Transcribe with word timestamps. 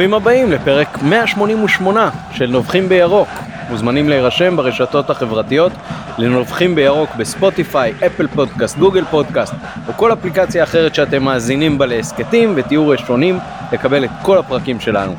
ברוכים 0.00 0.14
הבאים 0.14 0.52
לפרק 0.52 0.98
188 1.02 2.10
של 2.32 2.46
נובחים 2.46 2.88
בירוק. 2.88 3.28
מוזמנים 3.70 4.08
להירשם 4.08 4.56
ברשתות 4.56 5.10
החברתיות 5.10 5.72
לנובחים 6.18 6.74
בירוק 6.74 7.10
בספוטיפיי, 7.14 7.94
אפל 8.06 8.26
פודקאסט, 8.26 8.78
גוגל 8.78 9.04
פודקאסט 9.04 9.54
או 9.88 9.92
כל 9.92 10.12
אפליקציה 10.12 10.64
אחרת 10.64 10.94
שאתם 10.94 11.22
מאזינים 11.22 11.78
בה 11.78 11.86
להסכתים 11.86 12.52
ותהיו 12.56 12.88
ראשונים 12.88 13.38
לקבל 13.72 14.04
את 14.04 14.10
כל 14.22 14.38
הפרקים 14.38 14.80
שלנו. 14.80 15.14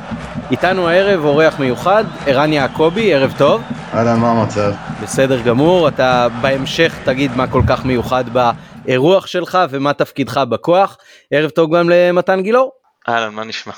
איתנו 0.50 0.88
הערב 0.88 1.24
אורח 1.24 1.58
מיוחד, 1.58 2.04
ערן 2.26 2.52
יעקבי, 2.52 3.14
ערב 3.14 3.34
טוב. 3.38 3.62
אהלן, 3.94 4.20
מה 4.20 4.30
המצב? 4.30 4.72
בסדר 5.02 5.40
גמור, 5.40 5.88
אתה 5.88 6.28
בהמשך 6.40 6.98
תגיד 7.04 7.30
מה 7.36 7.46
כל 7.46 7.62
כך 7.68 7.84
מיוחד 7.84 8.24
באירוח 8.32 9.26
שלך 9.26 9.58
ומה 9.70 9.92
תפקידך 9.92 10.38
בכוח. 10.48 10.96
ערב 11.30 11.50
טוב 11.50 11.76
גם 11.76 11.90
למתן 11.90 12.42
גילאור. 12.42 12.72
אהלן, 13.08 13.34
מה 13.34 13.44
נשמע? 13.44 13.72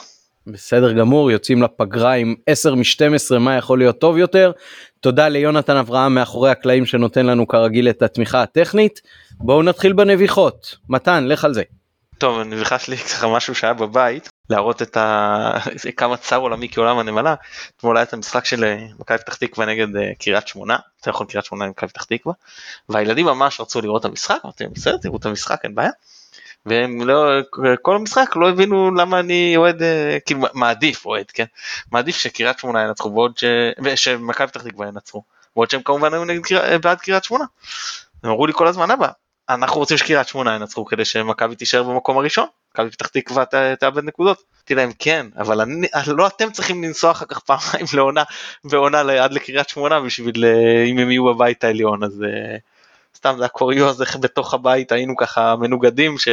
בסדר 0.46 0.92
גמור, 0.92 1.30
יוצאים 1.30 1.62
לפגרה 1.62 2.12
עם 2.12 2.34
10 2.46 2.74
מ-12, 2.74 3.38
מה 3.38 3.56
יכול 3.56 3.78
להיות 3.78 3.98
טוב 3.98 4.18
יותר. 4.18 4.52
תודה 5.00 5.28
ליונתן 5.28 5.76
אברהם 5.76 6.14
מאחורי 6.14 6.50
הקלעים 6.50 6.86
שנותן 6.86 7.26
לנו 7.26 7.48
כרגיל 7.48 7.88
את 7.88 8.02
התמיכה 8.02 8.42
הטכנית. 8.42 9.00
בואו 9.30 9.62
נתחיל 9.62 9.92
בנביחות. 9.92 10.76
מתן, 10.88 11.24
לך 11.24 11.44
על 11.44 11.54
זה. 11.54 11.62
טוב, 12.18 12.38
הנביחה 12.38 12.78
שלי 12.78 12.96
ככה 12.96 13.28
משהו 13.28 13.54
שהיה 13.54 13.72
בבית, 13.74 14.28
להראות 14.50 14.82
את 14.82 14.96
ה... 14.96 15.58
כמה 15.96 16.16
צר 16.16 16.36
עולמי 16.36 16.68
כעולם 16.68 16.98
הנמלה. 16.98 17.34
אתמול 17.76 17.96
היה 17.96 18.04
את 18.04 18.12
המשחק 18.12 18.44
של 18.44 18.64
אה, 18.64 18.86
מכבי 18.98 19.18
פתח 19.18 19.34
תקווה 19.34 19.66
נגד 19.66 19.96
אה, 19.96 20.12
קריית 20.18 20.48
שמונה, 20.48 20.76
יותר 20.98 21.10
נכון 21.10 21.26
קריית 21.26 21.44
שמונה 21.44 21.64
עם 21.64 21.70
מכבי 21.70 21.88
פתח 21.88 22.04
תקווה, 22.04 22.34
והילדים 22.88 23.26
ממש 23.26 23.60
רצו 23.60 23.80
לראות 23.80 24.00
את 24.00 24.04
המשחק, 24.04 24.38
אמרתי 24.44 24.64
בסדר, 24.66 24.96
תראו 24.96 25.16
את 25.16 25.26
המשחק, 25.26 25.60
אין 25.64 25.74
בעיה. 25.74 25.90
והם 26.66 27.08
לא, 27.08 27.40
כל 27.82 27.96
המשחק 27.96 28.36
לא 28.36 28.48
הבינו 28.48 28.94
למה 28.94 29.20
אני 29.20 29.56
אוהד, 29.56 29.82
אה, 29.82 30.18
כאילו 30.26 30.40
מעדיף 30.54 31.06
אוהד, 31.06 31.30
כן? 31.30 31.44
מעדיף 31.92 32.16
שקריית 32.16 32.58
שמונה 32.58 32.82
ינצחו 32.82 33.12
ועוד 33.14 33.38
ש... 33.38 33.44
ושמכבי 33.84 34.46
פתח 34.46 34.62
תקווה 34.62 34.88
ינצחו, 34.88 35.22
ועוד 35.56 35.70
שהם 35.70 35.82
כמובן 35.82 36.14
היו 36.14 36.24
נגד 36.24 36.42
קר... 36.42 36.78
בעד 36.78 36.98
קריית 36.98 37.24
שמונה. 37.24 37.44
הם 38.24 38.30
אמרו 38.30 38.46
לי 38.46 38.52
כל 38.52 38.66
הזמן 38.66 38.90
אבא, 38.90 39.08
אנחנו 39.48 39.80
רוצים 39.80 39.96
שקריית 39.96 40.28
שמונה 40.28 40.54
ינצחו 40.54 40.84
כדי 40.84 41.04
שמכבי 41.04 41.56
תישאר 41.56 41.82
במקום 41.82 42.18
הראשון, 42.18 42.46
מכבי 42.72 42.90
פתח 42.90 43.06
תקווה. 43.06 43.44
תאבד 43.80 44.04
נקודות. 44.04 44.42
אמרתי 44.56 44.74
להם 44.74 44.90
כן, 44.98 45.26
אבל 45.38 45.60
אני, 45.60 45.86
לא 46.06 46.26
אתם 46.26 46.52
צריכים 46.52 46.84
לנסוע 46.84 47.10
אחר 47.10 47.26
כך 47.26 47.38
פעמיים 47.38 47.86
לעונה, 47.94 48.22
בעונה 48.64 49.00
עד 49.00 49.32
לקריית 49.32 49.68
שמונה 49.68 50.00
בשביל 50.00 50.44
אה, 50.44 50.84
אם 50.84 50.98
הם 50.98 51.10
יהיו 51.10 51.24
בבית 51.24 51.64
העליון, 51.64 52.04
אז... 52.04 52.24
סתם 53.24 53.34
זה 53.36 53.42
היה 53.42 53.48
קוריוז 53.48 54.00
איך 54.00 54.16
בתוך 54.24 54.54
הבית 54.54 54.92
היינו 54.92 55.16
ככה 55.16 55.56
מנוגדים 55.56 56.18
ש... 56.18 56.28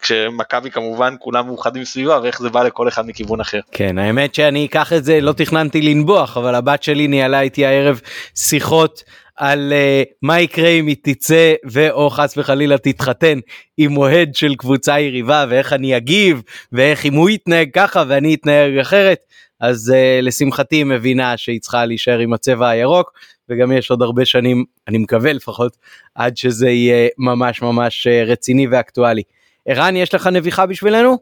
כשמכבי 0.00 0.70
כמובן 0.70 1.14
כולם 1.18 1.46
מאוחדים 1.46 1.84
סביבה 1.84 2.20
ואיך 2.22 2.42
זה 2.42 2.50
בא 2.50 2.62
לכל 2.62 2.88
אחד 2.88 3.06
מכיוון 3.06 3.40
אחר. 3.40 3.60
כן 3.72 3.98
האמת 3.98 4.34
שאני 4.34 4.66
אקח 4.66 4.92
את 4.92 5.04
זה 5.04 5.20
לא 5.20 5.32
תכננתי 5.32 5.82
לנבוח 5.82 6.36
אבל 6.36 6.54
הבת 6.54 6.82
שלי 6.82 7.08
ניהלה 7.08 7.40
איתי 7.40 7.66
הערב 7.66 8.00
שיחות 8.34 9.02
על 9.36 9.72
uh, 9.72 10.08
מה 10.22 10.40
יקרה 10.40 10.68
אם 10.68 10.86
היא 10.86 10.96
תצא 11.02 11.54
ואו 11.64 12.10
חס 12.10 12.34
וחלילה 12.36 12.78
תתחתן 12.78 13.38
עם 13.76 13.96
אוהד 13.96 14.34
של 14.34 14.54
קבוצה 14.54 15.00
יריבה 15.00 15.44
ואיך 15.48 15.72
אני 15.72 15.96
אגיב 15.96 16.42
ואיך 16.72 17.06
אם 17.06 17.14
הוא 17.14 17.30
יתנהג 17.30 17.68
ככה 17.74 18.04
ואני 18.08 18.34
אתנהג 18.34 18.78
אחרת 18.78 19.18
אז 19.60 19.92
uh, 19.94 20.24
לשמחתי 20.24 20.76
היא 20.76 20.84
מבינה 20.84 21.36
שהיא 21.36 21.60
צריכה 21.60 21.84
להישאר 21.84 22.18
עם 22.18 22.32
הצבע 22.32 22.68
הירוק 22.68 23.12
וגם 23.50 23.72
יש 23.72 23.90
עוד 23.90 24.02
הרבה 24.02 24.24
שנים, 24.24 24.64
אני 24.88 24.98
מקווה 24.98 25.32
לפחות, 25.32 25.76
עד 26.14 26.36
שזה 26.36 26.68
יהיה 26.68 27.08
ממש 27.18 27.62
ממש 27.62 28.06
אה, 28.06 28.24
רציני 28.24 28.66
ואקטואלי. 28.66 29.22
ערן, 29.66 29.96
יש 29.96 30.14
לך 30.14 30.26
נביחה 30.26 30.66
בשבילנו? 30.66 31.18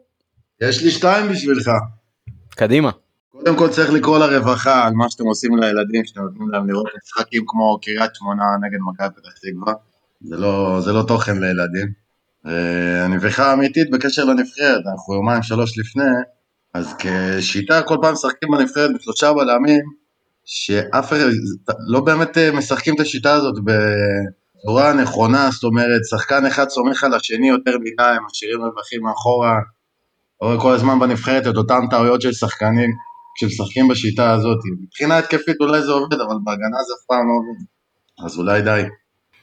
יש 0.61 0.83
לי 0.83 0.91
שתיים 0.91 1.31
בשבילך. 1.31 1.69
קדימה. 2.49 2.91
קודם 3.31 3.55
כל 3.57 3.69
צריך 3.69 3.91
לקרוא 3.91 4.19
לרווחה 4.19 4.87
על 4.87 4.93
מה 4.93 5.09
שאתם 5.09 5.23
עושים 5.23 5.57
לילדים, 5.57 6.05
שאתם 6.05 6.21
נותנים 6.21 6.49
להם 6.49 6.69
לראות 6.69 6.87
משחקים 7.03 7.43
כמו 7.47 7.79
קריית 7.81 8.15
שמונה 8.15 8.43
נגד 8.61 8.77
מכבי 8.91 9.07
פתח 9.15 9.31
תקווה. 9.41 9.73
זה 10.21 10.37
לא, 10.37 10.81
זה 10.81 10.93
לא 10.93 11.03
תוכן 11.07 11.37
לילדים. 11.37 11.87
אה, 12.47 13.05
הנביכה 13.05 13.51
האמיתית 13.51 13.91
בקשר 13.91 14.25
לנבחרת, 14.25 14.81
אנחנו 14.91 15.13
יומיים 15.13 15.43
שלוש 15.43 15.79
לפני, 15.79 16.03
אז 16.73 16.95
כשיטה 16.99 17.81
כל 17.81 17.97
פעם 18.01 18.13
משחקים 18.13 18.49
בנבחרת 18.51 18.89
בשלושה 18.95 19.33
בלמים, 19.33 19.83
שאף 20.51 21.09
אחד 21.09 21.17
לא 21.87 21.99
באמת 21.99 22.37
אה, 22.37 22.51
משחקים 22.51 22.95
את 22.95 22.99
השיטה 22.99 23.33
הזאת 23.33 23.55
בצורה 23.63 24.93
נכונה, 24.93 25.49
זאת 25.51 25.63
אומרת, 25.63 26.01
שחקן 26.09 26.45
אחד 26.45 26.69
סומך 26.69 27.03
על 27.03 27.13
השני 27.13 27.49
יותר 27.49 27.77
מדי, 27.77 28.03
הם 28.03 28.23
משאירים 28.25 28.61
רווחים 28.61 29.01
מאחורה, 29.03 29.55
רואה 30.41 30.61
כל 30.61 30.73
הזמן 30.73 30.99
בנבחרת 30.99 31.47
את 31.47 31.55
אותן 31.57 31.79
טעויות 31.89 32.21
של 32.21 32.33
שחקנים 32.33 32.89
כשמשחקים 33.35 33.87
בשיטה 33.87 34.31
הזאת. 34.31 34.57
מבחינה 34.83 35.17
התקפית 35.17 35.55
אולי 35.59 35.81
זה 35.81 35.91
עובד, 35.91 36.13
אבל 36.13 36.35
בהגנה 36.43 36.83
זה 36.87 36.93
אף 36.93 37.05
פעם 37.07 37.27
לא 37.27 37.33
עובד, 37.33 37.63
אז 38.25 38.39
אולי 38.39 38.61
די. 38.61 38.83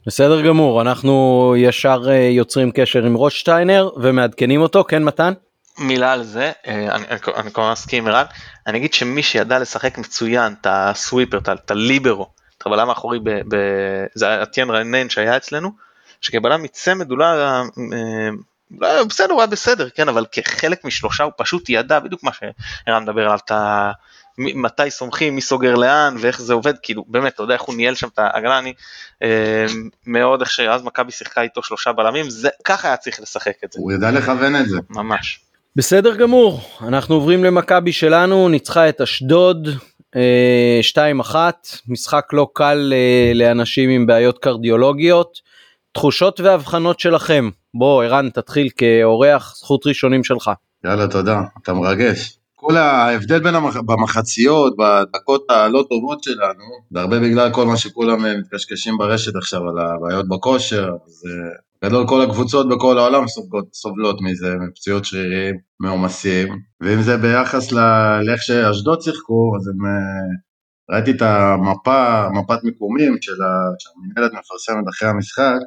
בסדר 0.07 0.47
גמור, 0.47 0.81
אנחנו 0.81 1.53
ישר 1.57 2.01
אה, 2.09 2.15
יוצרים 2.15 2.71
קשר 2.71 3.05
עם 3.05 3.13
רוטשטיינר 3.13 3.89
ומעדכנים 3.97 4.61
אותו, 4.61 4.83
כן 4.83 5.03
מתן? 5.03 5.33
מילה 5.77 6.13
על 6.13 6.23
זה, 6.23 6.51
אה, 6.67 6.95
אני, 6.95 7.05
אני 7.35 7.51
כמובן 7.51 7.71
מסכים 7.71 8.07
עם 8.07 8.13
ערן, 8.13 8.25
אני 8.67 8.77
אגיד 8.77 8.93
שמי 8.93 9.23
שידע 9.23 9.59
לשחק 9.59 9.97
מצוין 9.97 10.53
את 10.61 10.67
הסוויפר, 10.69 11.37
את 11.37 11.71
הליברו, 11.71 12.29
את 12.57 12.65
הבלם 12.65 12.89
האחורי, 12.89 13.19
זה 14.13 14.27
היה 14.27 14.45
טיין 14.45 14.69
רנן 14.69 15.09
שהיה 15.09 15.37
אצלנו, 15.37 15.71
שכבלם 16.21 16.63
מצמד 16.63 17.09
הוא 17.09 17.17
לא 17.17 17.25
אה, 17.25 17.61
לא, 18.71 19.03
בסדר 19.03 19.33
הוא 19.33 19.41
היה 19.41 19.47
בסדר, 19.47 19.89
כן, 19.89 20.09
אבל 20.09 20.25
כחלק 20.31 20.85
משלושה 20.85 21.23
הוא 21.23 21.33
פשוט 21.37 21.69
ידע 21.69 21.99
בדיוק 21.99 22.23
מה 22.23 22.31
שערן 22.33 23.03
מדבר 23.03 23.21
עליו, 23.21 23.39
את 23.45 23.51
ה... 23.51 23.91
מתי 24.37 24.91
סומכים, 24.91 25.35
מי 25.35 25.41
סוגר 25.41 25.75
לאן 25.75 26.15
ואיך 26.19 26.41
זה 26.41 26.53
עובד, 26.53 26.73
כאילו 26.83 27.05
באמת, 27.07 27.33
אתה 27.33 27.43
יודע 27.43 27.53
איך 27.53 27.61
הוא 27.61 27.75
ניהל 27.75 27.95
שם 27.95 28.07
את 28.07 28.19
ההגנה, 28.19 28.59
אני 28.59 28.73
אה, 29.23 29.65
מאוד 30.05 30.41
איך 30.41 30.51
שאז 30.51 30.83
מכבי 30.83 31.11
שיחקה 31.11 31.41
איתו 31.41 31.63
שלושה 31.63 31.91
בלמים, 31.91 32.29
זה 32.29 32.49
ככה 32.63 32.87
היה 32.87 32.97
צריך 32.97 33.19
לשחק 33.21 33.63
את 33.65 33.71
זה. 33.71 33.79
הוא 33.81 33.91
ידע 33.91 34.11
לכוון 34.11 34.55
את 34.55 34.69
זה. 34.69 34.77
ממש. 34.89 35.39
בסדר 35.77 36.15
גמור, 36.15 36.59
אנחנו 36.81 37.15
עוברים 37.15 37.43
למכבי 37.43 37.91
שלנו, 37.91 38.49
ניצחה 38.49 38.89
את 38.89 39.01
אשדוד 39.01 39.67
2-1, 40.15 40.15
אה, 41.35 41.49
משחק 41.87 42.25
לא 42.33 42.47
קל 42.53 42.93
אה, 42.93 43.31
לאנשים 43.35 43.89
עם 43.89 44.05
בעיות 44.05 44.39
קרדיולוגיות. 44.39 45.39
תחושות 45.91 46.39
והבחנות 46.39 46.99
שלכם, 46.99 47.49
בוא 47.73 48.03
ערן 48.03 48.29
תתחיל 48.29 48.69
כאורח, 48.77 49.55
זכות 49.55 49.87
ראשונים 49.87 50.23
שלך. 50.23 50.51
יאללה 50.85 51.07
תודה, 51.07 51.41
אתה 51.63 51.73
מרגש. 51.73 52.39
כל 52.55 52.77
ההבדל 52.77 53.39
בין 53.39 53.55
המח... 53.55 53.77
במחציות, 53.77 54.73
בדקות 54.77 55.45
הלא 55.49 55.85
טובות 55.89 56.23
שלנו, 56.23 56.63
זה 56.91 56.99
הרבה 56.99 57.19
בגלל 57.19 57.53
כל 57.53 57.65
מה 57.65 57.77
שכולם 57.77 58.25
אה, 58.25 58.37
מתקשקשים 58.37 58.97
ברשת 58.97 59.35
עכשיו 59.35 59.61
על 59.69 59.77
הבעיות 59.79 60.27
בכושר, 60.29 60.89
אז 61.05 61.23
גדול 61.85 62.07
כל 62.07 62.21
הקבוצות 62.21 62.69
בכל 62.69 62.97
העולם 62.97 63.27
סובלות, 63.27 63.65
סובלות 63.73 64.21
מזה, 64.21 64.53
מפציעות 64.69 65.05
שרירים, 65.05 65.55
מעומסים, 65.79 66.47
ואם 66.81 67.01
זה 67.01 67.17
ביחס 67.17 67.71
לאיך 67.71 68.41
שאשדוד 68.41 69.01
שיחקו, 69.01 69.51
אז 69.57 69.67
הם, 69.67 69.85
אה, 69.85 70.95
ראיתי 70.95 71.11
את 71.11 71.21
המפה, 71.21 72.29
מפת 72.29 72.63
מיקומים 72.63 73.17
של 73.21 73.31
שהמנהלת 73.79 74.31
מפרסמת 74.33 74.83
אחרי 74.89 75.09
המשחק, 75.09 75.61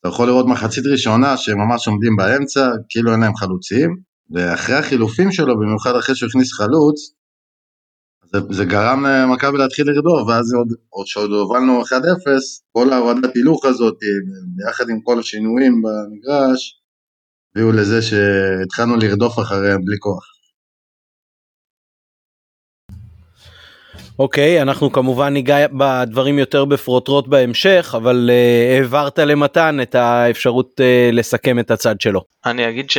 אתה 0.00 0.08
יכול 0.08 0.26
לראות 0.26 0.46
מחצית 0.46 0.86
ראשונה 0.86 1.36
שהם 1.36 1.58
ממש 1.58 1.88
עומדים 1.88 2.16
באמצע, 2.16 2.70
כאילו 2.88 3.12
אין 3.12 3.20
להם 3.20 3.36
חלוצים, 3.36 3.96
ואחרי 4.30 4.76
החילופים 4.76 5.32
שלו, 5.32 5.58
במיוחד 5.58 5.96
אחרי 5.96 6.14
שהוא 6.14 6.28
הכניס 6.28 6.52
חלוץ, 6.52 7.14
זה, 8.32 8.38
זה 8.50 8.64
גרם 8.64 9.06
למכבי 9.06 9.58
להתחיל 9.58 9.86
לרדוף, 9.90 10.28
ואז 10.28 10.54
עוד, 10.54 10.68
עוד 10.88 11.06
שעוד 11.06 11.30
הובלנו 11.30 11.82
1-0, 11.82 11.86
כל 12.72 12.92
ההורדת 12.92 13.36
הילוך 13.36 13.64
הזאת, 13.64 13.98
ביחד 14.56 14.88
עם 14.88 15.00
כל 15.00 15.18
השינויים 15.18 15.82
במגרש, 15.82 16.80
הביאו 17.56 17.72
לזה 17.72 18.02
שהתחלנו 18.02 18.96
לרדוף 18.96 19.38
אחריהם 19.38 19.84
בלי 19.84 19.96
כוח. 19.98 20.24
אוקיי, 24.18 24.58
okay, 24.58 24.62
אנחנו 24.62 24.92
כמובן 24.92 25.32
ניגע 25.32 25.66
בדברים 25.66 26.38
יותר 26.38 26.64
בפרוטרוט 26.64 27.28
בהמשך, 27.28 27.94
אבל 27.96 28.30
uh, 28.30 28.76
העברת 28.76 29.18
למתן 29.18 29.78
את 29.82 29.94
האפשרות 29.94 30.80
uh, 30.80 31.14
לסכם 31.14 31.58
את 31.58 31.70
הצד 31.70 32.00
שלו. 32.00 32.20
אני 32.46 32.68
אגיד 32.68 32.90
ש... 32.90 32.98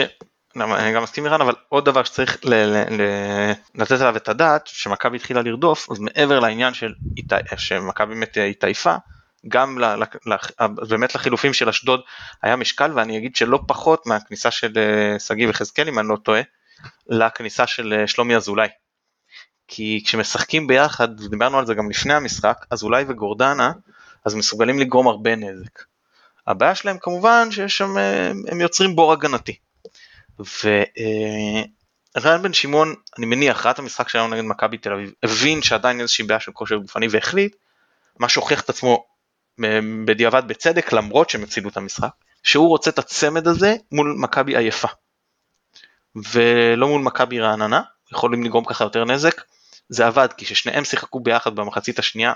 אני 0.55 0.93
גם 0.93 1.03
מסכים 1.03 1.25
אירן 1.25 1.41
אבל 1.41 1.53
עוד 1.69 1.85
דבר 1.85 2.03
שצריך 2.03 2.37
ל- 2.43 2.53
ל- 2.53 3.01
ל- 3.01 3.53
לתת 3.75 4.01
עליו 4.01 4.17
את 4.17 4.29
הדעת 4.29 4.67
שמכבי 4.67 5.17
התחילה 5.17 5.41
לרדוף 5.41 5.91
אז 5.91 5.99
מעבר 5.99 6.39
לעניין 6.39 6.73
של 6.73 6.93
שמכבי 7.57 8.13
באמת 8.13 8.37
התעייפה 8.49 8.95
גם 9.47 9.79
ל- 9.79 10.03
ל- 10.25 10.67
באמת 10.89 11.15
לחילופים 11.15 11.53
של 11.53 11.69
אשדוד 11.69 12.01
היה 12.41 12.55
משקל 12.55 12.91
ואני 12.95 13.17
אגיד 13.17 13.35
שלא 13.35 13.59
פחות 13.67 14.07
מהכניסה 14.07 14.51
של 14.51 14.73
אה, 14.77 15.19
שגיא 15.19 15.47
וחזקאל 15.49 15.87
אם 15.87 15.99
אני 15.99 16.07
לא 16.07 16.15
טועה 16.23 16.41
לכניסה 17.07 17.67
של 17.67 17.93
אה, 17.99 18.07
שלומי 18.07 18.35
אזולאי. 18.35 18.67
כי 19.67 20.03
כשמשחקים 20.05 20.67
ביחד 20.67 21.21
ודיברנו 21.21 21.59
על 21.59 21.65
זה 21.65 21.73
גם 21.73 21.89
לפני 21.89 22.13
המשחק 22.13 22.65
אז 22.71 22.83
אולי 22.83 23.05
וגורדנה 23.07 23.71
אז 24.25 24.35
מסוגלים 24.35 24.79
לגרום 24.79 25.07
הרבה 25.07 25.35
נזק. 25.35 25.83
הבעיה 26.47 26.75
שלהם 26.75 26.97
כמובן 27.01 27.51
שיש 27.51 27.77
שם 27.77 27.97
אה, 27.97 28.31
הם 28.47 28.61
יוצרים 28.61 28.95
בור 28.95 29.13
הגנתי. 29.13 29.55
רן 32.17 32.41
בן 32.41 32.53
שמעון 32.53 32.95
אני 33.17 33.25
מניח 33.25 33.65
ראה 33.65 33.71
את 33.71 33.79
המשחק 33.79 34.09
שלנו 34.09 34.27
נגד 34.27 34.43
מכבי 34.43 34.77
תל 34.77 34.93
אביב 34.93 35.11
הבין 35.23 35.61
שעדיין 35.61 36.01
איזושהי 36.01 36.25
בעיה 36.25 36.39
של 36.39 36.51
כושר 36.51 36.75
גופני 36.75 37.07
והחליט 37.11 37.55
מה 38.19 38.29
שהוכיח 38.29 38.61
את 38.61 38.69
עצמו 38.69 39.05
בדיעבד 40.05 40.47
בצדק 40.47 40.93
למרות 40.93 41.29
שהם 41.29 41.43
הפסידו 41.43 41.69
את 41.69 41.77
המשחק 41.77 42.09
שהוא 42.43 42.67
רוצה 42.67 42.89
את 42.89 42.99
הצמד 42.99 43.47
הזה 43.47 43.75
מול 43.91 44.15
מכבי 44.19 44.57
עייפה. 44.57 44.87
ולא 46.15 46.87
מול 46.87 47.01
מכבי 47.01 47.39
רעננה 47.39 47.81
יכולים 48.11 48.43
לגרום 48.43 48.65
ככה 48.65 48.83
יותר 48.83 49.05
נזק. 49.05 49.41
זה 49.89 50.07
עבד 50.07 50.27
כי 50.37 50.45
כששניהם 50.45 50.85
שיחקו 50.85 51.19
ביחד 51.19 51.55
במחצית 51.55 51.99
השנייה 51.99 52.33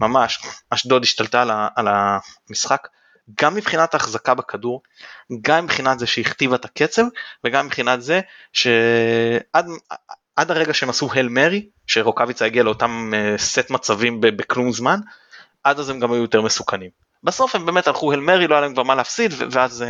ממש 0.00 0.42
אשדוד 0.70 1.02
השתלטה 1.02 1.68
על 1.76 1.88
המשחק 1.88 2.88
גם 3.40 3.54
מבחינת 3.54 3.94
ההחזקה 3.94 4.34
בכדור, 4.34 4.82
גם 5.42 5.64
מבחינת 5.64 5.98
זה 5.98 6.06
שהכתיבה 6.06 6.56
את 6.56 6.64
הקצב 6.64 7.02
וגם 7.44 7.66
מבחינת 7.66 8.02
זה 8.02 8.20
שעד 8.52 9.66
עד 10.36 10.50
הרגע 10.50 10.74
שהם 10.74 10.90
עשו 10.90 11.08
הל 11.14 11.28
מרי, 11.28 11.68
שרוקאביצה 11.86 12.44
הגיע 12.44 12.62
לאותם 12.62 13.12
סט 13.36 13.70
מצבים 13.70 14.20
בכלום 14.20 14.72
זמן, 14.72 15.00
עד 15.64 15.78
אז 15.78 15.90
הם 15.90 16.00
גם 16.00 16.12
היו 16.12 16.22
יותר 16.22 16.42
מסוכנים. 16.42 16.90
בסוף 17.24 17.54
הם 17.54 17.66
באמת 17.66 17.86
הלכו 17.86 18.12
הל 18.12 18.20
מרי, 18.20 18.46
לא 18.46 18.54
היה 18.54 18.60
להם 18.60 18.72
כבר 18.72 18.82
מה 18.82 18.94
להפסיד, 18.94 19.32
ואז 19.50 19.82
uh, 19.82 19.86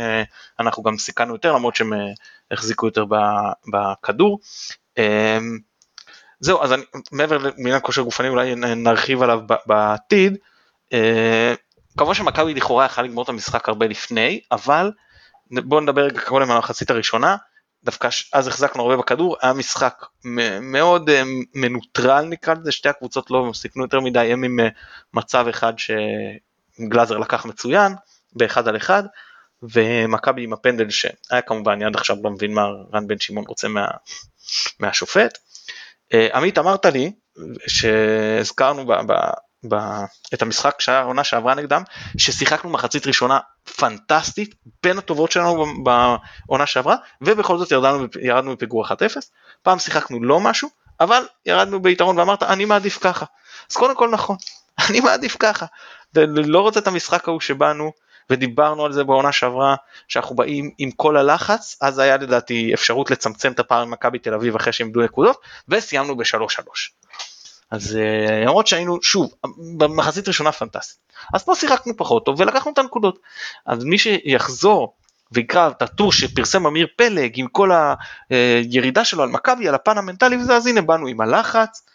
אנחנו 0.59 0.83
גם 0.83 0.97
סיכנו 0.97 1.33
יותר 1.33 1.53
למרות 1.53 1.75
שהם 1.75 1.93
uh, 1.93 1.97
החזיקו 2.51 2.85
יותר 2.85 3.05
בכדור. 3.73 4.39
Uh, 4.99 5.01
זהו, 6.39 6.63
אז 6.63 6.73
אני, 6.73 6.83
מעבר 7.11 7.37
לעניין 7.37 7.79
כושר 7.81 8.01
גופני 8.01 8.29
אולי 8.29 8.55
נרחיב 8.55 9.21
עליו 9.21 9.39
בעתיד. 9.65 10.37
כמובן 11.97 12.13
שמכבי 12.13 12.53
לכאורה 12.53 12.85
יכלה 12.85 13.03
לגמור 13.03 13.23
את 13.23 13.29
המשחק 13.29 13.69
הרבה 13.69 13.87
לפני, 13.87 14.41
אבל 14.51 14.91
בואו 15.51 15.81
נדבר 15.81 16.01
רגע 16.01 16.21
קודם 16.21 16.51
על 16.51 16.57
המחצית 16.57 16.89
הראשונה, 16.89 17.35
דווקא 17.83 18.09
אז 18.33 18.47
החזקנו 18.47 18.83
הרבה 18.83 18.97
בכדור, 18.97 19.37
היה 19.41 19.53
משחק 19.53 20.05
מאוד 20.61 21.09
אה, 21.09 21.23
מנוטרל 21.55 22.25
נקרא 22.25 22.53
לזה, 22.53 22.71
שתי 22.71 22.89
הקבוצות 22.89 23.31
לא 23.31 23.51
סיכנו 23.53 23.83
יותר 23.83 23.99
מדי, 23.99 24.33
הם 24.33 24.43
עם 24.43 24.59
אה, 24.59 24.67
מצב 25.13 25.45
אחד 25.49 25.73
שגלאזר 25.77 27.17
לקח 27.17 27.45
מצוין, 27.45 27.93
באחד 28.33 28.67
על 28.67 28.77
אחד, 28.77 29.03
ומכבי 29.63 30.43
עם 30.43 30.53
הפנדל 30.53 30.89
שהיה 30.89 31.41
כמובן, 31.45 31.83
עד 31.83 31.95
עכשיו 31.95 32.17
לא 32.23 32.29
מבין 32.29 32.53
מה 32.53 32.67
רן 32.93 33.07
בן 33.07 33.19
שמעון 33.19 33.45
רוצה 33.47 33.67
מה, 33.67 33.87
מהשופט. 34.79 35.37
אה, 36.13 36.27
עמית 36.33 36.57
אמרת 36.57 36.85
לי 36.85 37.11
שהזכרנו 37.67 38.85
ב, 39.67 39.75
את 40.33 40.41
המשחק 40.41 40.81
שהיה 40.81 40.99
העונה 40.99 41.23
שעברה 41.23 41.55
נגדם, 41.55 41.83
ששיחקנו 42.17 42.69
מחצית 42.69 43.07
ראשונה 43.07 43.39
פנטסטית, 43.77 44.55
בין 44.83 44.97
הטובות 44.97 45.31
שלנו 45.31 45.65
בעונה 45.83 46.65
שעברה, 46.65 46.95
ובכל 47.21 47.57
זאת 47.57 47.71
ירדנו, 47.71 48.05
ירדנו 48.21 48.55
בפיגור 48.55 48.85
1-0, 48.85 48.89
פעם 49.61 49.79
שיחקנו 49.79 50.23
לא 50.23 50.39
משהו, 50.39 50.69
אבל 50.99 51.23
ירדנו 51.45 51.81
ביתרון 51.81 52.19
ואמרת 52.19 52.43
אני 52.43 52.65
מעדיף 52.65 52.97
ככה. 53.01 53.25
אז 53.71 53.75
קודם 53.75 53.95
כל 53.95 54.09
נכון, 54.09 54.35
אני 54.89 54.99
מעדיף 54.99 55.37
ככה. 55.39 55.65
לא 56.27 56.61
רוצה 56.61 56.79
את 56.79 56.87
המשחק 56.87 57.27
ההוא 57.27 57.39
שבאנו 57.39 57.91
ודיברנו 58.29 58.85
על 58.85 58.93
זה 58.93 59.03
בעונה 59.03 59.31
שעברה 59.31 59.75
שאנחנו 60.07 60.35
באים 60.35 60.71
עם 60.77 60.91
כל 60.91 61.17
הלחץ 61.17 61.77
אז 61.81 61.99
היה 61.99 62.17
לדעתי 62.17 62.73
אפשרות 62.73 63.11
לצמצם 63.11 63.51
את 63.51 63.59
הפער 63.59 63.81
עם 63.81 63.91
מכבי 63.91 64.19
תל 64.19 64.33
אביב 64.33 64.55
אחרי 64.55 64.73
שהם 64.73 64.91
נקודות 65.03 65.37
וסיימנו 65.69 66.17
בשלוש 66.17 66.53
שלוש. 66.53 66.93
אז 67.71 67.95
אה, 67.95 68.43
למרות 68.45 68.67
שהיינו 68.67 69.01
שוב 69.01 69.33
במחצית 69.77 70.27
ראשונה 70.27 70.51
פנטסטית 70.51 71.13
אז 71.33 71.43
פה 71.43 71.55
שיחקנו 71.55 71.97
פחות 71.97 72.25
טוב 72.25 72.39
ולקחנו 72.39 72.71
את 72.71 72.77
הנקודות 72.77 73.19
אז 73.65 73.83
מי 73.83 73.97
שיחזור 73.97 74.93
ויקרא 75.31 75.69
את 75.69 75.81
הטור 75.81 76.11
שפרסם 76.11 76.67
אמיר 76.67 76.87
פלג 76.95 77.31
עם 77.35 77.47
כל 77.47 77.71
הירידה 78.29 79.05
שלו 79.05 79.23
על 79.23 79.29
מכבי 79.29 79.67
על 79.67 79.75
הפן 79.75 79.97
המנטלי 79.97 80.37
וזה 80.37 80.55
אז 80.55 80.67
הנה 80.67 80.81
באנו 80.81 81.07
עם 81.07 81.21
הלחץ 81.21 81.85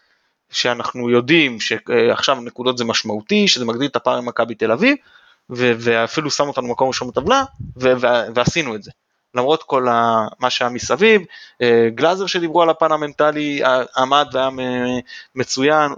שאנחנו 0.50 1.10
יודעים 1.10 1.60
שעכשיו 1.60 2.40
נקודות 2.40 2.78
זה 2.78 2.84
משמעותי 2.84 3.48
שזה 3.48 3.64
מגדיל 3.64 3.86
את 3.86 3.96
הפער 3.96 4.16
עם 4.16 4.26
מכבי 4.26 4.54
תל 4.54 4.72
אביב 4.72 4.96
ואפילו 5.50 6.30
שם 6.30 6.48
אותנו 6.48 6.68
במקום 6.68 6.88
ראשון 6.88 7.08
בטבלה 7.08 7.44
ועשינו 8.34 8.74
את 8.74 8.82
זה. 8.82 8.90
למרות 9.34 9.62
כל 9.62 9.86
מה 10.38 10.50
שהיה 10.50 10.70
מסביב, 10.70 11.22
אה, 11.62 11.88
גלאזר 11.94 12.26
שדיברו 12.26 12.62
על 12.62 12.70
הפן 12.70 12.92
המנטלי 12.92 13.60
עמד 13.96 14.26
והיה 14.32 14.48
מצוין, 15.34 15.92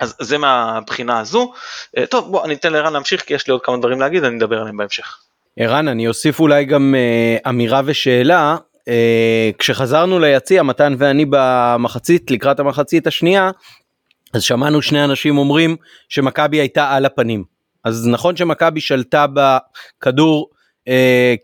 אז 0.00 0.16
זה 0.20 0.38
מהבחינה 0.38 1.20
הזו. 1.20 1.52
אה, 1.96 2.06
טוב 2.06 2.30
בוא 2.30 2.44
אני 2.44 2.54
אתן 2.54 2.72
לערן 2.72 2.92
להמשיך 2.92 3.22
כי 3.22 3.34
יש 3.34 3.46
לי 3.46 3.52
עוד 3.52 3.62
כמה 3.62 3.76
דברים 3.76 4.00
להגיד 4.00 4.24
אני 4.24 4.38
אדבר 4.38 4.60
עליהם 4.60 4.76
בהמשך. 4.76 5.18
ערן 5.56 5.88
אני 5.88 6.08
אוסיף 6.08 6.40
אולי 6.40 6.64
גם 6.64 6.94
uh, 6.94 7.48
אמירה 7.48 7.80
ושאלה 7.84 8.56
כשחזרנו 9.58 10.18
ליציע 10.18 10.62
מתן 10.62 10.94
ואני 10.98 11.24
במחצית 11.30 12.30
לקראת 12.30 12.60
המחצית 12.60 13.06
השנייה 13.06 13.50
אז 14.34 14.42
שמענו 14.42 14.82
שני 14.82 15.04
אנשים 15.04 15.38
אומרים 15.38 15.76
שמכבי 16.08 16.56
הייתה 16.56 16.90
על 16.90 17.04
הפנים 17.04 17.44
אז 17.84 18.08
נכון 18.08 18.36
שמכבי 18.36 18.80
שלטה 18.80 19.26
בכדור 19.26 20.50
אה, 20.52 20.57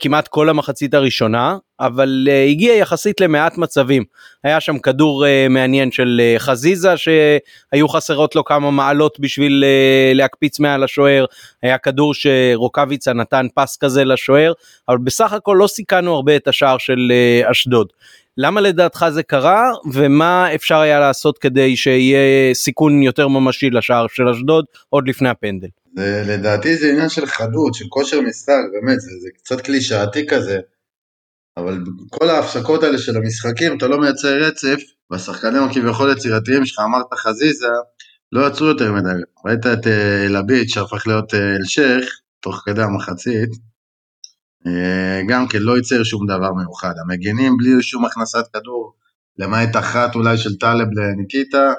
כמעט 0.01 0.29
כל 0.29 0.49
המחצית 0.49 0.95
הראשונה, 0.95 1.57
אבל 1.81 2.29
אה, 2.31 2.45
הגיע 2.45 2.75
יחסית 2.75 3.21
למעט 3.21 3.59
מצבים. 3.59 4.05
היה 4.45 4.61
שם 4.61 4.79
כדור 4.79 5.27
אה, 5.27 5.47
מעניין 5.51 5.93
של 5.93 6.21
אה, 6.25 6.35
חזיזה 6.39 6.95
שהיו 6.97 7.89
חסרות 7.89 8.35
לו 8.35 8.45
כמה 8.45 8.71
מעלות 8.71 9.21
בשביל 9.21 9.65
אה, 9.67 10.13
להקפיץ 10.15 10.61
מעל 10.61 10.85
השוער, 10.85 11.25
היה 11.63 11.79
כדור 11.79 12.15
שרוקאביצה 12.15 13.13
נתן 13.13 13.47
פס 13.55 13.77
כזה 13.77 14.05
לשוער, 14.05 14.53
אבל 14.89 14.99
בסך 14.99 15.33
הכל 15.33 15.57
לא 15.61 15.67
סיכנו 15.67 16.15
הרבה 16.15 16.37
את 16.37 16.49
השער 16.49 16.79
של 16.79 17.13
אה, 17.13 17.51
אשדוד. 17.51 17.87
למה 18.39 18.61
לדעתך 18.61 19.07
זה 19.11 19.23
קרה 19.23 19.73
ומה 19.93 20.55
אפשר 20.55 20.79
היה 20.79 21.01
לעשות 21.01 21.39
כדי 21.39 21.77
שיהיה 21.77 22.55
סיכון 22.55 23.03
יותר 23.03 23.29
ממשי 23.29 23.71
לשער 23.71 24.07
של 24.09 24.29
אשדוד 24.29 24.65
עוד 24.89 25.09
לפני 25.09 25.29
הפנדל? 25.29 25.69
זה, 25.97 26.23
לדעתי 26.27 26.77
זה 26.77 26.91
עניין 26.91 27.09
של 27.09 27.27
חדות, 27.27 27.75
של 27.75 27.85
כושר 27.89 28.21
משחק, 28.21 28.53
באמת, 28.73 29.01
זה, 29.01 29.11
זה 29.23 29.29
קצת 29.37 29.61
קלישאתי 29.61 30.27
כזה, 30.27 30.59
אבל 31.57 31.79
כל 32.11 32.31
ההפסקות 32.31 32.83
האלה 32.83 32.99
של 32.99 33.17
המשחקים, 33.17 33.79
אתה 33.79 33.87
לא 33.87 34.01
מייצר 34.01 34.43
רצף, 34.43 34.81
והשחקנים 35.11 35.63
הכביכול 35.63 36.13
יצירתיים 36.13 36.67
שלך, 36.67 36.79
אמרת 36.81 37.15
חזיזה, 37.15 37.67
לא 38.33 38.47
יצרו 38.47 38.67
יותר 38.67 38.93
מדי. 38.93 39.23
ראית 39.47 39.67
את 39.67 39.87
אה, 39.87 40.27
אלביץ' 40.27 40.75
שהפך 40.75 41.07
להיות 41.07 41.35
אה, 41.35 41.57
אלשיך, 41.57 42.21
תוך 42.41 42.63
כדי 42.67 42.83
המחצית, 42.83 43.51
גם 45.29 45.49
כן 45.49 45.63
לא 45.63 45.77
ייצר 45.77 46.03
שום 46.05 46.27
דבר 46.27 46.53
מיוחד. 46.53 46.93
המגינים 47.05 47.57
בלי 47.57 47.83
שום 47.83 48.05
הכנסת 48.05 48.45
כדור, 48.53 48.95
למעט 49.39 49.77
אחת 49.77 50.15
אולי 50.15 50.37
של 50.37 50.59
טלב 50.59 50.87
לניקיטה, 50.93 51.73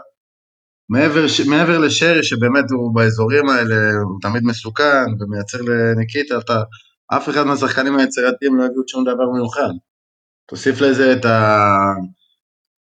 מעבר, 0.89 1.25
מעבר 1.47 1.77
לשרי 1.79 2.23
שבאמת 2.23 2.63
הוא 2.71 2.95
באזורים 2.95 3.49
האלה, 3.49 3.75
הוא 4.03 4.19
תמיד 4.21 4.43
מסוכן 4.43 5.05
ומייצר 5.19 5.57
לניקיטה, 5.61 6.37
אתה, 6.37 6.63
אף 7.07 7.29
אחד 7.29 7.43
מהשחקנים 7.43 7.97
היצירתיים 7.97 8.57
לא 8.57 8.63
יביאו 8.63 8.83
שום 8.87 9.03
דבר 9.03 9.31
מיוחד. 9.33 9.73
תוסיף 10.49 10.81
לזה 10.81 11.13
את 11.13 11.25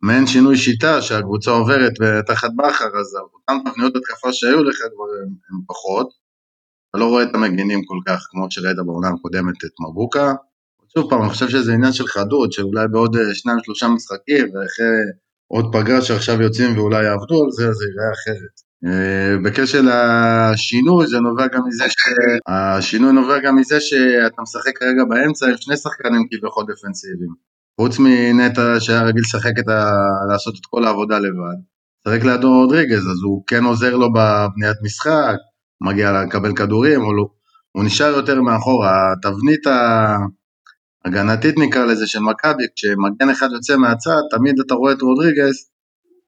המעין 0.02 0.26
שינוי 0.26 0.56
שיטה 0.56 1.02
שהקבוצה 1.02 1.50
עוברת 1.50 1.92
תחת 2.26 2.50
בכר, 2.56 2.98
אז 3.00 3.16
אותן 3.34 3.64
תוכניות 3.64 3.96
התקפה 3.96 4.32
שהיו 4.32 4.64
לך 4.64 4.76
כבר 4.76 5.04
הן 5.50 5.60
פחות. 5.66 6.19
אתה 6.90 6.98
לא 6.98 7.04
רואה 7.04 7.22
את 7.22 7.34
המגינים 7.34 7.80
כל 7.84 7.98
כך 8.06 8.26
כמו 8.30 8.46
שראית 8.50 8.76
בעונה 8.86 9.08
הקודמת 9.08 9.64
את 9.64 9.70
מבוקה. 9.88 10.34
שוב 10.94 11.10
פעם, 11.10 11.22
אני 11.22 11.30
חושב 11.30 11.48
שזה 11.48 11.72
עניין 11.72 11.92
של 11.92 12.06
חדות, 12.06 12.52
שאולי 12.52 12.88
בעוד 12.88 13.16
אה, 13.16 13.34
שניים 13.34 13.58
שלושה 13.64 13.88
משחקים, 13.88 14.44
ואחרי 14.44 14.86
עוד 15.48 15.72
פגרה 15.72 16.02
שעכשיו 16.02 16.42
יוצאים 16.42 16.78
ואולי 16.78 17.04
יעבדו 17.04 17.44
על 17.44 17.50
זה, 17.50 17.72
זה 17.72 17.84
ייראה 17.84 18.12
אחרת. 18.12 18.54
אה, 18.86 19.36
בקשר 19.44 19.80
לשינוי 19.84 21.06
זה 21.06 21.20
נובע 21.20 21.46
גם 21.46 21.60
מזה 21.68 21.84
ש... 21.88 21.94
השינוי 22.48 23.12
נובע 23.12 23.38
גם 23.38 23.56
מזה 23.56 23.80
שאתה 23.80 24.42
משחק 24.42 24.78
כרגע 24.78 25.04
באמצע 25.04 25.46
עם 25.46 25.56
שני 25.56 25.76
שחקנים 25.76 26.26
כביכול 26.30 26.64
דפנסיביים. 26.68 27.34
חוץ 27.80 27.98
מנטע 27.98 28.80
שהיה 28.80 29.02
רגיל 29.02 29.22
לשחק 29.22 29.58
את 29.58 29.68
ה... 29.68 29.90
לעשות 30.32 30.54
את 30.54 30.66
כל 30.70 30.84
העבודה 30.84 31.18
לבד. 31.18 31.58
משחק 32.06 32.24
לידו 32.24 32.48
רודריגז 32.48 33.06
אז 33.06 33.22
הוא 33.24 33.42
כן 33.46 33.64
עוזר 33.64 33.96
לו 33.96 34.08
בבניית 34.12 34.76
משחק, 34.82 35.36
מגיע 35.80 36.12
לקבל 36.12 36.54
כדורים, 36.56 37.00
הוא, 37.00 37.14
לא... 37.14 37.28
הוא 37.72 37.84
נשאר 37.84 38.06
יותר 38.06 38.40
מאחור. 38.42 38.84
התבנית 38.86 39.66
ה... 39.66 40.16
הגנתית 41.04 41.58
נקרא 41.58 41.84
לזה 41.84 42.06
של 42.06 42.18
מכבי, 42.18 42.64
כשמגן 42.76 43.30
אחד 43.30 43.48
יוצא 43.52 43.76
מהצד, 43.76 44.20
תמיד 44.30 44.54
אתה 44.66 44.74
רואה 44.74 44.92
את 44.92 45.02
רודריגז 45.02 45.54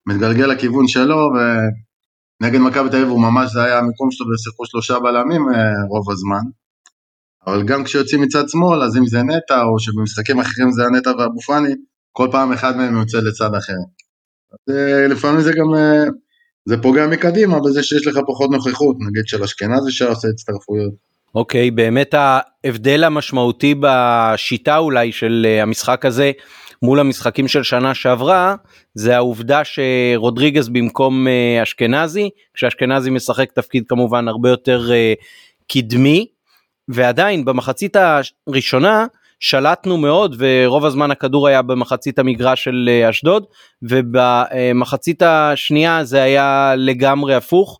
מתגלגל 0.07 0.47
לכיוון 0.47 0.89
שלו, 0.89 1.31
ונגד 1.35 2.59
מכבי 2.59 2.91
תל 2.91 2.97
אביב 2.97 3.09
הוא 3.09 3.23
ממש, 3.23 3.53
זה 3.53 3.65
היה 3.65 3.79
המקום 3.79 4.11
שלו 4.11 4.27
ושיחקו 4.27 4.67
שלושה 4.67 4.99
בלמים 4.99 5.43
אה, 5.49 5.85
רוב 5.89 6.11
הזמן. 6.11 6.43
אבל 7.47 7.63
גם 7.63 7.85
כשיוצאים 7.85 8.23
מצד 8.23 8.49
שמאל, 8.49 8.83
אז 8.83 8.97
אם 8.97 9.07
זה 9.07 9.23
נטע, 9.23 9.63
או 9.63 9.79
שבמשחקים 9.79 10.41
אחרים 10.41 10.71
זה 10.71 10.87
הנטע 10.87 11.11
ואבו 11.11 11.41
פאני, 11.41 11.75
כל 12.13 12.29
פעם 12.33 12.53
אחד 12.53 12.77
מהם 12.77 12.97
יוצא 12.97 13.19
לצד 13.19 13.55
אחר. 13.55 13.79
אז 14.53 14.77
אה, 14.77 15.09
לפעמים 15.09 15.41
זה 15.41 15.53
גם, 15.53 15.75
אה, 15.75 16.05
זה 16.67 16.83
פוגע 16.83 17.07
מקדימה 17.07 17.61
בזה 17.61 17.83
שיש 17.83 18.07
לך 18.07 18.19
פחות 18.27 18.51
נוכחות, 18.51 18.97
נגיד 19.09 19.27
של 19.27 19.43
אשכנזי 19.43 19.93
שעושה 19.93 20.29
הצטרפויות. 20.29 20.93
אוקיי, 21.35 21.69
okay, 21.69 21.73
באמת 21.73 22.15
ההבדל 22.15 23.05
המשמעותי 23.05 23.75
בשיטה 23.81 24.77
אולי 24.77 25.13
של 25.13 25.47
אה, 25.49 25.63
המשחק 25.63 26.05
הזה 26.05 26.33
מול 26.83 27.01
המשחקים 27.01 27.49
של 27.49 27.63
שנה 27.63 27.95
שעברה 27.95 28.55
זה 28.95 29.17
העובדה 29.17 29.63
שרודריגז 29.65 30.69
במקום 30.69 31.29
אה, 31.29 31.63
אשכנזי 31.63 32.31
כשאשכנזי 32.55 33.11
משחק 33.11 33.53
תפקיד 33.53 33.85
כמובן 33.89 34.29
הרבה 34.29 34.51
יותר 34.51 34.93
אה, 34.93 35.13
קדמי 35.73 36.27
ועדיין 36.89 37.45
במחצית 37.45 37.97
הראשונה 38.47 39.07
שלטנו 39.43 39.97
מאוד 39.97 40.37
ורוב 40.39 40.85
הזמן 40.85 41.11
הכדור 41.11 41.49
היה 41.49 41.63
במחצית 41.63 42.19
המגרש 42.19 42.65
של 42.65 42.89
אה, 42.89 43.11
אשדוד 43.11 43.45
ובמחצית 43.83 45.23
השנייה 45.23 46.05
זה 46.05 46.23
היה 46.23 46.75
לגמרי 46.77 47.35
הפוך. 47.35 47.79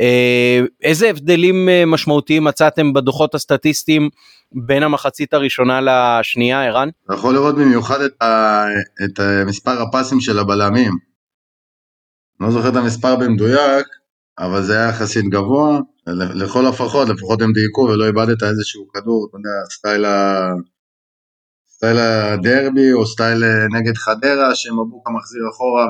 אה, 0.00 0.60
איזה 0.82 1.10
הבדלים 1.10 1.68
אה, 1.68 1.86
משמעותיים 1.86 2.44
מצאתם 2.44 2.92
בדוחות 2.92 3.34
הסטטיסטיים 3.34 4.10
בין 4.66 4.82
המחצית 4.82 5.34
הראשונה 5.34 5.80
לשנייה 5.80 6.64
ערן? 6.64 6.88
אתה 7.06 7.14
יכול 7.14 7.34
לראות 7.34 7.54
במיוחד 7.54 8.00
את, 8.00 8.22
ה... 8.22 8.64
את 9.04 9.20
מספר 9.46 9.82
הפסים 9.82 10.20
של 10.20 10.38
הבלמים. 10.38 10.92
לא 12.40 12.50
זוכר 12.50 12.68
את 12.68 12.76
המספר 12.76 13.16
במדויק, 13.16 13.86
אבל 14.38 14.62
זה 14.62 14.76
היה 14.76 14.88
יחסית 14.88 15.24
גבוה, 15.30 15.78
לכל 16.34 16.66
הפחות, 16.66 17.08
לפחות 17.08 17.42
הם 17.42 17.52
דייקו 17.52 17.80
ולא 17.80 18.06
איבדת 18.06 18.42
איזשהו 18.42 18.88
כדור, 18.94 19.26
אתה 19.30 19.36
יודע, 19.36 19.50
סטייל. 19.70 20.04
סטייל 21.76 21.98
הדרבי 21.98 22.92
או 22.92 23.06
סטייל 23.06 23.44
אה, 23.44 23.78
נגד 23.78 23.96
חדרה, 23.96 24.54
שמבוקה 24.54 25.10
מחזיר 25.10 25.42
אחורה 25.52 25.86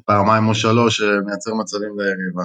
ופעמיים 0.00 0.48
או 0.48 0.54
שלוש 0.54 1.02
מייצר 1.26 1.54
מצבים 1.54 1.90
ליריבה. 1.98 2.44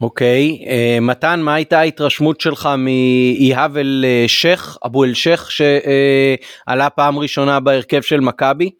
אוקיי, 0.00 0.58
okay. 0.60 0.66
uh, 0.66 1.00
מתן, 1.00 1.40
מה 1.40 1.54
הייתה 1.54 1.78
ההתרשמות 1.78 2.40
שלך 2.40 2.68
מאיהאב 2.78 3.76
אל 3.76 4.04
אה, 4.04 4.24
שייח, 4.28 4.78
אבו 4.86 5.04
אל 5.04 5.14
שייח, 5.14 5.48
שעלה 5.50 6.90
פעם 6.90 7.18
ראשונה 7.18 7.60
בהרכב 7.60 8.00
של 8.00 8.20
מכבי? 8.20 8.70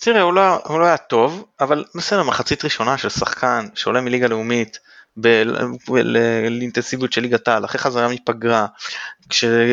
תראה, 0.00 0.22
הוא 0.22 0.34
לא, 0.34 0.66
הוא 0.66 0.78
לא 0.78 0.84
היה 0.84 0.96
טוב, 0.96 1.46
אבל 1.60 1.84
בסדר, 1.94 2.22
מחצית 2.22 2.64
ראשונה 2.64 2.98
של 2.98 3.08
שחקן 3.08 3.66
שעולה 3.74 4.00
מליגה 4.00 4.26
לאומית 4.26 4.78
לאינטנסיביות 6.50 7.12
של 7.12 7.20
ליגת 7.20 7.48
העל, 7.48 7.64
אחרי 7.64 7.78
חזרה 7.78 8.08
מפגרה, 8.08 8.66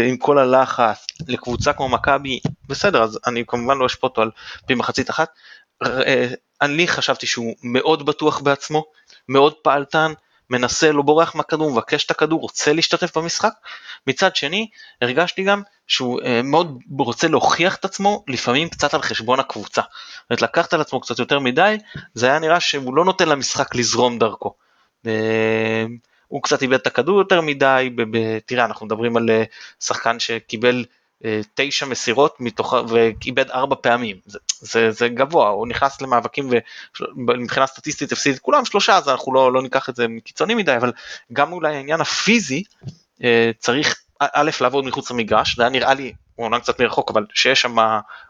עם 0.10 0.18
כל 0.18 0.38
הלחץ, 0.38 1.06
לקבוצה 1.28 1.74
כמו 1.74 1.90
מכבי, 1.90 2.40
בסדר, 2.68 3.04
אז 3.04 3.20
אני 3.28 3.44
כמובן 3.48 3.78
לא 3.78 3.86
אשפוט 3.86 4.04
אותו 4.04 4.22
על 4.22 4.32
פי 4.68 4.76
מחצית 4.76 5.10
אחת. 5.10 5.30
אה, 5.84 6.28
אני 6.62 6.88
חשבתי 6.88 7.28
שהוא 7.28 7.56
מאוד 7.64 8.06
בטוח 8.06 8.40
בעצמו, 8.40 8.86
מאוד 9.30 9.54
פעלתן, 9.54 10.14
מנסה, 10.50 10.92
לא 10.92 11.02
בורח 11.02 11.36
מהכדור, 11.36 11.72
מבקש 11.72 12.06
את 12.06 12.12
הכדור, 12.12 12.42
רוצה 12.42 12.74
להשתתף 12.74 13.18
במשחק. 13.18 13.54
מצד 14.08 14.36
שני, 14.36 14.68
הרגשתי 15.02 15.44
גם 15.44 15.62
שהוא 15.88 16.22
אה, 16.22 16.42
מאוד 16.44 16.80
רוצה 17.00 17.28
להוכיח 17.28 17.76
את 17.76 17.86
עצמו, 17.86 18.24
לפעמים 18.28 18.70
קצת 18.70 18.94
על 18.94 19.02
חשבון 19.02 19.40
הקבוצה. 19.40 19.82
זאת 19.82 20.30
אומרת, 20.30 20.42
לקחת 20.42 20.74
על 20.74 20.82
עצמו 20.82 21.00
קצת 21.00 21.20
יותר 21.20 21.40
מדי, 21.40 21.78
זה 22.14 22.26
היה 22.26 22.40
נראה 22.40 22.60
שהוא 22.60 22.96
לא 22.96 23.06
נותן 23.06 23.30
למשחק 23.30 23.76
לזרום 23.76 24.20
דרכו. 24.20 24.65
אה, 25.08 25.86
הוא 26.28 26.44
קצת 26.44 26.62
איבד 26.62 26.74
את 26.74 26.88
הכדור 26.88 27.18
יותר 27.20 27.42
מדי, 27.42 27.90
תראה, 28.46 28.66
אנחנו 28.66 28.86
מדברים 28.86 29.18
על 29.18 29.30
אה, 29.30 29.44
שחקן 29.80 30.20
שקיבל 30.20 30.86
תשע 31.54 31.86
מסירות 31.86 32.36
מתוך, 32.40 32.74
ואיבד 32.90 33.52
ארבע 33.52 33.76
פעמים, 33.82 34.18
זה, 34.26 34.40
זה, 34.60 34.92
זה 34.92 35.08
גבוה, 35.08 35.50
הוא 35.50 35.68
נכנס 35.68 36.02
למאבקים 36.02 36.50
ומבחינה 37.28 37.68
סטטיסטית 37.68 38.12
הפסיד 38.12 38.34
את 38.34 38.40
כולם 38.40 38.66
שלושה, 38.66 38.98
אז 38.98 39.10
אנחנו 39.10 39.34
לא, 39.34 39.54
לא 39.54 39.62
ניקח 39.62 39.90
את 39.90 39.96
זה 39.96 40.06
קיצוני 40.24 40.56
מדי, 40.56 40.76
אבל 40.78 40.92
גם 41.34 41.54
אולי 41.54 41.76
העניין 41.76 42.02
הפיזי 42.02 42.64
אה, 43.24 43.52
צריך 43.60 44.02
א' 44.20 44.52
לעבוד 44.62 44.86
מחוץ 44.86 45.12
למגרש, 45.12 45.56
זה 45.56 45.64
היה 45.64 45.70
נראה 45.70 45.94
לי, 45.94 46.14
הוא 46.36 46.46
אומנם 46.46 46.60
קצת 46.60 46.82
מרחוק, 46.82 47.12
אבל 47.12 47.26
שיש 47.34 47.62
שם 47.62 47.76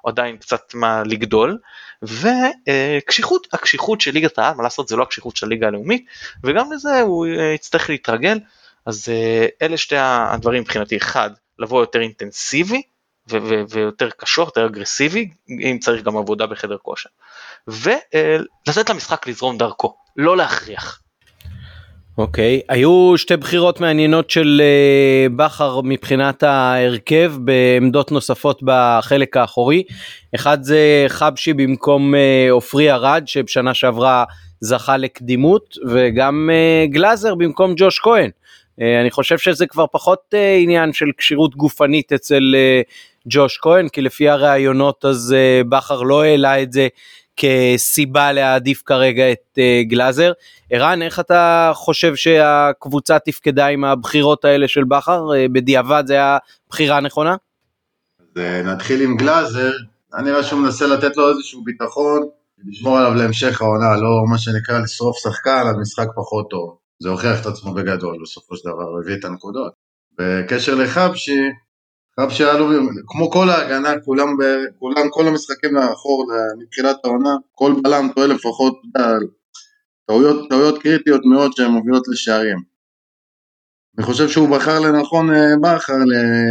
עדיין 0.06 0.38
קצת 0.38 0.74
מה 0.74 1.04
לגדול, 1.06 1.58
וקשיחות, 2.04 3.48
הקשיחות 3.54 4.02
של 4.02 4.12
ליגת 4.12 4.40
העל, 4.40 4.54
מה 4.56 4.64
לעשות, 4.64 4.88
זה 4.88 4.96
לא 4.96 5.04
הקשיחות 5.04 5.36
של 5.36 5.46
הליגה 5.46 5.68
הלאומית, 5.68 6.06
וגם 6.44 6.72
לזה 6.72 7.02
הוא 7.02 7.26
אה, 7.26 7.52
יצטרך 7.54 7.90
להתרגל, 7.90 8.40
אז 8.86 9.10
אה, 9.10 9.48
אלה 9.62 9.78
שתי 9.78 9.96
הדברים 10.00 10.62
מבחינתי, 10.62 10.98
אחד, 10.98 11.30
לבוא 11.60 11.80
יותר 11.80 12.02
אינטנסיבי 12.02 12.82
ויותר 13.70 14.10
קשור, 14.18 14.46
יותר 14.46 14.66
אגרסיבי, 14.66 15.30
אם 15.50 15.78
צריך 15.82 16.04
גם 16.04 16.18
עבודה 16.18 16.48
בחדר 16.48 16.78
כושר. 16.78 17.10
ולתת 17.68 18.90
למשחק 18.90 19.28
לזרום 19.28 19.58
דרכו, 19.58 19.98
לא 20.16 20.38
להכריח. 20.38 21.02
אוקיי, 22.18 22.60
okay. 22.64 22.74
היו 22.74 23.14
שתי 23.18 23.38
בחירות 23.38 23.82
מעניינות 23.82 24.30
של 24.30 24.62
uh, 24.62 25.34
בכר 25.36 25.82
מבחינת 25.82 26.44
ההרכב 26.44 27.34
בעמדות 27.40 28.12
נוספות 28.12 28.60
בחלק 28.64 29.38
האחורי. 29.38 29.84
אחד 30.36 30.64
זה 30.64 31.06
חבשי 31.08 31.54
במקום 31.54 32.14
uh, 32.14 32.18
עופרי 32.52 32.92
ארד 32.92 33.24
שבשנה 33.26 33.74
שעברה 33.74 34.24
זכה 34.60 34.98
לקדימות 34.98 35.76
וגם 35.88 36.50
uh, 36.52 36.92
גלאזר 36.92 37.36
במקום 37.36 37.74
ג'וש 37.78 38.00
כהן. 38.00 38.30
אה, 38.82 39.02
אני 39.02 39.12
חושב 39.12 39.38
שזה 39.38 39.68
כבר 39.68 39.86
פחות 39.92 40.20
אה, 40.34 40.56
עניין 40.56 40.94
של 40.94 41.06
כשירות 41.18 41.56
גופנית 41.56 42.14
אצל 42.14 42.56
אה, 42.56 42.82
ג'וש 43.26 43.58
כהן, 43.62 43.90
כי 43.90 44.02
לפי 44.02 44.30
הראיונות 44.30 45.06
אז 45.06 45.36
בכר 45.70 46.02
לא 46.02 46.24
העלה 46.24 46.62
את 46.62 46.72
זה 46.72 46.88
כסיבה 47.38 48.32
להעדיף 48.32 48.82
כרגע 48.86 49.32
את 49.32 49.60
גלאזר. 49.88 50.32
ערן, 50.70 51.02
איך 51.02 51.20
אתה 51.20 51.72
חושב 51.76 52.16
שהקבוצה 52.16 53.20
תפקדה 53.20 53.68
עם 53.68 53.84
הבחירות 53.84 54.46
האלה 54.46 54.68
של 54.68 54.84
בכר? 54.84 55.28
בדיעבד 55.52 56.04
זה 56.08 56.14
היה 56.14 56.38
בחירה 56.70 57.00
נכונה? 57.00 57.36
נתחיל 58.66 59.02
עם 59.02 59.18
גלאזר, 59.18 59.72
אני 60.14 60.32
רואה 60.32 60.44
שהוא 60.44 60.60
מנסה 60.60 60.88
לתת 60.88 61.18
לו 61.18 61.30
איזשהו 61.30 61.64
ביטחון, 61.64 62.28
לשמור 62.68 62.98
עליו 62.98 63.14
להמשך 63.14 63.62
העונה, 63.62 63.96
לא 63.96 64.24
מה 64.32 64.38
שנקרא 64.38 64.80
לשרוף 64.80 65.18
שחקן 65.18 65.64
על 65.68 65.76
משחק 65.82 66.08
פחות 66.16 66.50
טוב. 66.50 66.78
זה 67.00 67.10
הוכיח 67.10 67.42
את 67.42 67.46
עצמו 67.46 67.74
בגדול, 67.74 68.18
בסופו 68.22 68.56
של 68.56 68.70
דבר 68.70 68.84
הוא 68.84 69.00
הביא 69.04 69.16
את 69.16 69.26
הנקודות. 69.26 69.74
בקשר 70.20 70.76
לחבשי, 70.76 71.42
חבשי 72.20 72.44
היה 72.44 72.58
לו, 72.58 72.70
כמו 73.08 73.32
כל 73.32 73.50
ההגנה, 73.50 73.90
כולם, 74.06 74.28
כולם, 74.80 75.10
כל 75.10 75.28
המשחקים 75.28 75.76
לאחור, 75.76 76.26
מתחילת 76.60 76.98
העונה, 77.04 77.36
כל 77.52 77.74
בלם 77.84 78.10
טועה 78.16 78.28
לפחות, 78.28 78.82
טעויות, 80.08 80.50
טעויות 80.50 80.82
קריטיות 80.82 81.22
מאוד 81.26 81.52
שהן 81.56 81.72
מובילות 81.72 82.08
לשערים. 82.08 82.76
אני 83.98 84.06
חושב 84.06 84.28
שהוא 84.28 84.50
בחר 84.50 84.80
לנכון 84.80 85.34
אה, 85.34 85.56
בכר 85.62 85.94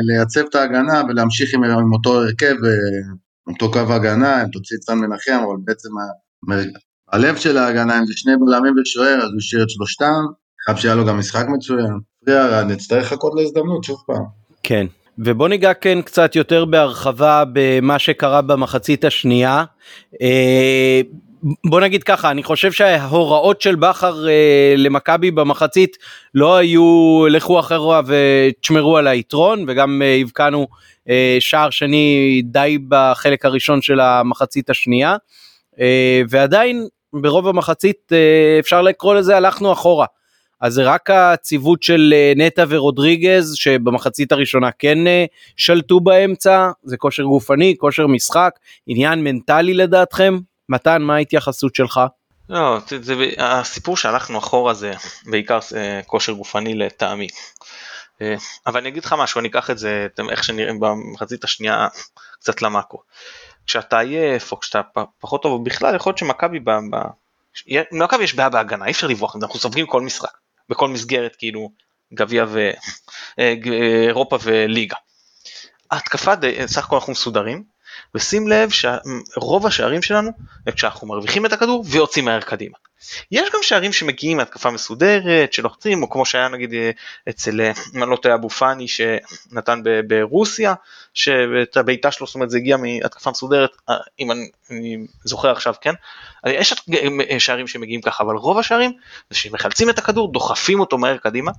לייצב 0.02 0.40
את 0.40 0.54
ההגנה 0.54 1.02
ולהמשיך 1.08 1.54
עם, 1.54 1.64
עם 1.64 1.92
אותו 1.92 2.20
הרכב, 2.20 2.44
אה, 2.64 2.70
עם 3.46 3.52
אותו 3.52 3.72
קו 3.72 3.92
הגנה, 3.92 4.42
אם 4.42 4.48
תוציא 4.48 4.76
סן 4.80 4.98
מנחם, 4.98 5.40
אבל 5.46 5.56
בעצם 5.64 5.88
הלב 7.12 7.36
של 7.36 7.58
ההגנה, 7.58 7.98
אם 7.98 8.06
זה 8.06 8.12
שני 8.16 8.32
בלמים 8.36 8.74
ושוער, 8.82 9.16
אז 9.16 9.30
הוא 9.30 9.38
השאיר 9.38 9.62
את 9.62 9.70
שלושתם, 9.70 10.22
חייב 10.64 10.76
שהיה 10.76 10.94
לו 10.94 11.06
גם 11.06 11.18
משחק 11.18 11.46
מצוין. 11.48 11.98
נצטרך 12.66 13.12
לחכות 13.12 13.32
להזדמנות 13.36 13.84
שוב 13.84 14.02
פעם. 14.06 14.24
כן. 14.62 14.86
ובוא 15.18 15.48
ניגע 15.48 15.74
כן 15.74 16.02
קצת 16.02 16.36
יותר 16.36 16.64
בהרחבה 16.64 17.44
במה 17.52 17.98
שקרה 17.98 18.42
במחצית 18.42 19.04
השנייה. 19.04 19.64
אה, 20.22 21.00
בוא 21.64 21.80
נגיד 21.80 22.02
ככה, 22.02 22.30
אני 22.30 22.42
חושב 22.42 22.72
שההוראות 22.72 23.60
של 23.60 23.74
בכר 23.74 24.28
אה, 24.28 24.74
למכבי 24.76 25.30
במחצית 25.30 25.96
לא 26.34 26.56
היו 26.56 27.24
לכו 27.30 27.60
אחורה 27.60 28.00
ותשמרו 28.06 28.96
על 28.96 29.06
היתרון 29.06 29.64
וגם 29.68 30.02
אה, 30.04 30.18
הבקענו 30.20 30.66
שער 31.40 31.70
שני 31.70 32.42
די 32.44 32.78
בחלק 32.88 33.44
הראשון 33.44 33.82
של 33.82 34.00
המחצית 34.00 34.70
השנייה. 34.70 35.16
ועדיין 36.28 36.86
ברוב 37.12 37.48
המחצית 37.48 38.12
אפשר 38.60 38.82
לקרוא 38.82 39.14
לזה 39.14 39.36
הלכנו 39.36 39.72
אחורה. 39.72 40.06
אז 40.64 40.72
זה 40.72 40.82
רק 40.82 41.10
הציוות 41.10 41.82
של 41.82 42.14
אה, 42.16 42.32
נטע 42.36 42.64
ורודריגז 42.68 43.54
שבמחצית 43.54 44.32
הראשונה 44.32 44.70
כן 44.78 44.98
שלטו 45.56 46.00
באמצע, 46.00 46.70
זה 46.82 46.96
כושר 46.96 47.22
גופני, 47.22 47.74
כושר 47.78 48.06
משחק, 48.06 48.58
עניין 48.86 49.24
מנטלי 49.24 49.74
לדעתכם? 49.74 50.38
מתן, 50.68 51.02
מה 51.02 51.14
ההתייחסות 51.14 51.74
שלך? 51.74 52.00
לא, 52.48 52.78
זה, 52.88 53.02
זה, 53.02 53.14
הסיפור 53.38 53.96
שהלכנו 53.96 54.38
אחורה 54.38 54.74
זה 54.74 54.92
בעיקר 55.26 55.58
כושר 56.06 56.32
גופני 56.32 56.74
לטעמי. 56.74 57.28
אבל 58.66 58.80
אני 58.80 58.88
אגיד 58.88 59.04
לך 59.04 59.14
משהו, 59.18 59.38
אני 59.38 59.48
אקח 59.48 59.70
את 59.70 59.78
זה, 59.78 60.06
איך 60.30 60.44
שנראים 60.44 60.80
במחצית 60.80 61.44
השנייה 61.44 61.88
קצת 62.40 62.62
למאקו. 62.62 63.02
כשאתה 63.66 63.98
עייף 63.98 64.52
או 64.52 64.60
כשאתה 64.60 64.80
פחות 65.20 65.42
טוב 65.42 65.64
בכלל 65.64 65.94
יכול 65.96 66.10
להיות 66.10 66.18
שמכבי 66.18 66.58
ב... 66.64 66.70
למכבי 67.92 68.24
יש 68.24 68.34
בעיה 68.34 68.48
בהגנה 68.48 68.86
אי 68.86 68.90
אפשר 68.90 69.06
לברוח 69.06 69.36
אנחנו 69.36 69.58
סופגים 69.58 69.86
כל 69.86 70.00
משחק 70.02 70.43
בכל 70.68 70.88
מסגרת 70.88 71.36
כאילו 71.36 71.70
גביע 72.14 72.44
ואירופה 73.38 74.36
אה, 74.36 74.40
וליגה. 74.44 74.96
ההתקפה 75.90 76.32
סך 76.66 76.84
הכל 76.84 76.96
אנחנו 76.96 77.12
מסודרים 77.12 77.64
ושים 78.14 78.48
לב 78.48 78.70
שרוב 78.70 79.66
השערים 79.66 80.02
שלנו 80.02 80.30
כשאנחנו 80.74 81.06
מרוויחים 81.06 81.46
את 81.46 81.52
הכדור 81.52 81.84
ויוצאים 81.88 82.24
מהר 82.24 82.40
קדימה. 82.40 82.78
יש 83.30 83.48
גם 83.54 83.60
שערים 83.62 83.92
שמגיעים 83.92 84.36
מהתקפה 84.36 84.70
מסודרת, 84.70 85.52
שלוחצים, 85.52 86.02
או 86.02 86.10
כמו 86.10 86.26
שהיה 86.26 86.48
נגיד 86.48 86.74
אה, 86.74 86.90
אצל, 87.28 87.60
אה, 87.60 87.72
אם 87.94 88.02
אני 88.02 88.10
לא 88.10 88.16
טועה, 88.16 88.34
אבו 88.34 88.50
פאני 88.50 88.88
שנתן 88.88 89.82
ברוסיה, 90.08 90.74
שאת 91.14 91.76
הבעיטה 91.76 92.10
שלו, 92.10 92.26
זאת 92.26 92.34
אומרת 92.34 92.50
זה 92.50 92.58
הגיע 92.58 92.76
מהתקפה 92.76 93.30
מסודרת, 93.30 93.70
אה, 93.88 93.94
אם 94.20 94.30
אני, 94.30 94.50
אני 94.70 95.06
זוכר 95.24 95.50
עכשיו, 95.50 95.74
כן? 95.80 95.92
יש 96.46 96.74
שערים 97.38 97.66
שמגיעים 97.66 98.00
ככה, 98.00 98.24
אבל 98.24 98.34
רוב 98.34 98.58
השערים 98.58 98.92
זה 99.30 99.38
שמחלצים 99.38 99.90
את 99.90 99.98
הכדור, 99.98 100.32
דוחפים 100.32 100.80
אותו 100.80 100.98
מהר 100.98 101.16
קדימה. 101.16 101.52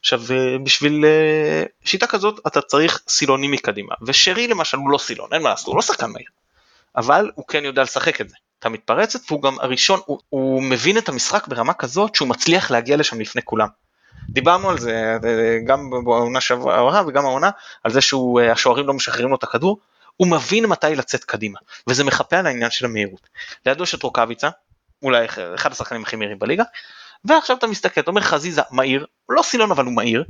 עכשיו 0.00 0.22
בשביל 0.64 1.04
שיטה 1.84 2.06
כזאת 2.06 2.40
אתה 2.46 2.60
צריך 2.60 3.00
סילונים 3.08 3.50
מקדימה, 3.50 3.94
ושרי 4.02 4.46
למשל 4.46 4.76
הוא 4.76 4.90
לא 4.90 4.98
סילון, 4.98 5.28
אין 5.32 5.42
מה 5.42 5.48
לעשות, 5.48 5.66
הוא 5.66 5.76
לא 5.76 5.82
שחקן 5.82 6.10
מהיר. 6.10 6.28
אבל 6.96 7.30
הוא 7.34 7.46
כן 7.46 7.64
יודע 7.64 7.82
לשחק 7.82 8.20
את 8.20 8.28
זה. 8.28 8.36
את 8.60 8.66
המתפרצת 8.66 9.20
והוא 9.30 9.42
גם 9.42 9.56
הראשון, 9.60 10.00
הוא, 10.06 10.18
הוא 10.28 10.62
מבין 10.62 10.98
את 10.98 11.08
המשחק 11.08 11.48
ברמה 11.48 11.72
כזאת 11.72 12.14
שהוא 12.14 12.28
מצליח 12.28 12.70
להגיע 12.70 12.96
לשם 12.96 13.20
לפני 13.20 13.42
כולם. 13.44 13.68
דיברנו 14.28 14.70
על 14.70 14.78
זה 14.78 15.18
גם 15.66 15.90
בעונה 16.04 16.40
שעברה 16.40 17.02
וגם 17.06 17.24
העונה, 17.24 17.50
על 17.84 17.92
זה 17.92 18.00
שהשוערים 18.00 18.86
לא 18.86 18.94
משחררים 18.94 19.28
לו 19.28 19.36
את 19.36 19.42
הכדור, 19.42 19.78
הוא 20.16 20.28
מבין 20.28 20.66
מתי 20.66 20.94
לצאת 20.96 21.24
קדימה, 21.24 21.58
וזה 21.86 22.04
מחפה 22.04 22.36
על 22.38 22.46
העניין 22.46 22.70
של 22.70 22.84
המהירות. 22.84 23.28
לידו 23.66 23.82
יש 23.82 23.94
את 23.94 24.02
רוקאביצה, 24.02 24.48
אולי 25.02 25.26
אחד 25.54 25.72
השחקנים 25.72 26.02
הכי 26.02 26.16
מהירים 26.16 26.38
בליגה, 26.38 26.64
ועכשיו 27.24 27.56
אתה 27.56 27.66
מסתכל, 27.66 28.00
אתה 28.00 28.10
אומר 28.10 28.20
חזיזה 28.20 28.62
מהיר, 28.70 29.06
לא 29.28 29.42
סילון 29.42 29.70
אבל 29.70 29.84
הוא 29.84 29.92
מהיר, 29.92 30.24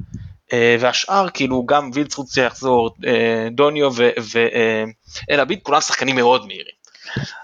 אה, 0.52 0.76
והשאר 0.80 1.30
כאילו 1.30 1.66
גם 1.66 1.90
וילצרוט 1.94 2.28
שיחזור, 2.28 2.90
אה, 3.06 3.48
דוניו 3.50 3.90
ואל 3.94 5.40
עביד, 5.40 5.58
כולם 5.62 5.80
שחקנים 5.80 6.16
מאוד 6.16 6.46
מהירים. 6.46 6.79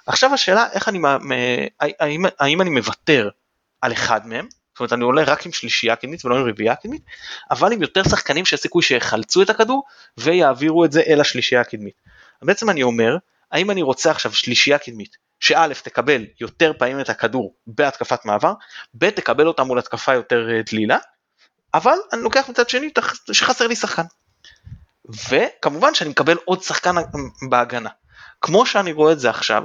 עכשיו 0.06 0.34
השאלה 0.34 0.66
איך 0.72 0.88
אני, 0.88 0.98
האם, 1.80 2.24
האם 2.38 2.60
אני 2.60 2.70
מוותר 2.70 3.28
על 3.80 3.92
אחד 3.92 4.26
מהם, 4.26 4.48
זאת 4.76 4.80
אומרת 4.80 4.92
אני 4.92 5.04
עולה 5.04 5.22
רק 5.22 5.46
עם 5.46 5.52
שלישייה 5.52 5.96
קדמית 5.96 6.24
ולא 6.24 6.38
עם 6.38 6.48
רביעייה 6.48 6.76
קדמית, 6.76 7.02
אבל 7.50 7.72
עם 7.72 7.82
יותר 7.82 8.02
שחקנים 8.02 8.44
שיש 8.44 8.60
סיכוי 8.60 8.82
שיחלצו 8.82 9.42
את 9.42 9.50
הכדור 9.50 9.82
ויעבירו 10.18 10.84
את 10.84 10.92
זה 10.92 11.02
אל 11.06 11.20
השלישייה 11.20 11.60
הקדמית. 11.60 11.94
בעצם 12.42 12.70
אני 12.70 12.82
אומר, 12.82 13.16
האם 13.52 13.70
אני 13.70 13.82
רוצה 13.82 14.10
עכשיו 14.10 14.32
שלישייה 14.32 14.78
קדמית, 14.78 15.16
שא' 15.40 15.68
תקבל 15.82 16.24
יותר 16.40 16.72
פעמים 16.78 17.00
את 17.00 17.08
הכדור 17.08 17.54
בהתקפת 17.66 18.24
מעבר, 18.24 18.52
ב' 18.94 19.10
תקבל 19.10 19.46
אותה 19.46 19.64
מול 19.64 19.78
התקפה 19.78 20.14
יותר 20.14 20.48
אה, 20.50 20.60
דלילה, 20.70 20.98
אבל 21.74 21.96
אני 22.12 22.22
לוקח 22.22 22.48
מצד 22.48 22.68
שני 22.68 22.90
שחסר 23.32 23.66
לי 23.66 23.76
שחקן. 23.76 24.02
וכמובן 25.28 25.94
שאני 25.94 26.10
מקבל 26.10 26.36
עוד 26.44 26.62
שחקן 26.62 26.94
בהגנה. 27.50 27.90
כמו 28.40 28.66
שאני 28.66 28.92
רואה 28.92 29.12
את 29.12 29.20
זה 29.20 29.30
עכשיו, 29.30 29.62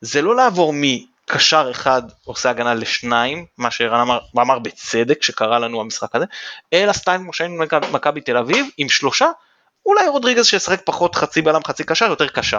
זה 0.00 0.22
לא 0.22 0.36
לעבור 0.36 0.72
מקשר 0.76 1.68
אחד 1.70 2.02
עושה 2.24 2.50
הגנה 2.50 2.74
לשניים, 2.74 3.46
מה 3.58 3.70
שערן 3.70 4.00
אמר, 4.00 4.18
אמר 4.38 4.58
בצדק 4.58 5.22
שקרה 5.22 5.58
לנו 5.58 5.80
המשחק 5.80 6.16
הזה, 6.16 6.24
אלא 6.72 6.92
סטייל 6.92 7.20
כמו 7.20 7.32
שהיינו 7.32 7.64
מכבי 7.92 8.20
תל 8.20 8.36
אביב 8.36 8.66
עם 8.76 8.88
שלושה, 8.88 9.30
אולי 9.86 10.08
רודריגז 10.08 10.46
שישחק 10.46 10.80
פחות 10.84 11.14
חצי 11.14 11.42
בלם 11.42 11.64
חצי 11.64 11.84
קשר 11.84 12.06
יותר 12.06 12.28
קשה. 12.28 12.58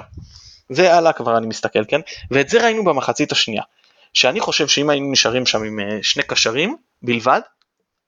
זה 0.70 0.94
הלאה 0.94 1.14
כבר 1.14 1.38
אני 1.38 1.48
מסתכל 1.48 1.86
כן, 1.88 2.02
ואת 2.32 2.50
זה 2.50 2.64
ראינו 2.64 2.84
במחצית 2.84 3.32
השנייה, 3.32 3.64
שאני 4.14 4.40
חושב 4.40 4.68
שאם 4.68 4.90
היינו 4.90 5.12
נשארים 5.12 5.46
שם 5.46 5.64
עם 5.64 5.80
אה, 5.80 6.00
שני 6.02 6.24
קשרים 6.24 6.78
בלבד, 7.02 7.42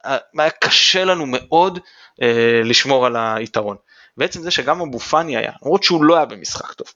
אה, 0.05 0.17
היה 0.39 0.49
קשה 0.49 1.05
לנו 1.05 1.25
מאוד 1.27 1.79
אה, 2.21 2.61
לשמור 2.63 3.05
על 3.05 3.15
היתרון. 3.15 3.77
בעצם 4.17 4.41
זה 4.41 4.51
שגם 4.51 4.81
אבו 4.81 4.99
פאני 4.99 5.37
היה, 5.37 5.51
למרות 5.61 5.83
שהוא 5.83 6.03
לא 6.03 6.15
היה 6.15 6.25
במשחק 6.25 6.73
טוב, 6.73 6.87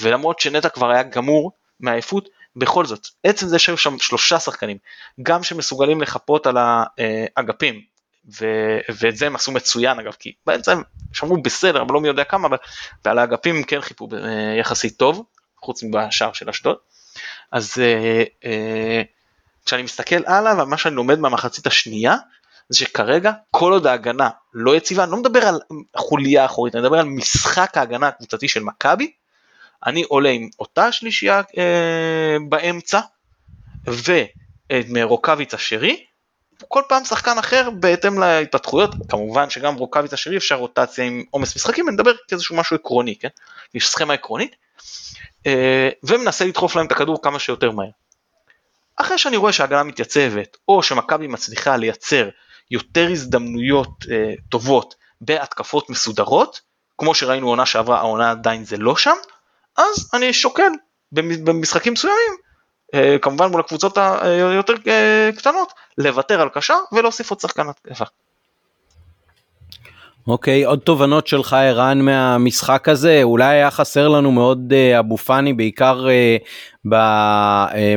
ולמרות 0.00 0.40
שנטע 0.40 0.68
כבר 0.68 0.90
היה 0.90 1.02
גמור 1.02 1.52
מעייפות, 1.80 2.28
בכל 2.56 2.86
זאת, 2.86 3.06
עצם 3.24 3.46
זה 3.46 3.58
שהיו 3.58 3.76
שם 3.76 3.98
שלושה 3.98 4.40
שחקנים, 4.40 4.76
גם 5.22 5.42
שמסוגלים 5.42 6.00
לחפות 6.00 6.46
על 6.46 6.56
האגפים, 6.58 7.80
ו- 8.40 8.78
ואת 8.98 9.16
זה 9.16 9.26
הם 9.26 9.34
עשו 9.34 9.52
מצוין 9.52 9.98
אגב, 9.98 10.12
כי 10.18 10.32
באמצע 10.46 10.72
הם 10.72 10.82
שמרו 11.12 11.42
בסדר, 11.42 11.82
אבל 11.82 11.94
לא 11.94 12.00
מי 12.00 12.08
יודע 12.08 12.24
כמה, 12.24 12.48
אבל 12.48 12.56
ועל 13.04 13.18
האגפים 13.18 13.62
כן 13.62 13.80
חיפו 13.80 14.08
אה, 14.12 14.56
יחסית 14.60 14.96
טוב, 14.96 15.24
חוץ 15.62 15.82
מבשער 15.82 16.32
של 16.32 16.48
אשדוד. 16.48 16.76
אז 17.52 17.74
אה, 17.78 18.24
אה, 18.44 19.02
כשאני 19.66 19.82
מסתכל 19.82 20.24
הלאה, 20.26 20.62
ומה 20.62 20.76
שאני 20.76 20.94
לומד 20.94 21.18
מהמחצית 21.18 21.66
השנייה, 21.66 22.16
זה 22.68 22.78
שכרגע 22.78 23.32
כל 23.50 23.72
עוד 23.72 23.86
ההגנה 23.86 24.30
לא 24.54 24.76
יציבה, 24.76 25.04
אני 25.04 25.12
לא 25.12 25.16
מדבר 25.16 25.46
על 25.46 25.60
חוליה 25.96 26.42
האחורית, 26.42 26.74
אני 26.74 26.82
מדבר 26.82 26.98
על 26.98 27.06
משחק 27.06 27.76
ההגנה 27.76 28.08
הקבוצתי 28.08 28.48
של 28.48 28.62
מכבי, 28.62 29.12
אני 29.86 30.02
עולה 30.02 30.28
עם 30.28 30.48
אותה 30.58 30.92
שלישייה 30.92 31.42
אה, 31.58 32.36
באמצע, 32.48 33.00
ומרוקאביץ 33.86 35.54
אשרי, 35.54 36.04
כל 36.68 36.82
פעם 36.88 37.04
שחקן 37.04 37.38
אחר 37.38 37.70
בהתאם 37.70 38.18
להתפתחויות, 38.18 38.90
כמובן 39.08 39.50
שגם 39.50 39.74
רוקאביץ 39.74 40.12
אשרי 40.12 40.36
אפשר 40.36 40.54
רוטציה 40.54 41.04
עם 41.04 41.24
עומס 41.30 41.56
משחקים, 41.56 41.88
אני 41.88 41.94
מדבר 41.94 42.12
כאיזשהו 42.28 42.56
משהו 42.56 42.76
עקרוני, 42.76 43.18
כן? 43.18 43.28
יש 43.74 43.88
סכמה 43.88 44.14
עקרונית, 44.14 44.56
אה, 45.46 45.88
ומנסה 46.02 46.44
לדחוף 46.44 46.76
להם 46.76 46.86
את 46.86 46.92
הכדור 46.92 47.22
כמה 47.22 47.38
שיותר 47.38 47.70
מהר. 47.70 47.90
אחרי 48.96 49.18
שאני 49.18 49.36
רואה 49.36 49.52
שההגנה 49.52 49.82
מתייצבת, 49.82 50.56
או 50.68 50.82
שמכבי 50.82 51.26
מצליחה 51.26 51.76
לייצר 51.76 52.28
יותר 52.70 53.08
הזדמנויות 53.10 54.04
אה, 54.10 54.34
טובות 54.48 54.94
בהתקפות 55.20 55.90
מסודרות, 55.90 56.60
כמו 56.98 57.14
שראינו 57.14 57.48
עונה 57.48 57.66
שעברה, 57.66 57.98
העונה 57.98 58.30
עדיין 58.30 58.64
זה 58.64 58.76
לא 58.76 58.96
שם, 58.96 59.16
אז 59.76 60.10
אני 60.14 60.32
שוקל 60.32 60.72
במשחקים 61.12 61.92
מסוימים, 61.92 62.32
אה, 62.94 63.16
כמובן 63.22 63.50
מול 63.50 63.60
הקבוצות 63.60 63.98
היותר 64.20 64.74
אה, 64.86 65.30
קטנות, 65.36 65.72
לוותר 65.98 66.40
על 66.40 66.48
קשר 66.48 66.76
ולהוסיף 66.92 67.30
עוד 67.30 67.40
שחקן 67.40 67.68
התקפה. 67.68 68.04
אוקיי, 70.28 70.64
okay, 70.64 70.68
עוד 70.68 70.78
תובנות 70.78 71.26
שלך 71.26 71.52
ערן 71.52 72.00
מהמשחק 72.00 72.88
הזה, 72.88 73.20
אולי 73.22 73.44
היה 73.44 73.70
חסר 73.70 74.08
לנו 74.08 74.32
מאוד 74.32 74.72
uh, 74.72 74.98
אבו 74.98 75.16
פאני, 75.16 75.52
בעיקר 75.52 76.06
uh, 76.06 76.88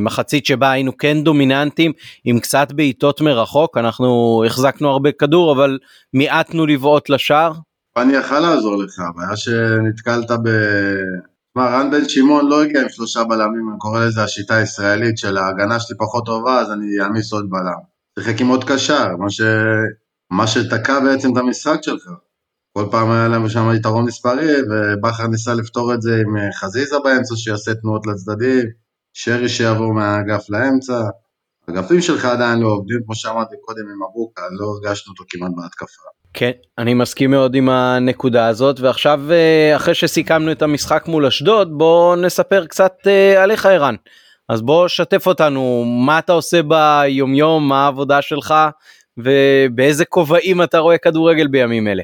במחצית 0.01 0.45
שבה 0.45 0.71
היינו 0.71 0.97
כן 0.97 1.23
דומיננטים, 1.23 1.91
עם 2.25 2.39
קצת 2.39 2.71
בעיטות 2.71 3.21
מרחוק, 3.21 3.77
אנחנו 3.77 4.43
החזקנו 4.45 4.89
הרבה 4.89 5.11
כדור, 5.11 5.51
אבל 5.51 5.77
מיעטנו 6.13 6.65
לבעוט 6.65 7.09
לשער. 7.09 7.53
פאני 7.93 8.13
יכל 8.13 8.39
לעזור 8.39 8.83
לך, 8.83 8.99
הבעיה 8.99 9.35
שנתקלת 9.35 10.31
ב... 10.31 10.49
תשמע, 11.57 11.69
רן 11.69 11.91
בן 11.91 12.09
שמעון 12.09 12.49
לא 12.49 12.63
הגיע 12.63 12.81
עם 12.81 12.89
שלושה 12.89 13.23
בלמים, 13.23 13.69
אני 13.69 13.77
קורא 13.79 14.05
לזה 14.05 14.23
השיטה 14.23 14.55
הישראלית 14.55 15.17
של 15.17 15.37
ההגנה 15.37 15.79
שלי 15.79 15.97
פחות 15.97 16.25
טובה, 16.25 16.59
אז 16.59 16.71
אני 16.71 16.85
אעמיס 17.01 17.33
עוד 17.33 17.45
בלם. 17.49 17.81
שיחק 18.19 18.41
עם 18.41 18.47
עוד 18.47 18.63
קשר, 18.63 19.15
מה 19.19 19.29
ש... 19.29 19.41
מה 20.31 20.47
שתקע 20.47 20.99
בעצם 20.99 21.33
את 21.33 21.37
המשחק 21.37 21.77
שלך. 21.81 22.09
כל 22.77 22.85
פעם 22.91 23.11
היה 23.11 23.27
להם 23.27 23.49
שם 23.49 23.71
יתרון 23.75 24.05
מספרי, 24.05 24.55
ובכר 24.69 25.27
ניסה 25.27 25.53
לפתור 25.53 25.93
את 25.93 26.01
זה 26.01 26.21
עם 26.25 26.37
אה, 26.37 26.53
חזיזה 26.53 26.95
באמצע 27.03 27.35
שיעשה 27.35 27.73
תנועות 27.73 28.07
לצדדים, 28.07 28.65
שרי 29.13 29.49
שיעבור 29.49 29.93
מהאגף 29.93 30.49
לאמצע. 30.49 31.01
האגפים 31.67 32.01
שלך 32.01 32.25
עדיין 32.25 32.59
לא 32.59 32.67
עובדים, 32.67 32.99
כמו 33.05 33.15
שאמרתי 33.15 33.55
קודם 33.61 33.89
עם 33.89 34.03
אבוקה, 34.03 34.41
לא 34.51 34.65
הרגשנו 34.65 35.13
אותו 35.13 35.23
כמעט 35.29 35.51
בהתקפה. 35.55 36.16
כן, 36.33 36.51
אני 36.77 36.93
מסכים 36.93 37.31
מאוד 37.31 37.55
עם 37.55 37.69
הנקודה 37.69 38.47
הזאת, 38.47 38.79
ועכשיו 38.79 39.21
אה, 39.31 39.75
אחרי 39.75 39.93
שסיכמנו 39.93 40.51
את 40.51 40.61
המשחק 40.61 41.07
מול 41.07 41.25
אשדוד, 41.25 41.77
בוא 41.77 42.15
נספר 42.15 42.65
קצת 42.65 42.93
אה, 43.07 43.43
עליך 43.43 43.65
ערן. 43.65 43.95
אז 44.49 44.61
בוא 44.61 44.87
שתף 44.87 45.27
אותנו, 45.27 45.83
מה 46.05 46.19
אתה 46.19 46.33
עושה 46.33 46.59
ביומיום, 46.63 47.69
מה 47.69 47.85
העבודה 47.85 48.21
שלך, 48.21 48.53
ובאיזה 49.17 50.05
כובעים 50.05 50.63
אתה 50.63 50.77
רואה 50.77 50.97
כדורגל 50.97 51.47
בימים 51.47 51.87
אלה? 51.87 52.03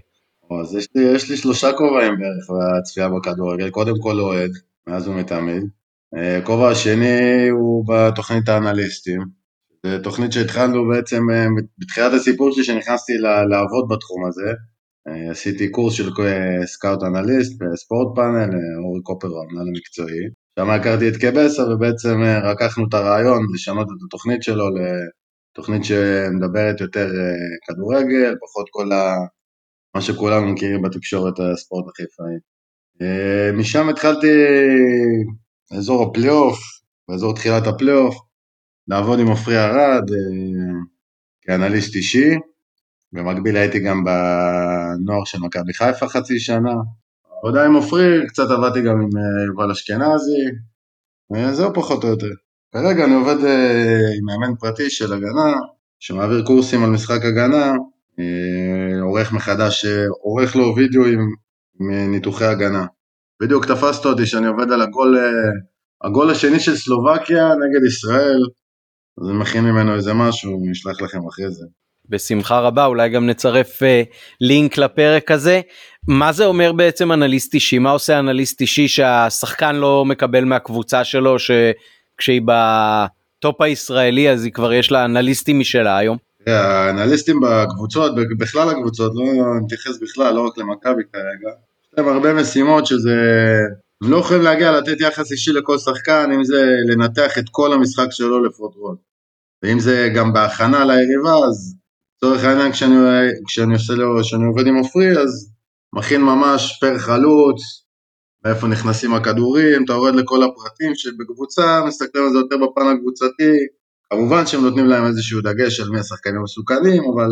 אז 0.61 0.75
יש 0.75 0.87
לי, 0.95 1.03
יש 1.03 1.29
לי 1.29 1.37
שלושה 1.37 1.71
כובעים 1.73 2.15
בערך 2.19 2.49
בצפייה 2.79 3.09
בכדורגל, 3.09 3.69
קודם 3.69 3.99
כל 3.99 4.19
אוהד, 4.19 4.51
מאז 4.87 5.07
ומתמיד. 5.07 5.63
אה, 6.17 6.41
כובע 6.43 6.69
השני 6.69 7.47
הוא 7.49 7.85
בתוכנית 7.87 8.49
האנליסטים. 8.49 9.42
זו 9.85 9.99
תוכנית 10.03 10.31
שהתחלנו 10.31 10.87
בעצם 10.87 11.29
אה, 11.31 11.45
בתחילת 11.77 12.13
הסיפור 12.13 12.51
שלי 12.51 12.63
שנכנסתי 12.63 13.13
לעבוד 13.49 13.87
בתחום 13.89 14.25
הזה. 14.25 14.53
אה, 15.07 15.31
עשיתי 15.31 15.71
קורס 15.71 15.93
של 15.93 16.09
סקאוט 16.65 17.03
אנליסט 17.03 17.61
בספורט 17.61 18.15
פאנל, 18.15 18.49
אורי 18.85 19.01
קופר 19.03 19.27
הוא 19.27 19.43
המנהל 19.43 19.67
המקצועי. 19.67 20.23
שם 20.59 20.69
הכרתי 20.69 21.09
את 21.09 21.17
קבסה 21.17 21.63
ובעצם 21.63 22.21
רקחנו 22.43 22.87
את 22.89 22.93
הרעיון 22.93 23.45
לשנות 23.53 23.87
את 23.87 24.03
התוכנית 24.07 24.43
שלו 24.43 24.65
תוכנית 25.53 25.83
שמדברת 25.85 26.81
יותר 26.81 27.05
אה, 27.05 27.57
כדורגל, 27.67 28.35
פחות 28.41 28.67
כל 28.69 28.91
ה... 28.91 29.15
מה 29.95 30.01
שכולנו 30.01 30.47
מכירים 30.47 30.81
בתקשורת 30.81 31.33
הספורט 31.39 31.85
החיפאי. 31.89 32.35
אה, 33.01 33.51
משם 33.53 33.89
התחלתי 33.89 34.27
באזור 35.71 36.03
הפלייאוף, 36.03 36.59
באזור 37.09 37.35
תחילת 37.35 37.67
הפלייאוף, 37.67 38.15
לעבוד 38.87 39.19
עם 39.19 39.27
עופרי 39.27 39.57
ארד 39.57 40.11
אה, 40.11 40.79
כאנליסט 41.41 41.95
אישי, 41.95 42.29
במקביל 43.13 43.57
הייתי 43.57 43.79
גם 43.79 44.03
בנוער 44.03 45.23
של 45.25 45.39
מכבי 45.39 45.73
חיפה 45.73 46.07
חצי 46.07 46.39
שנה. 46.39 46.73
עבודה 47.39 47.65
עם 47.65 47.73
עופרי, 47.73 48.27
קצת 48.27 48.49
עבדתי 48.49 48.81
גם 48.81 49.01
עם 49.01 49.09
יובל 49.47 49.71
אשכנזי, 49.71 50.43
זהו 51.51 51.73
פחות 51.73 52.03
או 52.03 52.09
יותר. 52.09 52.31
כרגע 52.73 53.05
אני 53.05 53.13
עובד 53.13 53.45
אה, 53.45 54.09
עם 54.17 54.25
מאמן 54.25 54.55
פרטי 54.55 54.89
של 54.89 55.13
הגנה, 55.13 55.53
שמעביר 55.99 56.43
קורסים 56.45 56.83
על 56.83 56.89
משחק 56.89 57.25
הגנה, 57.25 57.73
אה, 58.19 59.01
עורך 59.01 59.33
מחדש, 59.33 59.85
אה, 59.85 60.05
עורך 60.21 60.55
לו 60.55 60.75
וידאו 60.75 61.05
עם, 61.05 61.19
עם 61.79 62.11
ניתוחי 62.11 62.45
הגנה. 62.45 62.85
בדיוק 63.41 63.65
תפסת 63.65 64.05
אותי 64.05 64.25
שאני 64.25 64.47
עובד 64.47 64.71
על 64.71 64.81
הגול, 64.81 65.17
הגול 66.03 66.29
השני 66.29 66.59
של 66.59 66.75
סלובקיה 66.75 67.45
נגד 67.47 67.85
ישראל, 67.87 68.39
אז 69.21 69.29
אני 69.29 69.37
מכין 69.37 69.63
ממנו 69.63 69.95
איזה 69.95 70.13
משהו, 70.13 70.63
אני 70.63 70.71
אשלח 70.71 71.01
לכם 71.01 71.27
אחרי 71.27 71.51
זה. 71.51 71.65
בשמחה 72.09 72.59
רבה 72.59 72.85
אולי 72.85 73.09
גם 73.09 73.27
נצרף 73.27 73.83
אה, 73.83 74.03
לינק 74.41 74.77
לפרק 74.77 75.31
הזה. 75.31 75.61
מה 76.07 76.31
זה 76.31 76.45
אומר 76.45 76.71
בעצם 76.71 77.11
אנליסט 77.11 77.53
אישי? 77.53 77.79
מה 77.79 77.91
עושה 77.91 78.19
אנליסט 78.19 78.61
אישי 78.61 78.87
שהשחקן 78.87 79.75
לא 79.75 80.05
מקבל 80.05 80.43
מהקבוצה 80.43 81.03
שלו 81.03 81.35
שכשהיא 81.39 82.41
בטופ 82.45 83.61
הישראלי 83.61 84.29
אז 84.29 84.43
היא 84.43 84.53
כבר 84.53 84.73
יש 84.73 84.91
לה 84.91 85.05
אנליסטים 85.05 85.59
משלה 85.59 85.97
היום? 85.97 86.17
האנליסטים 86.47 87.39
בקבוצות, 87.41 88.11
בכלל 88.39 88.69
הקבוצות, 88.69 89.11
לא 89.15 89.25
נתייחס 89.63 89.99
בכלל, 90.01 90.35
לא 90.35 90.47
רק 90.47 90.57
למכבי 90.57 91.01
כרגע, 91.13 91.49
יש 91.83 91.93
להם 91.97 92.07
הרבה 92.07 92.33
משימות 92.33 92.85
שזה, 92.85 93.15
הם 94.03 94.11
לא 94.11 94.17
יכולים 94.17 94.43
להגיע 94.43 94.71
לתת 94.71 95.01
יחס 95.01 95.31
אישי 95.31 95.51
לכל 95.51 95.77
שחקן, 95.77 96.31
אם 96.35 96.43
זה 96.43 96.65
לנתח 96.87 97.37
את 97.37 97.45
כל 97.51 97.73
המשחק 97.73 98.07
שלו 98.11 98.43
לפרוטרוט. 98.43 98.99
ואם 99.63 99.79
זה 99.79 100.09
גם 100.15 100.33
בהכנה 100.33 100.85
ליריבה, 100.85 101.47
אז 101.47 101.75
לצורך 102.17 102.43
העניין 102.43 102.71
כשאני, 102.71 102.95
כשאני, 103.47 103.75
לו, 103.89 104.21
כשאני 104.21 104.45
עובד 104.45 104.67
עם 104.67 104.75
עופרי, 104.75 105.11
אז 105.11 105.53
מכין 105.95 106.21
ממש 106.21 106.77
פר 106.81 106.97
חלוץ, 106.97 107.83
מאיפה 108.45 108.67
נכנסים 108.67 109.13
הכדורים, 109.13 109.85
אתה 109.85 109.93
יורד 109.93 110.15
לכל 110.15 110.43
הפרטים 110.43 110.95
שבקבוצה, 110.95 111.81
מסתכלים 111.87 112.23
על 112.23 112.31
זה 112.31 112.37
יותר 112.37 112.55
בפן 112.57 112.87
הקבוצתי, 112.95 113.53
כמובן 114.09 114.45
שהם 114.45 114.61
נותנים 114.61 114.85
להם 114.85 115.05
איזשהו 115.05 115.41
דגש 115.41 115.79
על 115.79 115.89
מי 115.89 115.99
השחקנים 115.99 116.39
המסוכנים, 116.39 117.03
אבל 117.15 117.29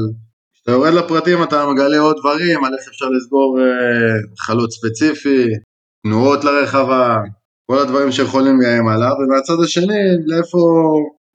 כשאתה 0.53 0.71
יורד 0.71 0.93
לפרטים 0.93 1.43
אתה 1.43 1.65
מגלה 1.65 1.99
עוד 1.99 2.15
דברים, 2.19 2.63
על 2.63 2.73
איך 2.73 2.87
אפשר 2.87 3.05
לסגור 3.09 3.59
אה, 3.59 4.45
חלוץ 4.45 4.75
ספציפי, 4.75 5.47
תנועות 6.03 6.43
לרחבה, 6.43 7.17
כל 7.71 7.79
הדברים 7.79 8.11
שיכולים 8.11 8.61
לאיים 8.61 8.87
עליו, 8.87 9.11
ומהצד 9.19 9.63
השני, 9.63 10.03
לאיפה 10.25 10.57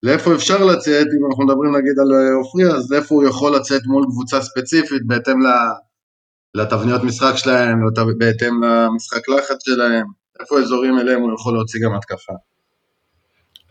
לאיפה 0.02 0.34
אפשר 0.34 0.64
לצאת, 0.64 1.06
אם 1.18 1.26
אנחנו 1.26 1.44
מדברים 1.46 1.76
נגיד 1.76 1.98
על 1.98 2.12
אה, 2.12 2.34
עופרי, 2.34 2.64
אז 2.64 2.92
לאיפה 2.92 3.14
הוא 3.14 3.24
יכול 3.24 3.56
לצאת 3.56 3.82
מול 3.86 4.04
קבוצה 4.10 4.42
ספציפית 4.42 5.06
בהתאם 5.06 5.36
לתבניות 6.54 7.02
משחק 7.02 7.36
שלהם, 7.36 7.78
בהתאם 8.18 8.64
למשחק 8.64 9.28
לחץ 9.28 9.64
שלהם, 9.64 10.06
איפה 10.40 10.58
אזורים 10.58 10.98
אליהם 10.98 11.20
הוא 11.20 11.34
יכול 11.34 11.54
להוציא 11.54 11.80
גם 11.84 11.94
התקפה. 11.94 12.32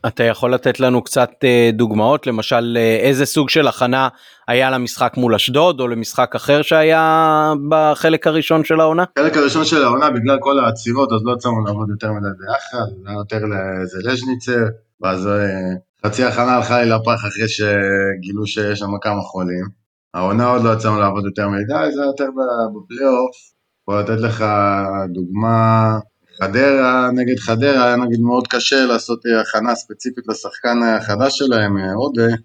אתה 0.07 0.23
יכול 0.23 0.53
לתת 0.53 0.79
לנו 0.79 1.03
קצת 1.03 1.29
אה, 1.43 1.69
דוגמאות, 1.73 2.27
למשל 2.27 2.77
אה, 2.79 2.95
איזה 2.95 3.25
סוג 3.25 3.49
של 3.49 3.67
הכנה 3.67 4.07
היה 4.47 4.71
למשחק 4.71 5.13
מול 5.17 5.35
אשדוד 5.35 5.79
או 5.79 5.87
למשחק 5.87 6.35
אחר 6.35 6.61
שהיה 6.61 7.53
בחלק 7.69 8.27
הראשון 8.27 8.63
של 8.63 8.79
העונה? 8.79 9.03
בחלק 9.17 9.37
הראשון 9.37 9.65
של 9.65 9.83
העונה 9.83 10.09
בגלל 10.09 10.37
כל 10.39 10.59
העצירות 10.59 11.09
אז 11.11 11.19
לא 11.23 11.33
יצאנו 11.33 11.65
לעבוד 11.65 11.89
יותר 11.89 12.11
מדי 12.11 12.27
ביחד, 12.39 12.91
זה 13.03 13.09
היה 13.09 13.17
יותר 13.17 13.39
לאיזה 13.39 13.97
לז'ניצר, 14.03 14.65
ואז 15.01 15.29
חצי 16.05 16.23
הכנה 16.23 16.55
הלכה 16.55 16.81
לי 16.83 16.89
לפח 16.89 17.25
אחרי 17.27 17.47
שגילו 17.47 18.47
שיש 18.47 18.79
שם 18.79 18.91
כמה 19.01 19.21
חולים. 19.21 19.65
העונה 20.13 20.47
עוד 20.47 20.63
לא 20.63 20.73
יצאנו 20.73 20.99
לעבוד 20.99 21.25
יותר 21.25 21.49
מדי, 21.49 21.91
זה 21.95 22.01
יותר 22.01 22.27
בפלייאוף. 22.75 23.35
יכול 23.81 23.99
לתת 23.99 24.19
לך 24.21 24.45
דוגמה, 25.13 25.99
חדרה 26.41 27.09
נגד 27.13 27.39
חדרה 27.39 27.85
היה 27.85 27.95
נגיד 27.95 28.19
מאוד 28.19 28.47
קשה 28.47 28.85
לעשות 28.85 29.19
הכנה 29.41 29.75
ספציפית 29.75 30.23
לשחקן 30.27 30.77
החדש 30.83 31.37
שלהם, 31.37 31.77
עודה, 31.77 32.35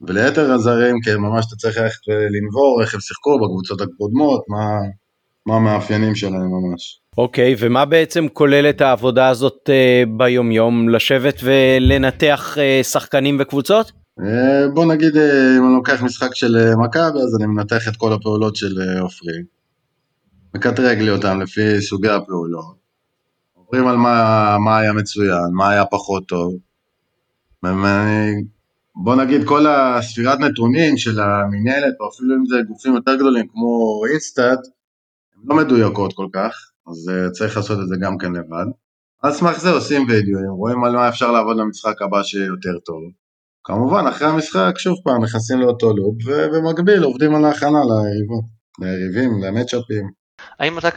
וליתר 0.00 0.52
הזרים, 0.52 0.96
כי 1.04 1.10
ממש 1.16 1.44
אתה 1.48 1.56
צריך 1.56 1.78
ללכת 1.78 2.00
לנבור 2.08 2.82
איך 2.82 2.94
הם 2.94 3.00
שיחקו 3.00 3.38
בקבוצות 3.38 3.80
הקודמות, 3.80 4.44
מה, 4.48 4.64
מה 5.46 5.56
המאפיינים 5.56 6.14
שלהם 6.14 6.50
ממש. 6.50 7.00
אוקיי, 7.18 7.54
okay, 7.54 7.56
ומה 7.60 7.84
בעצם 7.84 8.28
כוללת 8.28 8.80
העבודה 8.80 9.28
הזאת 9.28 9.68
uh, 9.68 10.08
ביום 10.16 10.52
יום? 10.52 10.88
לשבת 10.88 11.40
ולנתח 11.42 12.56
uh, 12.56 12.84
שחקנים 12.84 13.36
וקבוצות? 13.40 13.92
Uh, 14.20 14.24
בוא 14.74 14.84
נגיד, 14.84 15.14
uh, 15.14 15.18
אם 15.58 15.64
אני 15.66 15.74
לוקח 15.74 16.02
משחק 16.02 16.34
של 16.34 16.56
uh, 16.56 16.78
מכבי, 16.78 17.18
אז 17.18 17.36
אני 17.38 17.46
מנתח 17.46 17.88
את 17.88 17.96
כל 17.96 18.12
הפעולות 18.12 18.56
של 18.56 18.78
עופרי. 19.00 19.32
מקטרג 20.54 20.98
לי 20.98 21.10
אותם 21.10 21.40
לפי 21.40 21.80
סוגי 21.80 22.08
הפעולות. 22.08 22.79
עוברים 23.70 23.88
על 23.88 23.96
מה, 23.96 24.56
מה 24.64 24.78
היה 24.78 24.92
מצוין, 24.92 25.50
מה 25.52 25.70
היה 25.70 25.84
פחות 25.86 26.28
טוב. 26.28 26.54
בוא 28.96 29.14
נגיד 29.14 29.44
כל 29.44 29.66
הספירת 29.66 30.40
נתונים 30.40 30.96
של 30.96 31.20
המינהלת, 31.20 31.94
או 32.00 32.08
אפילו 32.08 32.34
אם 32.36 32.46
זה 32.46 32.56
גופים 32.68 32.94
יותר 32.94 33.16
גדולים 33.16 33.46
כמו 33.52 34.02
אינסטאט, 34.10 34.58
הן 35.36 35.42
לא 35.44 35.56
מדויקות 35.56 36.12
כל 36.12 36.26
כך. 36.32 36.52
אז 36.88 37.10
uh, 37.10 37.30
צריך 37.30 37.56
לעשות 37.56 37.78
את 37.82 37.88
זה 37.88 37.96
גם 38.00 38.18
כן 38.18 38.32
לבד. 38.32 38.66
על 39.22 39.32
סמך 39.32 39.60
זה 39.60 39.70
עושים 39.70 40.02
וידאוים, 40.08 40.50
רואים 40.50 40.84
על 40.84 40.92
מה 40.92 41.08
אפשר 41.08 41.32
לעבוד 41.32 41.56
למשחק 41.56 42.02
הבא 42.02 42.22
שיהיה 42.22 42.46
יותר 42.46 42.78
טוב. 42.84 43.02
כמובן, 43.64 44.06
אחרי 44.06 44.28
המשחק, 44.28 44.74
שוב 44.78 44.98
פעם, 45.04 45.24
נכנסים 45.24 45.58
לאותו 45.58 45.96
לופ, 45.96 46.16
ובמקביל 46.26 47.02
עובדים 47.02 47.34
על 47.34 47.44
ההכנה 47.44 47.78
ליריבים, 48.80 49.30
למצ'אפים. 49.42 50.19
האם 50.58 50.78
אתה, 50.78 50.88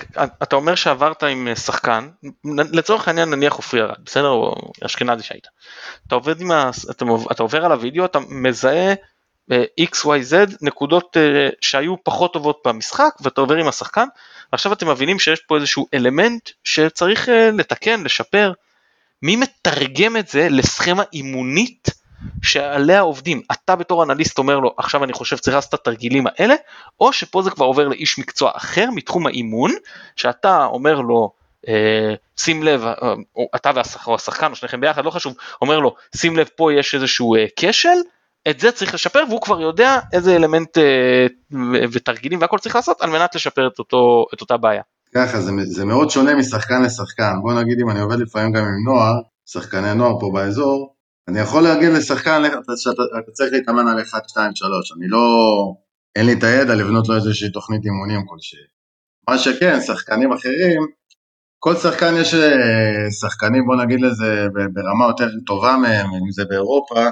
אתה 0.44 0.56
אומר 0.56 0.76
שעברת 0.76 1.24
עם 1.24 1.56
שחקן, 1.56 2.10
לצורך 2.56 3.08
העניין 3.08 3.30
נניח 3.30 3.54
עופרי 3.54 3.82
ארד, 3.82 3.96
בסדר? 4.06 4.30
או 4.30 4.56
אשכנזי 4.86 5.24
שהיית. 5.24 5.48
אתה 6.08 6.16
עובד 6.16 6.42
עם 6.42 6.52
ה... 6.52 6.72
אתה, 6.92 7.06
אתה 7.32 7.44
עובר 7.44 7.66
על 7.66 7.72
הוידאו, 7.72 8.06
אתה 8.06 8.20
מזהה 8.30 8.94
XYZ 9.82 10.34
נקודות 10.62 11.18
uh, 11.18 11.56
שהיו 11.62 12.04
פחות 12.04 12.34
טובות 12.34 12.62
במשחק 12.68 13.14
ואתה 13.22 13.42
עובר 13.42 13.56
עם 13.56 13.68
השחקן 13.68 14.06
ועכשיו 14.52 14.74
אתם 14.74 14.90
מבינים 14.90 15.20
שיש 15.20 15.40
פה 15.40 15.56
איזשהו 15.56 15.88
אלמנט 15.94 16.50
שצריך 16.64 17.30
לתקן, 17.54 18.04
לשפר. 18.04 18.54
מי 19.22 19.36
מתרגם 19.36 20.18
את 20.18 20.28
זה 20.28 20.48
לסכמה 20.50 21.04
אימונית 21.14 21.90
שעליה 22.42 23.02
עובדים? 23.02 23.42
אתה 23.52 23.76
בתור 23.76 24.04
אנליסט 24.04 24.38
אומר 24.38 24.60
לו 24.60 24.74
עכשיו 24.78 25.04
אני 25.04 25.14
חושב 25.14 25.38
צריך 25.38 25.56
לעשות 25.56 25.74
את 25.74 25.80
התרגילים 25.80 26.28
האלה 26.28 26.56
או 27.00 27.14
שפה 27.14 27.42
זה 27.42 27.52
כבר 27.52 27.66
עובר 27.66 27.88
לאיש 27.88 28.20
מקצוע 28.20 28.52
אחר 28.56 28.90
מתחום 28.96 29.28
האימון 29.28 29.72
שאתה 30.16 30.66
אומר 30.66 31.02
לו 31.02 31.32
uh, 31.66 31.70
שים 32.38 32.64
לב, 32.64 32.84
uh, 32.84 33.42
אתה 33.56 33.72
והשחקן 33.76 34.52
או 34.52 34.56
שניכם 34.56 34.82
ביחד, 34.82 35.06
לא 35.06 35.10
חשוב, 35.10 35.36
אומר 35.62 35.80
לו 35.80 35.96
שים 36.16 36.38
לב 36.38 36.50
פה 36.56 36.74
יש 36.74 36.96
איזשהו 36.96 37.36
uh, 37.36 37.40
כשל 37.56 37.98
את 38.50 38.60
זה 38.60 38.72
צריך 38.72 38.94
לשפר 38.94 39.24
והוא 39.30 39.42
כבר 39.42 39.62
יודע 39.62 40.00
איזה 40.14 40.36
אלמנט 40.36 40.78
אה, 40.78 41.26
ותרגילים 41.92 42.42
והכל 42.42 42.58
צריך 42.58 42.76
לעשות 42.76 43.02
על 43.02 43.10
מנת 43.10 43.36
לשפר 43.36 43.68
את, 43.68 43.80
אותו, 43.80 44.26
את 44.34 44.42
אותה 44.42 44.58
בעיה. 44.58 44.82
ככה, 45.16 45.42
זה, 45.42 45.52
זה 45.64 45.86
מאוד 45.86 46.10
שונה 46.10 46.36
משחקן 46.36 46.82
לשחקן. 46.82 47.34
בוא 47.42 47.54
נגיד 47.54 47.80
אם 47.80 47.90
אני 47.90 48.00
עובד 48.00 48.20
לפעמים 48.20 48.52
גם 48.52 48.64
עם 48.64 48.84
נוער, 48.86 49.14
שחקני 49.46 49.94
נוער 49.94 50.20
פה 50.20 50.32
באזור, 50.34 50.93
אני 51.28 51.40
יכול 51.40 51.64
להגיד 51.64 51.90
לשחקן 51.90 52.42
שאתה 52.76 53.32
צריך 53.34 53.54
להתאמן 53.54 53.88
על 53.88 54.02
1, 54.02 54.30
2, 54.30 54.56
3, 54.56 54.92
אני 54.98 55.08
לא, 55.08 55.20
אין 56.16 56.26
לי 56.26 56.34
את 56.34 56.44
הידע 56.44 56.76
לבנות 56.76 57.10
לו 57.10 57.16
איזושהי 57.16 57.52
תוכנית 57.52 57.86
אימונים 57.86 58.26
כלשהי. 58.26 58.60
מה 59.30 59.38
שכן, 59.38 59.82
שחקנים 59.82 60.34
אחרים, 60.34 60.82
כל 61.60 61.76
שחקן 61.76 62.14
יש 62.18 62.34
אה, 62.34 63.12
שחקנים, 63.22 63.66
בוא 63.66 63.76
נגיד 63.76 64.02
לזה, 64.02 64.48
ברמה 64.74 65.06
יותר 65.08 65.28
טובה 65.46 65.78
מהם, 65.78 66.06
אם 66.06 66.32
זה 66.32 66.46
באירופה, 66.46 67.10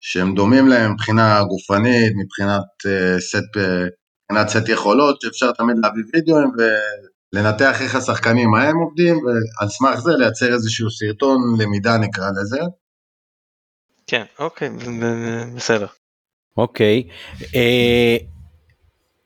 שהם 0.00 0.34
דומים 0.34 0.68
להם 0.68 0.92
מבחינה 0.92 1.42
גופנית, 1.44 2.12
מבחינת 2.22 2.68
סט, 3.18 3.56
uh, 3.56 3.90
מבחינת 4.32 4.48
סט 4.48 4.68
יכולות, 4.68 5.20
שאפשר 5.20 5.52
תמיד 5.52 5.76
להביא 5.82 6.02
וידאוים 6.14 6.50
ולנתח 7.34 7.82
איך 7.82 7.94
השחקנים 7.94 8.54
ההם 8.54 8.76
עובדים, 8.76 9.16
ועל 9.16 9.68
סמך 9.68 10.00
זה 10.00 10.10
לייצר 10.18 10.52
איזשהו 10.52 10.90
סרטון 10.90 11.38
למידה 11.60 11.98
נקרא 11.98 12.30
לזה. 12.40 12.60
כן, 14.10 14.24
אוקיי, 14.38 14.70
בסדר. 15.56 15.86
אוקיי. 16.56 17.02
Uh, 17.40 17.46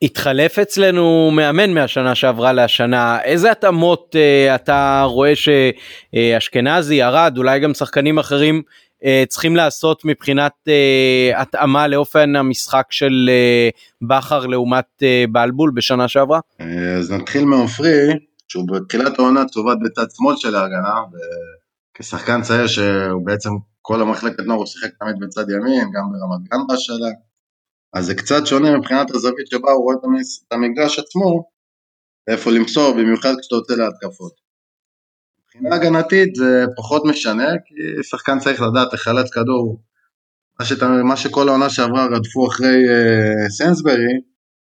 התחלף 0.01 0.59
אצלנו 0.59 1.31
מאמן 1.31 1.73
מהשנה 1.73 2.15
שעברה 2.15 2.53
להשנה, 2.53 3.21
איזה 3.21 3.51
התאמות 3.51 4.15
uh, 4.15 4.55
אתה 4.55 5.03
רואה 5.07 5.33
שאשכנזי, 5.35 7.03
ארד, 7.03 7.37
אולי 7.37 7.59
גם 7.59 7.73
שחקנים 7.73 8.19
אחרים 8.19 8.61
uh, 8.99 9.05
צריכים 9.27 9.55
לעשות 9.55 10.05
מבחינת 10.05 10.53
uh, 10.67 11.41
התאמה 11.41 11.87
לאופן 11.87 12.35
המשחק 12.35 12.85
של 12.89 13.29
uh, 13.29 14.07
בכר 14.07 14.45
לעומת 14.45 14.85
uh, 15.01 15.31
בלבול 15.31 15.71
בשנה 15.75 16.07
שעברה? 16.07 16.39
אז 16.99 17.11
נתחיל 17.11 17.45
מעופרי, 17.45 18.07
שהוא 18.47 18.67
בתחילת 18.67 19.19
העונה 19.19 19.45
צובט 19.45 19.77
בצד 19.83 20.05
שמאל 20.17 20.35
של 20.37 20.55
ההגנה, 20.55 20.93
כשחקן 21.97 22.41
צעיר 22.41 22.67
שהוא 22.67 23.25
בעצם 23.25 23.49
כל 23.81 24.01
המחלקת 24.01 24.39
נוער 24.39 24.59
הוא 24.59 24.65
שיחק 24.65 24.89
תמיד 24.99 25.15
בצד 25.19 25.49
ימין, 25.49 25.91
גם 25.93 26.03
ברמת 26.11 26.49
גן 26.49 26.73
בשאלה. 26.73 27.11
אז 27.93 28.05
זה 28.05 28.15
קצת 28.15 28.45
שונה 28.45 28.77
מבחינת 28.77 29.11
הזווית 29.11 29.47
שבה 29.47 29.71
הוא 29.71 29.83
רואה 29.83 29.95
את 30.47 30.53
המגרש 30.53 30.99
עצמו, 30.99 31.49
איפה 32.27 32.51
למסור, 32.51 32.93
במיוחד 32.93 33.33
כשאתה 33.39 33.55
יוצא 33.55 33.73
להתקפות. 33.75 34.33
מבחינה 35.39 35.75
הגנתית 35.75 36.35
זה 36.35 36.65
פחות 36.77 37.05
משנה, 37.05 37.49
כי 37.65 38.03
שחקן 38.03 38.39
צריך 38.39 38.61
לדעת 38.61 38.93
לחלץ 38.93 39.29
כדור. 39.33 39.81
מה, 40.59 40.65
שת, 40.65 40.83
מה 40.83 41.17
שכל 41.17 41.49
העונה 41.49 41.69
שעברה 41.69 42.05
רדפו 42.05 42.47
אחרי 42.47 42.75
uh, 42.85 43.49
סנסברי, 43.49 44.13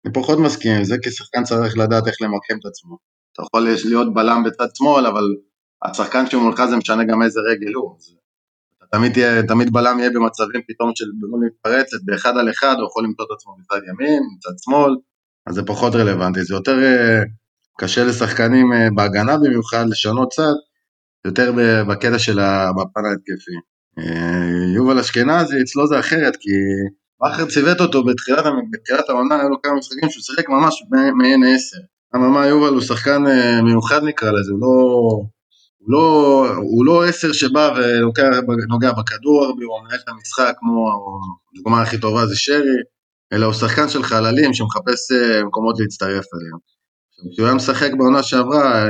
אני 0.05 0.13
פחות 0.13 0.39
מסכים 0.39 0.73
עם 0.77 0.85
זה, 0.85 0.97
כי 1.03 1.11
שחקן 1.11 1.45
צריך 1.45 1.79
לדעת 1.79 2.07
איך 2.07 2.17
למקם 2.21 2.59
את 2.61 2.67
עצמו. 2.67 2.97
אתה 3.33 3.43
יכול 3.43 3.69
להיות 3.85 4.15
בלם 4.15 4.43
בצד 4.45 4.67
שמאל, 4.75 5.07
אבל 5.07 5.25
השחקן 5.85 6.27
שמולך 6.27 6.65
זה 6.65 6.77
משנה 6.77 7.05
גם 7.05 7.23
איזה 7.23 7.41
רגל 7.41 7.73
הוא. 7.75 7.97
תמיד, 8.93 9.13
תהיה, 9.13 9.43
תמיד 9.43 9.73
בלם 9.73 9.99
יהיה 9.99 10.11
במצבים 10.11 10.61
פתאום 10.69 10.91
של 10.95 11.05
בגול 11.23 11.41
מתפרצת, 11.47 11.97
באחד 12.05 12.37
על 12.37 12.51
אחד, 12.51 12.75
הוא 12.79 12.87
יכול 12.87 13.05
למצוא 13.05 13.25
את 13.25 13.31
עצמו 13.31 13.57
מצד 13.59 13.81
ימין, 13.89 14.23
מצד 14.37 14.51
שמאל, 14.65 14.97
אז 15.47 15.55
זה 15.55 15.63
פחות 15.67 15.95
רלוונטי. 15.95 16.45
זה 16.45 16.55
יותר 16.55 16.77
uh, 16.77 17.29
קשה 17.79 18.05
לשחקנים 18.05 18.73
uh, 18.73 18.95
בהגנה 18.95 19.37
במיוחד 19.37 19.85
לשנות 19.89 20.29
צד, 20.33 20.55
יותר 21.25 21.53
בקטע 21.89 22.19
של 22.19 22.39
הפן 22.41 23.05
ההתקפי. 23.05 23.57
אה, 23.99 24.75
יובל 24.75 24.99
אשכנזי, 24.99 25.63
אצלו 25.63 25.87
זה 25.87 25.99
אחרת, 25.99 26.37
כי 26.37 26.51
בכר 27.23 27.47
ציוות 27.47 27.81
אותו 27.81 28.05
בתחילת, 28.05 28.45
בתחילת 28.71 29.09
העונה, 29.09 29.41
היו 29.41 29.49
לו 29.49 29.63
כמה 29.63 29.75
משחקים 29.75 30.11
שהוא 30.11 30.23
שיחק 30.23 30.49
ממש 30.49 30.83
מעין 31.19 31.41
עשר. 31.55 31.79
אממה 32.17 32.47
יובל 32.47 32.75
הוא 32.75 32.81
שחקן 32.81 33.27
אה, 33.27 33.63
מיוחד 33.63 34.05
נקרא 34.05 34.31
לזה, 34.31 34.53
הוא 34.53 34.61
לא, 34.61 35.23
לא, 35.87 36.47
הוא 36.57 36.87
לא 36.87 37.05
עשר 37.05 37.33
שבא 37.33 37.75
ונוגע 37.77 38.93
בכדור 38.93 39.45
הרבה, 39.45 39.65
הוא 39.65 39.85
מנהל 39.85 39.99
את 40.05 40.09
המשחק 40.09 40.55
כמו, 40.59 40.89
הדוגמה 41.55 41.83
הכי 41.83 42.01
טובה 42.01 42.27
זה 42.27 42.37
שרי, 42.37 42.79
אלא 43.33 43.47
הוא 43.47 43.55
שחקן 43.55 43.89
של 43.89 44.03
חללים 44.03 44.55
שמחפש 44.55 45.13
אה, 45.13 45.45
מקומות 45.45 45.81
להצטרף 45.81 46.25
אליהם. 46.35 46.59
כשהוא 47.33 47.47
היה 47.47 47.55
משחק 47.55 47.91
בעונה 47.99 48.23
שעברה, 48.23 48.87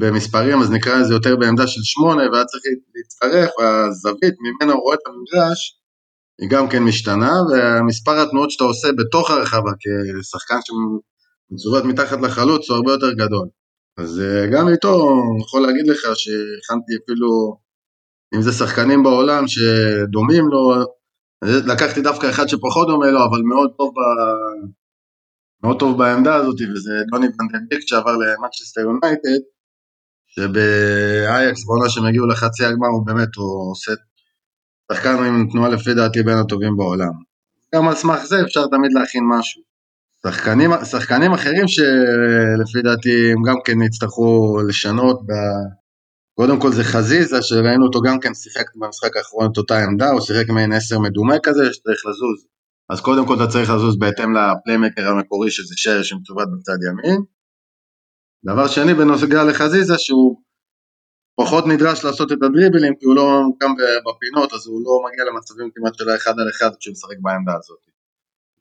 במספרים, 0.00 0.60
אז 0.60 0.70
נקרא 0.70 0.96
לזה 0.96 1.14
יותר 1.14 1.36
בעמדה 1.36 1.66
של 1.66 1.80
שמונה, 1.84 2.22
והיה 2.30 2.44
צריך 2.44 2.62
להצטרף, 2.94 3.50
והזווית 3.58 4.34
ממנה 4.40 4.72
הוא 4.72 4.82
רואה 4.82 4.94
את 4.94 5.00
המגרש, 5.06 5.78
היא 6.40 6.48
גם 6.50 6.68
כן 6.68 6.82
משתנה, 6.82 7.32
והמספר 7.50 8.20
התנועות 8.20 8.50
שאתה 8.50 8.64
עושה 8.64 8.88
בתוך 8.98 9.30
הרחבה 9.30 9.70
כשחקן 9.80 10.58
שמצוות 10.64 11.84
מתחת 11.84 12.18
לחלוץ 12.22 12.70
הוא 12.70 12.76
הרבה 12.76 12.92
יותר 12.92 13.12
גדול. 13.12 13.48
אז 13.98 14.20
אה, 14.20 14.46
גם 14.52 14.68
איתו, 14.68 14.94
אני 15.10 15.42
יכול 15.42 15.62
להגיד 15.62 15.86
לך 15.88 16.00
שהכנתי 16.14 16.92
אפילו, 17.04 17.58
אם 18.34 18.42
זה 18.42 18.52
שחקנים 18.52 19.02
בעולם 19.02 19.44
שדומים 19.48 20.44
לו, 20.48 20.84
לקחתי 21.72 22.00
דווקא 22.02 22.30
אחד 22.30 22.46
שפחות 22.48 22.88
דומה 22.88 23.10
לו, 23.10 23.20
אבל 23.24 23.42
מאוד 23.42 23.70
טוב, 23.78 23.94
ב... 23.94 24.00
מאוד 25.62 25.78
טוב 25.78 25.98
בעמדה 25.98 26.34
הזאת, 26.34 26.56
וזה 26.74 26.92
דוני 27.10 27.26
ונדנביק 27.26 27.80
שעבר 27.80 28.12
למנצ'סטר 28.16 28.80
יונייטד, 28.80 29.40
שבאייקס 30.26 31.64
בעונה 31.66 31.88
שהם 31.88 32.04
הגיעו 32.04 32.26
לחצי 32.26 32.64
הגמר 32.64 32.88
הוא 32.88 33.06
באמת, 33.06 33.34
הוא 33.36 33.70
עושה 33.72 33.92
שחקן 34.92 35.24
עם 35.24 35.48
תנועה 35.52 35.68
לפי 35.68 35.94
דעתי 35.94 36.22
בין 36.22 36.38
הטובים 36.38 36.76
בעולם. 36.76 37.12
גם 37.74 37.88
על 37.88 37.94
סמך 37.94 38.24
זה 38.24 38.42
אפשר 38.42 38.66
תמיד 38.66 38.92
להכין 38.92 39.24
משהו. 39.38 39.73
שחקנים, 40.26 40.70
שחקנים 40.90 41.32
אחרים 41.32 41.68
שלפי 41.68 42.82
דעתי 42.82 43.32
הם 43.32 43.42
גם 43.42 43.56
כן 43.64 43.82
יצטרכו 43.82 44.58
לשנות, 44.68 45.20
ב... 45.26 45.32
קודם 46.34 46.60
כל 46.60 46.72
זה 46.72 46.84
חזיזה 46.84 47.42
שראינו 47.42 47.86
אותו 47.86 48.00
גם 48.00 48.20
כן 48.20 48.34
שיחק 48.34 48.64
במשחק 48.76 49.16
האחרון 49.16 49.52
את 49.52 49.56
אותה 49.56 49.84
עמדה, 49.84 50.10
הוא 50.10 50.20
שיחק 50.20 50.48
מעין 50.48 50.72
עשר 50.72 50.98
מדומה 50.98 51.34
כזה 51.42 51.72
שצריך 51.72 52.06
לזוז. 52.06 52.46
אז 52.90 53.00
קודם 53.00 53.26
כל 53.26 53.34
אתה 53.34 53.46
צריך 53.46 53.70
לזוז 53.70 53.98
בהתאם 53.98 54.34
לפליימקר 54.36 55.08
המקורי 55.08 55.50
שזה 55.50 55.74
שר 55.76 56.02
שמצוות 56.02 56.48
בצד 56.52 56.78
ימין. 56.88 57.20
דבר 58.44 58.68
שני 58.68 58.94
בנוגע 58.94 59.44
לחזיזה 59.44 59.94
שהוא 59.98 60.36
פחות 61.40 61.66
נדרש 61.66 62.04
לעשות 62.04 62.32
את 62.32 62.42
הדריבלים 62.42 62.94
כי 62.98 63.06
הוא 63.06 63.16
לא 63.16 63.42
קם 63.60 63.72
בפינות 64.06 64.52
אז 64.52 64.66
הוא 64.66 64.80
לא 64.84 65.00
מגיע 65.06 65.24
למצבים 65.24 65.70
כמעט 65.74 65.94
של 65.94 66.08
האחד 66.08 66.34
על 66.40 66.48
אחד 66.50 66.70
כשהוא 66.80 66.92
משחק 66.92 67.16
בעמדה 67.22 67.52
הזאת. 67.58 67.93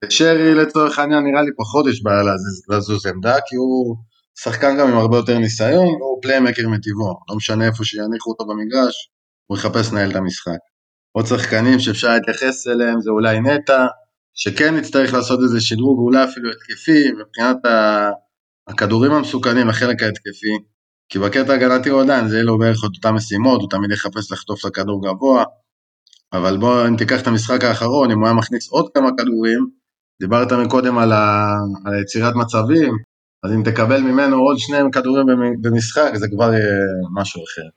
ושרי 0.07 0.55
לצורך 0.55 0.99
העניין 0.99 1.23
נראה 1.23 1.41
לי 1.41 1.51
פחות 1.57 1.85
יש 1.87 2.03
בעיה 2.03 2.21
לזוז 2.69 3.05
עמדה 3.05 3.35
כי 3.47 3.55
הוא 3.55 3.95
שחקן 4.39 4.77
גם 4.77 4.87
עם 4.87 4.97
הרבה 4.97 5.17
יותר 5.17 5.37
ניסיון 5.37 5.87
והוא 5.87 6.21
פליימקר 6.21 6.69
מטבעו, 6.69 7.13
לא 7.29 7.35
משנה 7.35 7.65
איפה 7.65 7.83
שיניחו 7.83 8.31
אותו 8.31 8.45
במגרש, 8.45 9.09
הוא 9.47 9.57
יחפש 9.57 9.91
לנהל 9.91 10.11
את 10.11 10.15
המשחק. 10.15 10.57
עוד 11.11 11.25
שחקנים 11.25 11.79
שאפשר 11.79 12.09
להתייחס 12.09 12.67
אליהם 12.67 13.01
זה 13.01 13.09
אולי 13.11 13.39
נטע, 13.39 13.85
שכן 14.33 14.75
נצטרך 14.75 15.13
לעשות 15.13 15.39
איזה 15.43 15.61
שדרוג, 15.61 15.99
אולי 15.99 16.23
אפילו 16.23 16.49
התקפי, 16.51 17.11
מבחינת 17.11 17.57
הכדורים 18.67 19.11
המסוכנים 19.11 19.67
לחלק 19.67 20.03
ההתקפי, 20.03 20.57
כי 21.09 21.19
בקטע 21.19 21.53
ההגנתי 21.53 21.89
הוא 21.89 22.01
עדיין, 22.01 22.27
זה 22.27 22.35
יהיה 22.35 22.45
לו 22.45 22.57
בערך 22.57 22.83
אותן 22.83 23.09
משימות, 23.09 23.61
הוא 23.61 23.69
תמיד 23.69 23.91
יחפש 23.91 24.31
לחטוף 24.31 24.59
את 24.59 24.65
הכדור 24.65 25.01
גבוה, 25.07 25.43
אבל 26.33 26.57
בוא, 26.57 26.87
אם 26.87 26.97
תיקח 26.97 27.21
את 27.21 27.27
המשחק 27.27 27.63
האחרון, 27.63 28.11
אם 28.11 28.19
הוא 28.19 28.27
היה 28.27 28.33
מכניס 28.33 28.69
עוד 28.69 28.89
כמה 28.93 29.09
כדורים, 29.17 29.82
דיברת 30.21 30.51
מקודם 30.51 30.97
על, 30.97 31.11
ה, 31.11 31.55
על 31.85 32.01
יצירת 32.01 32.35
מצבים, 32.35 32.93
אז 33.43 33.51
אם 33.51 33.63
תקבל 33.63 34.01
ממנו 34.01 34.37
עוד 34.37 34.57
שני 34.57 34.77
כדורים 34.91 35.25
במשחק, 35.61 36.11
זה 36.15 36.27
כבר 36.27 36.53
יהיה 36.53 36.75
משהו 37.13 37.43
אחר. 37.43 37.67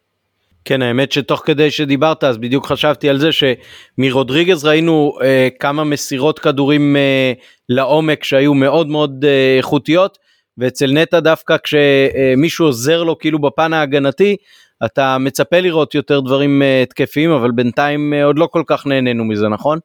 כן 0.64 0.82
האמת 0.82 1.12
שתוך 1.12 1.42
כדי 1.44 1.70
שדיברת 1.70 2.24
אז 2.24 2.38
בדיוק 2.38 2.66
חשבתי 2.66 3.08
על 3.08 3.18
זה 3.18 3.28
שמרודריגז 3.32 4.64
ראינו 4.64 5.12
אה, 5.22 5.48
כמה 5.60 5.84
מסירות 5.84 6.38
כדורים 6.38 6.96
אה, 6.96 7.32
לעומק 7.68 8.24
שהיו 8.24 8.54
מאוד 8.54 8.88
מאוד 8.88 9.24
אה, 9.24 9.56
איכותיות 9.56 10.18
ואצל 10.58 10.92
נטע 10.92 11.20
דווקא 11.20 11.56
כשמישהו 11.62 12.66
עוזר 12.66 13.02
לו 13.02 13.18
כאילו 13.18 13.38
בפן 13.38 13.72
ההגנתי 13.72 14.36
אתה 14.84 15.18
מצפה 15.18 15.60
לראות 15.60 15.94
יותר 15.94 16.20
דברים 16.20 16.62
אה, 16.62 16.82
התקפיים 16.82 17.30
אבל 17.30 17.50
בינתיים 17.50 18.14
אה, 18.14 18.24
עוד 18.24 18.38
לא 18.38 18.48
כל 18.52 18.62
כך 18.66 18.86
נהנינו 18.86 19.24
מזה 19.24 19.48
נכון? 19.48 19.78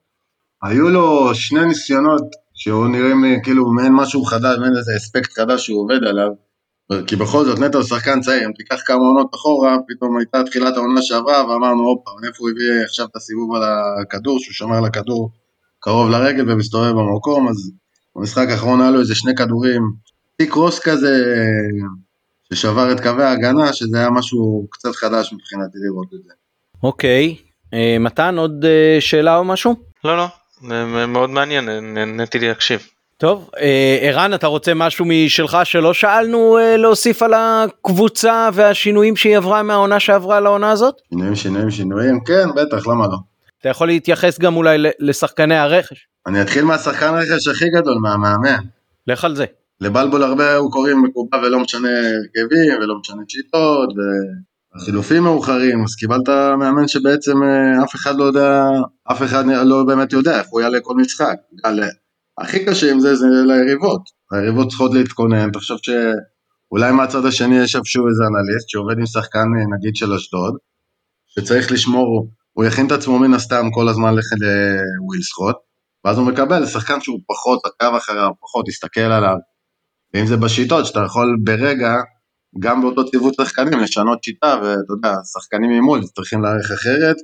היו 0.64 0.90
לו 0.90 1.36
שני 1.36 1.66
ניסיונות 1.66 2.24
שהוא 2.54 2.88
נראים 2.88 3.24
לי 3.24 3.40
כאילו 3.44 3.72
מעין 3.72 3.94
משהו 3.94 4.24
חדש, 4.24 4.58
מעין 4.60 4.78
איזה 4.78 4.92
אספקט 4.98 5.34
חדש 5.34 5.66
שהוא 5.66 5.82
עובד 5.82 6.04
עליו 6.04 6.30
כי 7.08 7.16
בכל 7.16 7.46
זאת 7.46 7.60
נטע 7.60 7.78
הוא 7.78 7.86
שחקן 7.86 8.22
צעיר, 8.22 8.46
אם 8.48 8.52
תיקח 8.52 8.82
כמה 8.86 8.98
עונות 8.98 9.36
אחורה, 9.36 9.78
פתאום 9.88 10.18
הייתה 10.18 10.44
תחילת 10.44 10.78
העונה 10.78 11.02
שעברה 11.02 11.46
ואמרנו 11.46 11.84
הופה, 11.84 12.12
איפה 12.28 12.38
הוא 12.40 12.50
הביא 12.50 12.84
עכשיו 12.86 13.06
את 13.06 13.16
הסיבוב 13.16 13.56
על 13.56 13.62
הכדור, 14.02 14.40
שהוא 14.40 14.54
שומר 14.54 14.78
על 14.78 14.86
הכדור 14.86 15.32
קרוב 15.80 16.10
לרגל 16.10 16.52
ומסתובב 16.52 16.92
במקום, 16.92 17.48
אז 17.48 17.72
במשחק 18.16 18.48
האחרון 18.50 18.82
היה 18.82 18.92
לו 18.92 19.00
איזה 19.00 19.16
שני 19.16 19.36
כדורים 19.36 19.82
קרוס 20.50 20.80
כזה 20.80 21.36
ששבר 22.54 22.92
את 22.92 23.00
קווי 23.00 23.24
ההגנה, 23.24 23.74
שזה 23.74 23.98
היה 23.98 24.10
משהו 24.10 24.68
קצת 24.72 24.96
חדש 24.96 25.34
מבחינתי 25.34 25.78
לראות 25.86 26.08
את 26.14 26.24
זה. 26.24 26.34
אוקיי, 26.84 27.36
אה, 27.74 27.98
מתן 28.00 28.38
עוד 28.38 28.66
אה, 28.66 28.98
שאלה 29.00 29.38
או 29.38 29.44
משהו? 29.44 29.76
לא 30.04 30.18
לא, 30.18 30.28
מאוד 31.08 31.30
מעניין, 31.30 31.70
נהניתי 31.70 32.40
להקשיב. 32.40 32.88
טוב, 33.18 33.50
אה, 33.60 33.98
ערן 34.02 34.34
אתה 34.34 34.48
רוצה 34.48 34.74
משהו 34.74 35.06
משלך 35.08 35.58
שלא 35.64 35.94
שאלנו 35.94 36.58
להוסיף 36.78 37.22
על 37.22 37.34
הקבוצה 37.34 38.50
והשינויים 38.54 39.16
שהיא 39.16 39.38
עברה 39.38 39.64
מהעונה 39.64 40.00
שעברה 40.00 40.40
לעונה 40.40 40.72
הזאת? 40.72 40.96
שינויים 41.10 41.36
שינויים 41.36 41.72
שינויים 41.72 42.20
כן 42.24 42.50
בטח 42.56 42.88
למה 42.88 43.08
לא. 43.08 43.18
אתה 43.62 43.70
יכול 43.70 43.88
להתייחס 43.88 44.40
גם 44.40 44.56
אולי 44.56 44.78
לשחקני 45.00 45.58
הרכש. 45.58 46.08
אני 46.28 46.42
אתחיל 46.42 46.66
מהשחקן 46.66 47.06
הרכש 47.06 47.48
הכי 47.48 47.70
גדול 47.70 47.98
מהמאמן. 48.02 48.64
לך 49.08 49.26
על 49.26 49.36
זה. 49.36 49.46
לבלבול 49.82 50.24
הרבה 50.24 50.56
הוא 50.56 50.72
קוראים 50.72 51.04
מקובע 51.04 51.38
ולא 51.38 51.60
משנה 51.60 51.90
הרכבים 51.90 52.82
ולא 52.82 53.00
משנה 53.00 53.22
שיטות 53.28 53.90
וחילופים 54.76 55.24
מאוחרים, 55.24 55.84
אז 55.84 55.96
קיבלת 55.96 56.30
מאמן 56.60 56.88
שבעצם 56.88 57.44
אה, 57.44 57.84
אף 57.84 57.96
אחד 57.96 58.16
לא 58.16 58.24
יודע, 58.24 58.64
אף 59.12 59.22
אחד 59.24 59.46
לא 59.66 59.84
באמת 59.84 60.14
יודע 60.14 60.40
איך 60.40 60.48
הוא 60.50 60.62
יעלה 60.62 60.80
כל 60.82 60.96
משחק. 60.96 61.36
הכי 62.38 62.66
קשה 62.66 62.92
עם 62.92 63.00
זה 63.00 63.16
זה 63.16 63.26
ליריבות, 63.46 64.02
היריבות 64.32 64.68
צריכות 64.68 64.94
להתכונן, 64.94 65.52
תחשוב 65.52 65.80
שאולי 65.82 66.92
מהצד 66.92 67.26
השני 67.26 67.60
יש 67.60 67.76
איפשהו 67.76 68.08
איזה 68.08 68.24
אנליסט 68.24 68.70
שעובד 68.70 68.98
עם 68.98 69.06
שחקן 69.06 69.40
אה, 69.40 69.78
נגיד 69.78 69.96
של 69.96 70.14
אשדוד, 70.14 70.58
שצריך 71.28 71.72
לשמור, 71.72 72.28
הוא 72.54 72.66
יכין 72.66 72.88
את 72.88 72.92
עצמו 72.92 73.20
מן 73.20 73.34
הסתם 73.34 73.66
כל 73.74 73.88
הזמן 73.88 74.14
לווילסקוט, 74.14 75.56
ואז 76.06 76.18
הוא 76.18 76.28
מקבל 76.28 76.66
שחקן 76.66 77.02
שהוא 77.02 77.20
פחות 77.28 77.60
עקב 77.66 77.96
אחריו, 77.96 78.30
פחות 78.42 78.66
הסתכל 78.68 79.02
עליו, 79.02 79.36
ואם 80.14 80.26
זה 80.26 80.38
בשיטות, 80.38 80.86
שאתה 80.86 81.00
יכול 81.00 81.38
ברגע, 81.44 81.94
גם 82.60 82.82
באותו 82.82 83.06
ציוות 83.06 83.34
שחקנים, 83.34 83.80
לשנות 83.80 84.24
שיטה, 84.24 84.60
ואתה 84.64 84.94
יודע, 84.94 85.14
שחקנים 85.34 85.70
ממול 85.70 86.02
צריכים 86.16 86.42
להעריך 86.42 86.72
אחרת, 86.72 87.16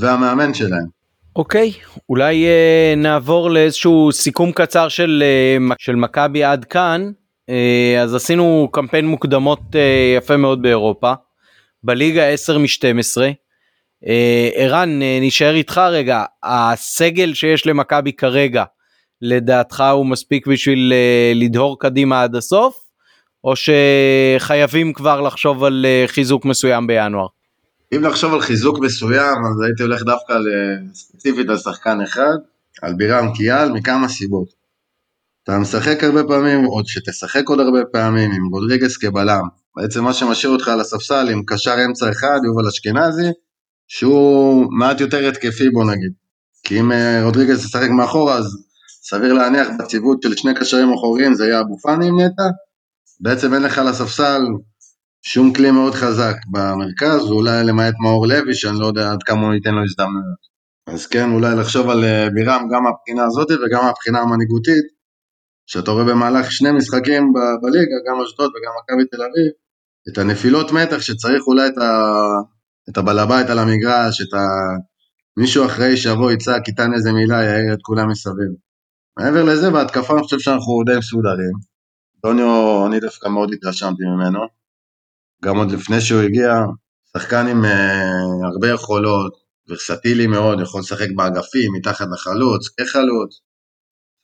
והמאמן 0.00 0.54
שלהם. 0.54 1.02
אוקיי, 1.36 1.72
okay, 1.74 2.00
אולי 2.08 2.44
uh, 2.44 2.98
נעבור 2.98 3.50
לאיזשהו 3.50 4.12
סיכום 4.12 4.52
קצר 4.52 4.88
של, 4.88 5.22
uh, 5.70 5.74
של 5.78 5.94
מכבי 5.94 6.44
עד 6.44 6.64
כאן. 6.64 7.10
Uh, 7.50 8.00
אז 8.02 8.14
עשינו 8.14 8.68
קמפיין 8.72 9.06
מוקדמות 9.06 9.60
uh, 9.60 9.76
יפה 10.16 10.36
מאוד 10.36 10.62
באירופה, 10.62 11.12
בליגה 11.84 12.28
10 12.28 12.58
מ-12. 12.58 13.22
ערן, 14.54 15.00
uh, 15.02 15.24
נשאר 15.24 15.54
איתך 15.54 15.80
רגע, 15.90 16.24
הסגל 16.42 17.34
שיש 17.34 17.66
למכבי 17.66 18.12
כרגע, 18.12 18.64
לדעתך 19.22 19.84
הוא 19.92 20.06
מספיק 20.06 20.46
בשביל 20.46 20.92
uh, 20.92 21.38
לדהור 21.38 21.80
קדימה 21.80 22.22
עד 22.22 22.36
הסוף, 22.36 22.81
או 23.44 23.54
שחייבים 23.56 24.92
כבר 24.92 25.20
לחשוב 25.20 25.64
על 25.64 25.86
אה, 25.88 26.04
חיזוק 26.06 26.44
מסוים 26.44 26.86
בינואר? 26.86 27.26
אם 27.96 28.02
לחשוב 28.02 28.34
על 28.34 28.40
חיזוק 28.40 28.78
מסוים, 28.78 29.36
אז 29.44 29.60
הייתי 29.64 29.82
הולך 29.82 30.02
דווקא 30.02 30.34
ספציפית 30.94 31.48
על 31.48 31.58
שחקן 31.58 32.00
אחד, 32.00 32.36
על 32.82 32.94
בירם 32.94 33.32
קיאל, 33.34 33.72
מכמה 33.72 34.08
סיבות. 34.08 34.48
אתה 35.44 35.58
משחק 35.58 36.04
הרבה 36.04 36.24
פעמים, 36.24 36.64
עוד 36.64 36.86
שתשחק 36.86 37.48
עוד 37.48 37.60
הרבה 37.60 37.84
פעמים, 37.92 38.32
עם 38.32 38.46
רודריגס 38.46 38.96
כבלם. 38.96 39.42
בעצם 39.76 40.04
מה 40.04 40.12
שמשאיר 40.12 40.52
אותך 40.52 40.68
על 40.68 40.80
הספסל 40.80 41.28
עם 41.28 41.42
קשר 41.46 41.74
אמצע 41.86 42.10
אחד, 42.10 42.40
יובל 42.44 42.68
אשכנזי, 42.68 43.30
שהוא 43.88 44.66
מעט 44.78 45.00
יותר 45.00 45.28
התקפי 45.28 45.70
בוא 45.70 45.84
נגיד. 45.84 46.12
כי 46.64 46.80
אם 46.80 46.92
אה, 46.92 47.24
רודריגס 47.24 47.64
ישחק 47.64 47.88
מאחורה, 47.90 48.36
אז 48.36 48.64
סביר 49.02 49.32
להניח 49.32 49.68
בציוות 49.78 50.22
של 50.22 50.36
שני 50.36 50.54
קשרים 50.54 50.92
אחוריים 50.92 51.34
זה 51.34 51.46
יהיה 51.46 51.60
אבו 51.60 51.78
פאני 51.78 52.08
עם 52.08 52.20
נטע. 52.20 52.42
בעצם 53.22 53.54
אין 53.54 53.62
לך 53.62 53.78
על 53.78 53.88
הספסל 53.88 54.42
שום 55.22 55.52
כלי 55.52 55.70
מאוד 55.70 55.94
חזק 55.94 56.36
במרכז, 56.52 57.24
ואולי 57.24 57.64
למעט 57.64 57.94
מאור 58.02 58.26
לוי, 58.26 58.54
שאני 58.54 58.78
לא 58.78 58.86
יודע 58.86 59.12
עד 59.12 59.22
כמה 59.22 59.46
הוא 59.46 59.54
ייתן 59.54 59.74
לו 59.74 59.82
הזדמנויות. 59.84 60.42
אז 60.86 61.06
כן, 61.06 61.30
אולי 61.30 61.56
לחשוב 61.56 61.90
על 61.90 62.04
אה, 62.04 62.28
בירם 62.34 62.68
גם 62.72 62.82
מהבחינה 62.82 63.24
הזאת 63.24 63.50
וגם 63.50 63.84
מהבחינה 63.84 64.20
המנהיגותית, 64.20 64.84
שאתה 65.66 65.90
רואה 65.90 66.04
במהלך 66.04 66.52
שני 66.52 66.72
משחקים 66.72 67.32
ב- 67.32 67.56
בליגה, 67.62 67.96
גם 68.08 68.20
אשדוד 68.20 68.50
וגם 68.50 68.72
מכבי 68.78 69.04
תל 69.10 69.22
אביב, 69.22 69.52
את 70.08 70.18
הנפילות 70.18 70.72
מתח 70.72 71.00
שצריך 71.00 71.42
אולי 71.46 71.68
את, 71.68 71.78
ה... 71.78 71.90
את 72.88 72.98
הבעל 72.98 73.18
הבית 73.18 73.50
על 73.50 73.58
המגרש, 73.58 74.20
את 74.20 74.34
ה... 74.34 74.42
מישהו 75.36 75.66
אחראי 75.66 75.96
שיבוא, 75.96 76.30
יצעק, 76.32 76.68
ייתן 76.68 76.94
איזה 76.94 77.12
מילה, 77.12 77.42
יעיר 77.42 77.74
את 77.74 77.78
כולם 77.82 78.08
מסביב. 78.10 78.52
מעבר 79.18 79.44
לזה, 79.44 79.70
בהתקפה 79.70 80.14
אני 80.14 80.22
חושב 80.22 80.38
שאנחנו 80.38 80.82
די 80.86 80.98
מסודרים. 80.98 81.71
דוניו, 82.26 82.86
אני 82.86 83.00
דווקא 83.00 83.28
מאוד 83.28 83.52
התרשמתי 83.52 84.02
ממנו. 84.04 84.40
גם 85.44 85.56
עוד 85.56 85.70
לפני 85.70 86.00
שהוא 86.00 86.20
הגיע, 86.20 86.54
שחקן 87.16 87.46
עם 87.46 87.64
uh, 87.64 88.46
הרבה 88.52 88.68
יכולות, 88.68 89.42
ורסטילי 89.68 90.26
מאוד, 90.26 90.60
יכול 90.60 90.80
לשחק 90.80 91.08
באגפים, 91.16 91.72
מתחת 91.72 92.06
לחלוץ, 92.12 92.68
כחלוץ. 92.68 93.40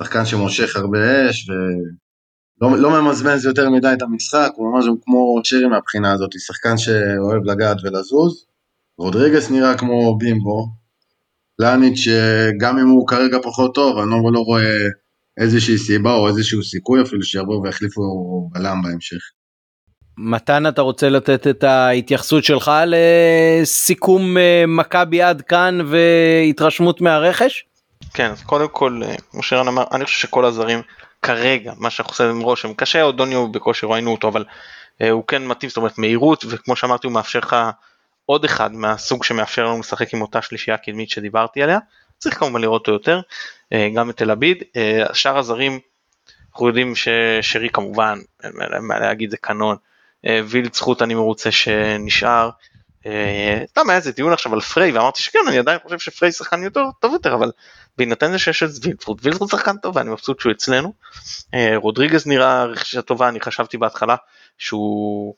שחקן 0.03 0.27
שמושך 0.27 0.77
הרבה 0.77 1.31
אש, 1.31 1.49
ולא 2.61 2.79
לא 2.79 3.03
ממזמז 3.03 3.45
יותר 3.45 3.71
מדי 3.71 3.93
את 3.93 4.03
המשחק, 4.03 4.51
הוא 4.55 4.73
ממש 4.73 4.85
כמו 5.05 5.41
שרי 5.45 5.67
מהבחינה 5.67 6.13
הזאת, 6.13 6.31
שחקן 6.39 6.79
שאוהב 6.79 7.45
לגעת 7.45 7.77
ולזוז. 7.83 8.47
רודריגס 8.99 9.51
נראה 9.51 9.79
כמו 9.79 10.19
בימבו, 10.19 10.69
פלניץ' 11.57 11.99
שגם 11.99 12.79
אם 12.79 12.89
הוא 12.89 13.09
כרגע 13.09 13.39
פחות 13.43 13.75
טוב, 13.75 13.99
אני 13.99 14.11
לא, 14.11 14.33
לא 14.33 14.41
רואה 14.41 14.87
איזושהי 15.41 15.79
סיבה 15.79 16.15
או 16.15 16.29
איזשהו 16.29 16.63
סיכוי 16.63 17.03
אפילו 17.03 17.23
שיבואו 17.23 17.63
ויחליפו 17.63 18.03
בלם 18.53 18.83
בהמשך. 18.83 19.21
מתן 20.19 20.67
אתה 20.67 20.83
רוצה 20.83 21.09
לתת 21.09 21.47
את 21.47 21.65
ההתייחסות 21.65 22.45
שלך 22.45 22.71
לסיכום 22.87 24.39
אה, 24.39 24.65
מכבי 24.69 25.23
עד 25.23 25.43
כאן 25.43 25.79
והתרשמות 25.87 27.01
מהרכש? 27.01 27.65
כן, 28.15 28.31
אז 28.31 28.43
קודם 28.43 28.69
כל, 28.69 29.01
אה, 29.05 29.15
כמו 29.31 29.43
שרן 29.43 29.69
אמר, 29.69 29.85
אני 29.93 30.05
חושב 30.05 30.19
שכל 30.19 30.45
הזרים 30.45 30.83
כרגע, 31.23 31.73
מה 31.79 31.91
שאנחנו 31.91 32.11
עושים 32.11 32.27
עם 32.27 32.41
רושם 32.41 32.75
קשה, 32.75 33.03
עוד 33.03 33.17
דוניו 33.17 33.53
בקושי 33.53 33.87
ראינו 33.87 34.11
אותו, 34.11 34.29
אבל 34.29 34.45
אה, 35.03 35.11
הוא 35.11 35.25
כן 35.27 35.47
מתאים, 35.47 35.71
זאת 35.71 35.77
אומרת 35.77 35.99
מהירות, 35.99 36.45
וכמו 36.49 36.77
שאמרתי 36.77 37.07
הוא 37.07 37.15
מאפשר 37.15 37.39
לך 37.39 37.57
עוד 38.27 38.45
אחד 38.45 38.73
מהסוג 38.73 39.25
שמאפשר 39.25 39.65
לנו 39.65 39.81
לשחק 39.81 40.15
עם 40.15 40.23
אותה 40.23 40.43
שלישייה 40.43 40.77
קדמית 40.77 41.11
שדיברתי 41.11 41.63
עליה, 41.63 41.79
צריך 42.19 42.39
כמובן 42.39 42.61
לראות 42.61 42.81
אותו 42.81 42.93
יותר, 42.93 43.21
אה, 43.73 43.89
גם 43.95 44.11
את 44.11 44.17
תל 44.17 44.31
אביב, 44.31 44.57
אה, 44.77 45.15
שאר 45.15 45.39
הזרים, 45.39 45.79
אנחנו 46.53 46.69
יודעים 46.69 46.93
ששרי 46.97 47.71
כמובן, 47.71 48.19
אין 48.45 48.53
מה 48.81 48.99
להגיד 48.99 49.31
זה 49.31 49.37
קנון, 49.37 49.77
אה, 50.27 50.41
וילד 50.49 50.75
זכות 50.75 51.03
אני 51.03 51.15
מרוצה 51.15 51.51
שנשאר, 51.51 52.51
סתם 53.67 53.91
היה 53.91 53.97
איזה 53.97 54.13
דיון 54.13 54.33
עכשיו 54.33 54.55
על 54.55 54.61
פריי 54.61 54.93
ואמרתי 54.93 55.23
שכן 55.23 55.39
אני 55.49 55.59
עדיין 55.59 55.79
חושב 55.83 55.99
שפריי 55.99 56.33
שחקן 56.33 56.63
יותר 56.63 56.81
טוב 57.01 57.13
יותר 57.13 57.35
אבל 57.35 57.51
בהינתן 57.99 58.33
זה 58.33 58.39
שיש 58.39 58.63
את 58.63 58.69
וילדפורד 58.83 59.19
וילדפורד 59.23 59.51
שחקן 59.51 59.77
טוב 59.77 59.97
ואני 59.97 60.11
מבסוט 60.11 60.41
שהוא 60.41 60.53
אצלנו. 60.53 60.93
רודריגז 61.77 62.27
נראה 62.27 62.65
רכישה 62.65 63.03
טובה 63.03 63.29
אני 63.29 63.41
חשבתי 63.41 63.79
בהתחלה 63.79 64.17
שהוא 64.59 65.35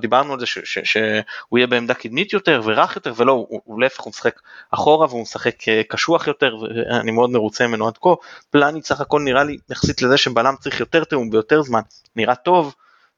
דיברנו 0.00 0.32
על 0.32 0.40
זה 0.40 0.46
שהוא 0.46 1.58
יהיה 1.58 1.66
בעמדה 1.66 1.94
קדמית 1.94 2.32
יותר 2.32 2.60
ורך 2.64 2.96
יותר 2.96 3.12
ולא 3.16 3.32
הוא, 3.32 3.60
הוא 3.64 3.80
להפך 3.80 4.00
הוא 4.00 4.10
משחק 4.10 4.40
אחורה 4.70 5.06
והוא 5.06 5.22
משחק 5.22 5.68
אה, 5.68 5.82
קשוח 5.88 6.26
יותר 6.26 6.56
ואני 6.56 7.10
מאוד 7.10 7.30
מרוצה 7.30 7.66
ממנו 7.66 7.88
עד 7.88 7.98
כה. 7.98 8.10
פלניץ' 8.50 8.86
סך 8.86 9.00
הכל 9.00 9.20
נראה 9.20 9.44
לי 9.44 9.56
יחסית 9.70 10.02
לזה 10.02 10.16
שבלם 10.16 10.54
צריך 10.60 10.80
יותר 10.80 11.04
תיאום 11.04 11.30
ביותר 11.30 11.62
זמן 11.62 11.80
נראה 12.16 12.34
טוב 12.34 12.74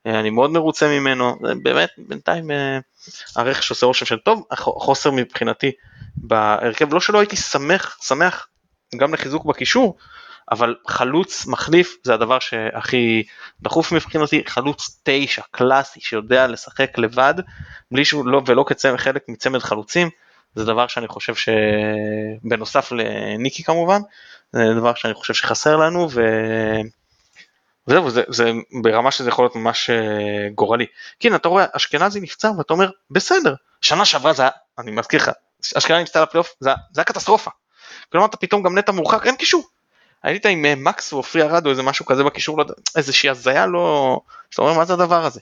אה, 0.06 0.20
אני 0.20 0.30
מאוד 0.30 0.50
מרוצה 0.50 0.88
ממנו. 0.88 1.36
באמת 1.62 1.90
בינתיים 1.98 2.50
אה, 2.50 2.78
הרכש 3.36 3.70
עושה 3.70 3.86
רושם 3.86 4.06
של 4.06 4.18
טוב 4.18 4.46
החוסר 4.50 5.10
מבחינתי 5.10 5.72
בהרכב. 6.16 6.94
לא 6.94 7.00
שלא 7.00 7.18
הייתי 7.18 7.36
שמח 7.36 7.98
שמח 8.02 8.48
גם 8.96 9.14
לחיזוק 9.14 9.44
בקישור 9.44 9.96
אבל 10.50 10.74
חלוץ 10.86 11.46
מחליף 11.46 11.96
זה 12.02 12.14
הדבר 12.14 12.38
שהכי 12.38 13.22
דחוף 13.60 13.92
מבחינתי, 13.92 14.42
חלוץ 14.46 15.00
תשע, 15.02 15.42
קלאסי, 15.50 16.00
שיודע 16.00 16.46
לשחק 16.46 16.98
לבד, 16.98 17.34
בלי 17.90 18.04
שהוא 18.04 18.26
לא 18.26 18.42
ולא 18.46 18.64
כחלק 18.68 19.22
מצמד 19.28 19.58
חלוצים, 19.58 20.10
זה 20.54 20.64
דבר 20.64 20.86
שאני 20.86 21.08
חושב 21.08 21.34
שבנוסף 21.34 22.92
לניקי 22.92 23.62
כמובן, 23.62 24.00
זה 24.52 24.74
דבר 24.74 24.94
שאני 24.94 25.14
חושב 25.14 25.34
שחסר 25.34 25.76
לנו 25.76 26.08
ו... 26.10 26.20
וזהו, 27.88 28.10
זה, 28.10 28.22
זה 28.28 28.52
ברמה 28.82 29.10
שזה 29.10 29.28
יכול 29.28 29.44
להיות 29.44 29.56
ממש 29.56 29.90
אה, 29.90 30.48
גורלי. 30.54 30.86
כן, 31.20 31.34
אתה 31.34 31.48
רואה, 31.48 31.64
אשכנזי 31.72 32.20
נפצע 32.20 32.50
ואתה 32.58 32.72
אומר, 32.72 32.90
בסדר, 33.10 33.54
שנה 33.80 34.04
שעברה 34.04 34.32
זה 34.32 34.42
היה, 34.42 34.50
אני 34.78 34.90
מזכיר 34.90 35.20
לך, 35.20 35.30
אשכנזי 35.78 36.02
נפצע 36.02 36.22
לפלייאוף, 36.22 36.54
זה 36.60 36.70
היה 36.96 37.04
קטסטרופה. 37.04 37.50
כלומר 38.12 38.26
אתה 38.26 38.36
פתאום 38.36 38.62
גם 38.62 38.78
נטע 38.78 38.92
מורחק, 38.92 39.26
אין 39.26 39.36
קישור. 39.36 39.64
היית 40.22 40.46
עם 40.46 40.64
אה, 40.64 40.74
מקס 40.76 41.12
או 41.12 41.22
פרי 41.22 41.42
ארד 41.42 41.66
או 41.66 41.70
איזה 41.70 41.82
משהו 41.82 42.06
כזה 42.06 42.24
בקישור, 42.24 42.58
לא 42.58 42.64
איזושהי 42.96 43.30
הזיה 43.30 43.66
לא... 43.66 44.20
שאתה 44.50 44.62
אומר 44.62 44.74
מה 44.74 44.84
זה 44.84 44.92
הדבר 44.92 45.24
הזה. 45.24 45.40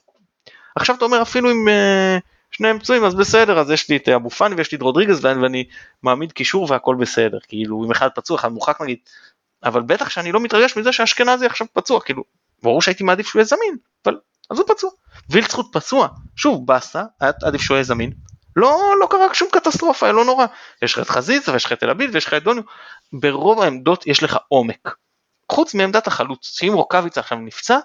עכשיו 0.76 0.96
אתה 0.96 1.04
אומר 1.04 1.22
אפילו 1.22 1.50
עם 1.50 1.68
אה, 1.68 2.18
שניהם 2.50 2.78
פצועים 2.78 3.04
אז 3.04 3.14
בסדר 3.14 3.58
אז 3.58 3.70
יש 3.70 3.88
לי 3.88 3.96
את 3.96 4.08
אבו 4.08 4.30
פאני 4.30 4.54
ויש 4.54 4.72
לי 4.72 4.76
את 4.76 4.82
רודריגז 4.82 5.24
ואני 5.24 5.64
מעמיד 6.02 6.32
קישור 6.32 6.66
והכל 6.70 6.94
בסדר. 6.94 7.38
כאילו 7.48 7.84
אם 7.84 7.90
אחד 7.90 8.08
פצוע 8.14 8.36
אחד 8.36 8.48
מורחק 8.48 8.80
נגיד. 8.80 8.98
אבל 9.64 9.82
בטח 9.82 10.10
שאני 10.10 10.32
לא 10.32 10.40
מתרגש 10.40 10.76
מזה 10.76 10.92
שאשכנזי 10.92 11.46
עכשיו 11.46 11.66
פצוע 11.72 12.00
כאילו 12.00 12.24
ברור 12.62 12.82
שהייתי 12.82 13.04
מעדיף 13.04 13.26
שהוא 13.26 13.40
יהיה 13.40 13.46
זמין 13.46 13.76
אבל 14.04 14.18
אז 14.50 14.58
הוא 14.58 14.66
פצוע. 14.68 14.90
וילצחוט 15.30 15.76
פצוע. 15.76 16.08
שוב 16.36 16.66
באסה 16.66 17.02
עדיף 17.20 17.60
שהוא 17.60 17.74
יהיה 17.74 17.84
זמין 17.84 18.12
לא, 18.56 18.94
לא 19.00 19.06
קרה 19.10 19.34
שום 19.34 19.48
קטסטרופה, 19.52 20.12
לא 20.12 20.24
נורא. 20.24 20.46
יש 20.82 20.92
לך 20.92 20.98
את 20.98 21.10
חזיזה 21.10 21.52
ויש 21.52 21.64
לך 21.64 21.72
את 21.72 21.80
תל 21.80 21.90
אביב 21.90 22.10
ויש 22.14 22.26
לך 22.26 22.34
את 22.34 22.42
דוניו. 22.42 22.62
ברוב 23.12 23.62
העמדות 23.62 24.06
יש 24.06 24.22
לך 24.22 24.36
עומק. 24.48 24.96
חוץ 25.52 25.74
מעמדת 25.74 26.06
החלוץ, 26.06 26.58
שאם 26.58 26.72
רוקאביצה 26.74 27.20
עכשיו 27.20 27.38
נפצע, 27.38 27.78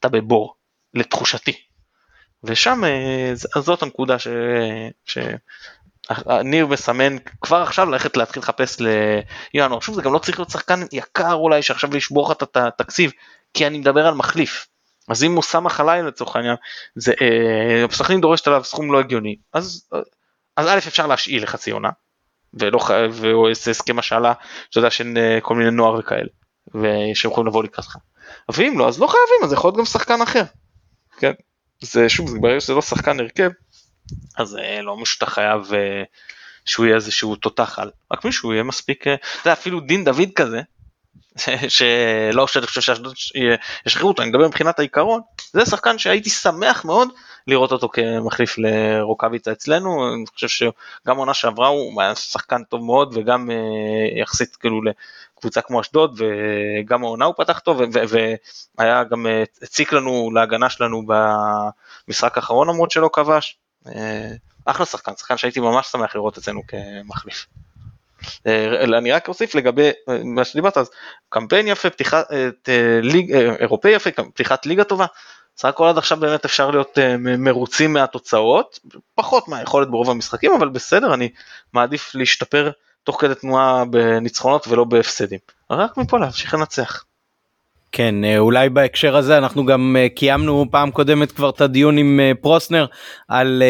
אתה 0.00 0.08
בבור, 0.08 0.54
לתחושתי. 0.94 1.52
ושם 2.44 2.84
אה, 2.84 3.32
זאת 3.34 3.82
הנקודה 3.82 4.18
ש... 4.18 4.28
ש... 5.04 5.18
ניר 6.44 6.66
מסמן 6.66 7.16
כבר 7.40 7.62
עכשיו 7.62 7.90
ללכת 7.90 8.16
להתחיל 8.16 8.42
לחפש 8.42 8.80
לינואר. 9.54 9.80
שוב 9.80 9.94
זה 9.94 10.02
גם 10.02 10.12
לא 10.12 10.18
צריך 10.18 10.38
להיות 10.38 10.50
שחקן 10.50 10.80
יקר 10.92 11.32
אולי 11.32 11.62
שעכשיו 11.62 11.90
לשבור 11.94 12.30
לך 12.30 12.42
את 12.42 12.56
התקציב, 12.56 13.12
כי 13.54 13.66
אני 13.66 13.78
מדבר 13.78 14.06
על 14.06 14.14
מחליף. 14.14 14.66
אז 15.08 15.24
אם 15.24 15.36
אוסאמה 15.36 15.70
חלילה 15.70 16.08
לצורך 16.08 16.36
העניין, 16.36 16.56
זה, 16.94 17.12
אה, 17.20 17.84
סכנין 17.92 18.20
דורשת 18.20 18.46
עליו 18.46 18.64
סכום 18.64 18.92
לא 18.92 19.00
הגיוני, 19.00 19.36
אז, 19.52 19.88
אז 20.56 20.66
א' 20.66 20.78
אפשר 20.78 21.06
להשאיל 21.06 21.42
לחצי 21.42 21.70
עונה, 21.70 21.90
ולא 22.54 22.78
חייב, 22.78 23.18
והוא 23.20 23.48
איזה 23.48 23.70
הסכם 23.70 23.98
השאלה, 23.98 24.32
שאתה 24.66 24.78
יודע, 24.78 24.90
של 24.90 25.14
אה, 25.16 25.38
כל 25.40 25.54
מיני 25.54 25.70
נוער 25.70 25.98
וכאלה, 25.98 26.28
ושהם 26.68 27.30
יכולים 27.30 27.46
לבוא 27.46 27.64
לקראתך. 27.64 27.96
ואם 28.48 28.78
לא, 28.78 28.88
אז 28.88 29.00
לא 29.00 29.06
חייבים, 29.06 29.44
אז 29.44 29.48
זה 29.48 29.54
יכול 29.54 29.68
להיות 29.68 29.78
גם 29.78 29.84
שחקן 29.84 30.22
אחר. 30.22 30.42
כן, 31.18 31.32
זה 31.80 32.08
שוב, 32.08 32.40
ברגע 32.40 32.60
שזה 32.60 32.74
לא 32.74 32.82
שחקן 32.82 33.20
הרכב, 33.20 33.50
אז 34.36 34.56
אה, 34.56 34.82
לא 34.82 34.96
משהו 34.96 35.14
שאתה 35.14 35.26
חייב 35.26 35.74
אה, 35.74 36.02
שהוא 36.64 36.86
יהיה 36.86 36.96
איזשהו 36.96 37.36
תותח 37.36 37.78
על, 37.78 37.90
רק 38.12 38.24
מישהו 38.24 38.52
יהיה 38.52 38.62
מספיק, 38.62 39.06
אה, 39.06 39.14
אתה 39.14 39.24
יודע, 39.40 39.52
אפילו 39.52 39.80
דין 39.80 40.04
דוד 40.04 40.28
כזה, 40.36 40.60
שלא 41.68 42.46
שאני 42.46 42.66
חושב 42.66 42.80
שאשדוד 42.80 43.14
ישחררו 43.86 44.08
אותו, 44.08 44.22
אני 44.22 44.30
מדבר 44.30 44.46
מבחינת 44.46 44.78
העיקרון, 44.78 45.20
זה 45.52 45.66
שחקן 45.66 45.98
שהייתי 45.98 46.30
שמח 46.30 46.84
מאוד 46.84 47.08
לראות 47.46 47.72
אותו 47.72 47.88
כמחליף 47.88 48.58
לרוקאביצה 48.58 49.52
אצלנו, 49.52 50.14
אני 50.14 50.24
חושב 50.34 50.48
שגם 50.48 51.16
עונה 51.16 51.34
שעברה 51.34 51.68
הוא 51.68 52.02
היה 52.02 52.14
שחקן 52.14 52.62
טוב 52.64 52.84
מאוד 52.84 53.16
וגם 53.16 53.50
אה, 53.50 54.20
יחסית 54.22 54.56
כאילו 54.56 54.80
לקבוצה 55.36 55.60
כמו 55.60 55.80
אשדוד 55.80 56.20
וגם 56.20 57.04
העונה 57.04 57.24
הוא 57.24 57.34
פתח 57.36 57.58
טוב 57.58 57.80
והיה 58.78 59.04
גם 59.04 59.26
אה, 59.26 59.42
הציק 59.62 59.92
לנו 59.92 60.30
להגנה 60.34 60.70
שלנו 60.70 61.02
במשחק 61.06 62.36
האחרון 62.36 62.68
למרות 62.68 62.90
שלא 62.90 63.10
כבש, 63.12 63.58
אה, 63.86 64.30
אחלה 64.64 64.86
שחקן, 64.86 65.12
שחקן 65.16 65.36
שהייתי 65.36 65.60
ממש 65.60 65.86
שמח 65.86 66.14
לראות 66.14 66.38
אצלנו 66.38 66.62
כמחליף. 66.66 67.46
אה, 68.46 68.84
אני 68.84 69.12
רק 69.12 69.28
אוסיף 69.28 69.54
לגבי 69.54 69.90
אה, 70.08 70.18
מה 70.24 70.44
שדיברת 70.44 70.76
אז 70.76 70.90
קמפיין 71.28 71.68
יפה 71.68 71.90
פתיחת 71.90 72.32
אה, 72.32 72.98
ליג 73.02 73.32
אירופאי 73.34 73.90
יפה 73.90 74.10
פתיחת 74.10 74.66
ליגה 74.66 74.84
טובה 74.84 75.06
סך 75.56 75.68
הכל 75.68 75.86
עד 75.86 75.98
עכשיו 75.98 76.18
באמת 76.20 76.44
אפשר 76.44 76.70
להיות 76.70 76.98
מרוצים 77.38 77.92
מהתוצאות, 77.92 78.78
פחות 79.14 79.48
מהיכולת 79.48 79.90
ברוב 79.90 80.10
המשחקים, 80.10 80.52
אבל 80.58 80.68
בסדר, 80.68 81.14
אני 81.14 81.28
מעדיף 81.72 82.14
להשתפר 82.14 82.70
תוך 83.04 83.20
כדי 83.20 83.34
תנועה 83.34 83.84
בניצחונות 83.84 84.68
ולא 84.68 84.84
בהפסדים. 84.84 85.38
רק 85.70 85.96
מפה 85.96 86.18
להמשיך 86.18 86.54
לנצח. 86.54 87.04
כן 87.92 88.24
אה, 88.24 88.38
אולי 88.38 88.68
בהקשר 88.68 89.16
הזה 89.16 89.38
אנחנו 89.38 89.66
גם 89.66 89.96
אה, 89.98 90.08
קיימנו 90.08 90.66
פעם 90.70 90.90
קודמת 90.90 91.32
כבר 91.32 91.50
את 91.50 91.60
הדיון 91.60 91.98
עם 91.98 92.20
אה, 92.22 92.32
פרוסנר 92.40 92.86
על 93.28 93.62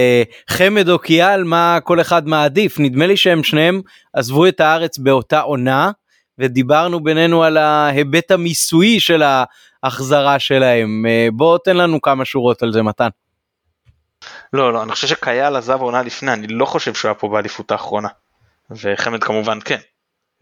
חמד 0.50 0.88
או 0.88 0.98
קיאל 0.98 1.44
מה 1.44 1.78
כל 1.84 2.00
אחד 2.00 2.28
מעדיף. 2.28 2.78
נדמה 2.78 3.06
לי 3.06 3.16
שהם 3.16 3.44
שניהם 3.44 3.80
עזבו 4.12 4.46
את 4.46 4.60
הארץ 4.60 4.98
באותה 4.98 5.40
עונה 5.40 5.90
ודיברנו 6.38 7.02
בינינו 7.02 7.44
על 7.44 7.56
ההיבט 7.56 8.30
המיסויי 8.30 9.00
של 9.00 9.22
ההחזרה 9.82 10.38
שלהם. 10.38 11.04
בוא 11.32 11.58
תן 11.64 11.76
לנו 11.76 12.00
כמה 12.00 12.24
שורות 12.24 12.62
על 12.62 12.72
זה 12.72 12.82
מתן. 12.82 13.08
לא 14.52 14.72
לא 14.72 14.82
אני 14.82 14.92
חושב 14.92 15.06
שקייל 15.06 15.56
עזב 15.56 15.80
עונה 15.80 16.02
לפני 16.02 16.32
אני 16.32 16.46
לא 16.46 16.66
חושב 16.66 16.94
שהוא 16.94 17.08
היה 17.08 17.14
פה 17.14 17.28
באליפות 17.28 17.70
האחרונה. 17.70 18.08
וחמד 18.70 19.24
כמובן 19.24 19.58
כן 19.64 19.78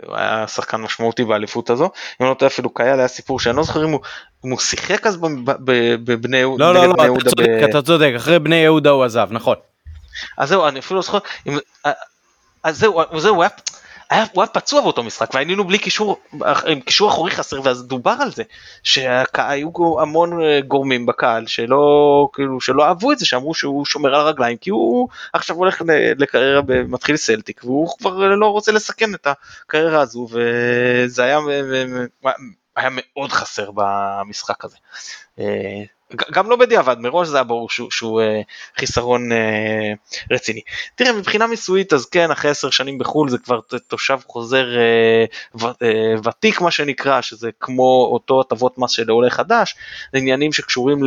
הוא 0.07 0.17
היה 0.17 0.47
שחקן 0.49 0.77
משמעותי 0.77 1.25
באליפות 1.25 1.71
הזו 1.71 1.91
אם 2.23 2.27
לא 2.27 2.35
טועה 2.35 2.47
אפילו 2.49 2.71
קייל 2.75 2.99
היה 2.99 3.09
סיפור 3.09 3.41
שאני 3.41 3.57
לא 3.57 3.63
זוכר 3.63 3.85
אם 3.85 3.97
הוא 4.41 4.59
שיחק 4.59 5.07
אז 5.07 5.19
בבני 6.05 6.37
יהודה. 6.37 6.73
לא 6.73 6.75
לא 6.75 6.89
לא 6.89 6.95
אתה 6.95 7.31
צודק 7.31 7.49
אתה 7.71 7.83
צודק 7.83 8.13
אחרי 8.17 8.39
בני 8.39 8.57
יהודה 8.57 8.91
הוא 8.91 9.05
עזב 9.05 9.29
נכון. 9.31 9.57
אז 10.39 10.49
זהו 10.49 10.69
אני 10.69 10.81
אפילו 10.81 10.97
לא 10.97 11.03
זוכר 11.03 11.19
אז 12.63 12.79
זהו 12.79 13.03
זהו 13.17 13.35
הוא 13.35 13.43
היה 13.43 13.51
היה, 14.11 14.25
הוא 14.33 14.43
היה 14.43 14.49
פצוע 14.49 14.81
באותו 14.81 15.03
משחק 15.03 15.35
והיינו 15.35 15.65
בלי 15.65 15.79
קישור, 15.79 16.21
עם 16.67 16.81
קישור 16.81 17.11
אחורי 17.11 17.31
חסר 17.31 17.61
ואז 17.65 17.87
דובר 17.87 18.17
על 18.21 18.31
זה 18.31 18.43
שהיו 18.83 20.01
המון 20.01 20.43
אה, 20.43 20.61
גורמים 20.61 21.07
בקהל 21.07 21.47
שלא 21.47 22.29
כאילו 22.33 22.61
שלא 22.61 22.85
אהבו 22.85 23.13
את 23.13 23.19
זה 23.19 23.27
שאמרו 23.27 23.55
שהוא 23.55 23.87
שומר 23.87 24.15
על 24.15 24.21
הרגליים 24.21 24.57
כי 24.57 24.71
הוא 24.71 25.09
עכשיו 25.33 25.57
הולך 25.57 25.83
לקריירה 26.19 26.61
מתחיל 26.89 27.17
סלטיק 27.17 27.65
והוא 27.65 27.89
כבר 27.99 28.35
לא 28.35 28.47
רוצה 28.47 28.73
לסכן 28.73 29.15
את 29.15 29.27
הקריירה 29.27 30.01
הזו 30.01 30.29
וזה 30.31 31.25
היה, 31.25 31.39
היה 32.77 32.89
מאוד 32.91 33.33
חסר 33.33 33.71
במשחק 33.75 34.65
הזה. 34.65 34.77
אה, 36.11 36.17
גם 36.33 36.51
לא 36.51 36.57
בדיעבד, 36.57 36.97
מראש 36.99 37.29
זה 37.29 37.37
היה 37.37 37.45
ברור 37.45 37.71
שהוא, 37.71 37.91
שהוא 37.91 38.21
אה, 38.21 38.41
חיסרון 38.79 39.33
אה, 39.33 39.93
רציני. 40.31 40.61
תראה, 40.95 41.13
מבחינה 41.13 41.47
מיסויית, 41.47 41.93
אז 41.93 42.07
כן, 42.07 42.31
אחרי 42.31 42.51
עשר 42.51 42.71
שנים 42.71 42.99
בחו"ל 42.99 43.29
זה 43.31 43.39
כבר 43.39 43.61
תושב 43.89 44.19
חוזר 44.27 44.67
אה, 44.79 45.25
ו, 45.61 45.67
אה, 45.67 46.15
ותיק, 46.25 46.61
מה 46.61 46.71
שנקרא, 46.71 47.21
שזה 47.21 47.51
כמו 47.61 48.09
אותו 48.13 48.41
הטבות 48.41 48.79
מס 48.79 48.91
של 48.91 49.11
עולה 49.11 49.31
חדש, 49.31 49.75
עניינים 50.15 50.53
שקשורים 50.53 50.99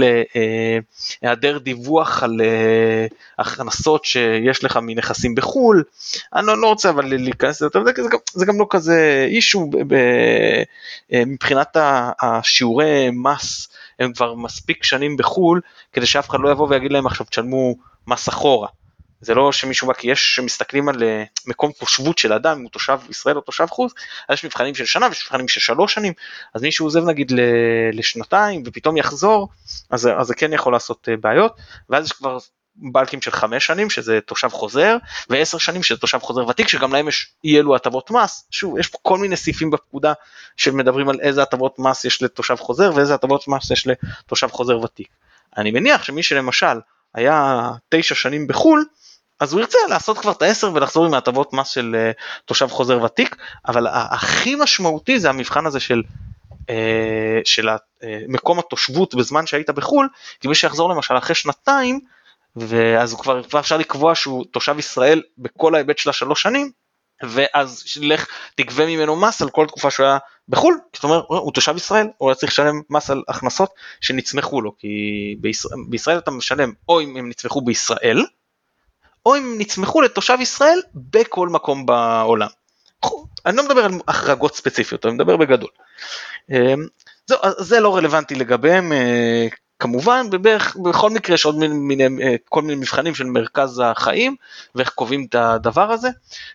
להיעדר 1.22 1.58
דיווח 1.58 2.24
על 2.24 2.42
אה, 2.42 3.08
הכנסות 3.40 4.06
שיש 4.06 4.64
לך 4.64 4.80
מנכסים 4.82 5.36
בחו"ל. 5.36 5.84
אני 6.36 6.48
לא, 6.48 6.62
לא 6.62 6.68
רוצה 6.68 6.90
אבל 6.90 7.06
להיכנס 7.06 7.62
לזה, 7.62 7.80
זה, 7.86 8.04
זה, 8.04 8.10
זה 8.34 8.46
גם 8.46 8.60
לא 8.60 8.68
כזה 8.70 9.26
אישו 9.30 9.70
אה, 11.14 11.24
מבחינת 11.26 11.78
השיעורי 12.22 13.10
מס. 13.14 13.68
הם 14.00 14.14
כבר 14.14 14.34
מספיק 14.36 14.84
שנים 14.84 15.18
בחו"ל 15.18 15.62
כדי 15.94 16.06
שאף 16.06 16.30
אחד 16.30 16.40
לא 16.40 16.50
יבוא 16.50 16.68
ויגיד 16.70 16.92
להם 16.92 17.06
עכשיו 17.06 17.26
תשלמו 17.30 17.76
מס 18.08 18.30
אחורה. 18.30 18.68
זה 19.24 19.34
לא 19.34 19.52
שמישהו 19.52 19.88
בא, 19.88 19.94
כי 19.94 20.12
יש 20.12 20.36
שמסתכלים 20.36 20.90
על 20.90 21.04
אה, 21.04 21.24
מקום 21.48 21.72
תושבות 21.72 22.18
של 22.18 22.34
אדם, 22.34 22.58
אם 22.58 22.64
הוא 22.64 22.72
תושב 22.72 23.00
ישראל 23.10 23.36
או 23.36 23.42
תושב 23.42 23.66
חוץ, 23.66 23.94
אז 24.30 24.34
יש 24.34 24.46
מבחנים 24.46 24.76
של 24.76 24.86
שנה 24.86 25.08
ויש 25.08 25.24
מבחנים 25.26 25.48
של 25.48 25.60
שלוש 25.60 25.94
שנים, 25.94 26.14
אז 26.56 26.62
מישהו 26.62 26.86
עוזב 26.86 27.06
נגיד 27.06 27.32
לשנתיים 27.94 28.64
ופתאום 28.66 28.98
יחזור, 28.98 29.50
אז, 29.90 30.10
אז 30.20 30.28
זה 30.28 30.36
כן 30.36 30.54
יכול 30.54 30.74
לעשות 30.74 31.10
אה, 31.10 31.18
בעיות, 31.18 31.56
ואז 31.90 32.06
יש 32.06 32.12
כבר 32.12 32.38
בלקים 32.76 33.22
של 33.22 33.32
חמש 33.32 33.66
שנים 33.66 33.90
שזה 33.90 34.20
תושב 34.26 34.48
חוזר 34.48 34.98
ועשר 35.30 35.58
שנים 35.58 35.84
שזה 35.84 36.00
תושב 36.00 36.20
חוזר 36.20 36.48
ותיק 36.48 36.68
שגם 36.68 36.94
להם 36.94 37.08
יש 37.08 37.34
אי 37.44 37.60
אלו 37.60 37.76
הטבות 37.76 38.12
מס 38.12 38.48
שוב 38.52 38.80
יש 38.80 38.88
פה 38.88 38.98
כל 39.02 39.18
מיני 39.18 39.38
סעיפים 39.38 39.72
בפקודה 39.72 40.14
שמדברים 40.58 41.10
על 41.10 41.20
איזה 41.20 41.44
הטבות 41.44 41.80
מס 41.80 42.06
יש 42.06 42.22
לתושב 42.24 42.56
חוזר 42.56 42.92
ואיזה 42.96 43.14
הטבות 43.14 43.48
מס 43.48 43.72
יש 43.72 43.88
לתושב 43.88 44.48
חוזר 44.48 44.80
ותיק. 44.80 45.08
אני 45.58 45.72
מניח 45.72 46.04
שמי 46.04 46.24
שלמשל 46.24 46.80
היה 47.14 47.70
תשע 47.90 48.16
שנים 48.16 48.48
בחו"ל 48.48 48.86
אז 49.40 49.54
הוא 49.54 49.62
ירצה 49.62 49.78
לעשות 49.90 50.18
כבר 50.18 50.32
את 50.32 50.42
העשר 50.42 50.72
ולחזור 50.74 51.06
עם 51.06 51.14
ההטבות 51.14 51.54
מס 51.54 51.70
של 51.70 51.96
uh, 51.96 52.22
תושב 52.46 52.68
חוזר 52.68 53.04
ותיק 53.04 53.36
אבל 53.68 53.88
הכי 53.92 54.56
משמעותי 54.56 55.20
זה 55.20 55.30
המבחן 55.30 55.66
הזה 55.66 55.80
של 55.80 56.02
uh, 56.62 56.66
של 57.44 57.70
uh, 57.70 57.74
מקום 58.28 58.60
התושבות 58.60 59.16
בזמן 59.16 59.46
שהיית 59.46 59.70
בחו"ל 59.70 60.10
כי 60.40 60.48
מי 60.48 60.56
שיחזור 60.56 60.90
למשל 60.90 61.18
אחרי 61.18 61.36
שנתיים 61.36 62.00
ואז 62.56 63.12
הוא 63.12 63.20
כבר, 63.20 63.44
כבר 63.44 63.60
אפשר 63.60 63.78
לקבוע 63.78 64.16
שהוא 64.16 64.46
תושב 64.52 64.80
ישראל 64.80 65.22
בכל 65.38 65.76
ההיבט 65.76 65.98
של 65.98 66.10
השלוש 66.10 66.42
שנים, 66.42 66.72
ואז 67.24 67.84
לך 68.02 68.28
תגבה 68.56 68.86
ממנו 68.86 69.16
מס 69.16 69.42
על 69.42 69.50
כל 69.50 69.68
תקופה 69.68 69.92
שהוא 69.92 70.06
היה 70.06 70.18
בחו"ל, 70.50 70.80
זאת 70.96 71.04
אומרת 71.04 71.24
הוא 71.28 71.52
תושב 71.52 71.76
ישראל, 71.76 72.08
הוא 72.18 72.30
היה 72.30 72.36
צריך 72.36 72.52
לשלם 72.52 72.82
מס 72.90 73.10
על 73.10 73.24
הכנסות 73.28 73.70
שנצמחו 74.02 74.62
לו, 74.62 74.78
כי 74.78 74.88
בישראל, 75.42 75.80
בישראל 75.90 76.18
אתה 76.18 76.32
משלם 76.32 76.72
או 76.90 77.02
אם 77.02 77.18
הם 77.18 77.30
נצמחו 77.30 77.62
בישראל, 77.62 78.26
או 79.26 79.36
אם 79.36 79.56
נצמחו 79.58 80.02
לתושב 80.02 80.38
ישראל 80.42 80.80
בכל 80.96 81.50
מקום 81.50 81.86
בעולם. 81.86 82.48
אני 83.46 83.58
לא 83.58 83.64
מדבר 83.66 83.86
על 83.86 83.92
החרגות 84.08 84.56
ספציפיות, 84.56 85.06
אני 85.06 85.14
מדבר 85.14 85.38
בגדול. 85.38 85.70
אמ, 86.52 86.86
זה 87.58 87.80
לא 87.80 87.96
רלוונטי 87.96 88.36
לגביהם, 88.36 88.94
אה, 88.94 89.48
כמובן 89.84 90.26
ובערך 90.32 90.78
בכל 90.84 91.10
מקרה 91.10 91.34
יש 91.34 91.46
עוד 91.46 91.56
מיני, 91.70 92.04
אה, 92.04 92.36
כל 92.50 92.62
מיני 92.62 92.76
מבחנים 92.76 93.16
של 93.16 93.24
מרכז 93.24 93.82
החיים 93.86 94.36
ואיך 94.76 94.90
קובעים 94.90 95.26
את 95.30 95.36
הדבר 95.36 95.92
הזה 95.92 96.10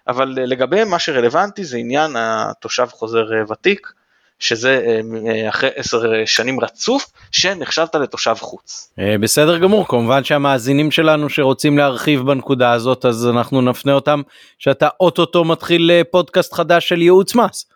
אבל 0.08 0.38
אה, 0.38 0.46
לגביהם 0.46 0.90
מה 0.90 0.98
שרלוונטי 0.98 1.64
זה 1.64 1.76
עניין 1.76 2.16
התושב 2.18 2.86
חוזר 2.90 3.32
אה, 3.34 3.52
ותיק 3.52 3.92
שזה 4.38 5.00
אחרי 5.48 5.70
עשר 5.74 6.24
שנים 6.26 6.60
רצוף 6.60 7.06
שנחשבת 7.32 7.94
לתושב 7.94 8.34
חוץ. 8.34 8.92
בסדר 9.20 9.58
גמור 9.58 9.88
כמובן 9.88 10.24
שהמאזינים 10.24 10.90
שלנו 10.90 11.28
שרוצים 11.28 11.78
להרחיב 11.78 12.20
בנקודה 12.20 12.72
הזאת 12.72 13.04
אז 13.04 13.26
אנחנו 13.26 13.60
נפנה 13.62 13.92
אותם 13.92 14.22
שאתה 14.58 14.88
אוטוטו 15.00 15.44
מתחיל 15.44 15.90
פודקאסט 16.10 16.54
חדש 16.54 16.88
של 16.88 17.02
ייעוץ 17.02 17.34
מס. 17.34 17.66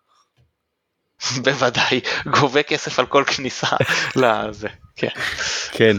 בוודאי 1.45 2.01
גובה 2.27 2.63
כסף 2.63 2.99
על 2.99 3.07
כל 3.07 3.25
כניסה 3.27 3.77
לזה. 4.17 4.69
כן. 4.97 5.09
כן. 5.73 5.97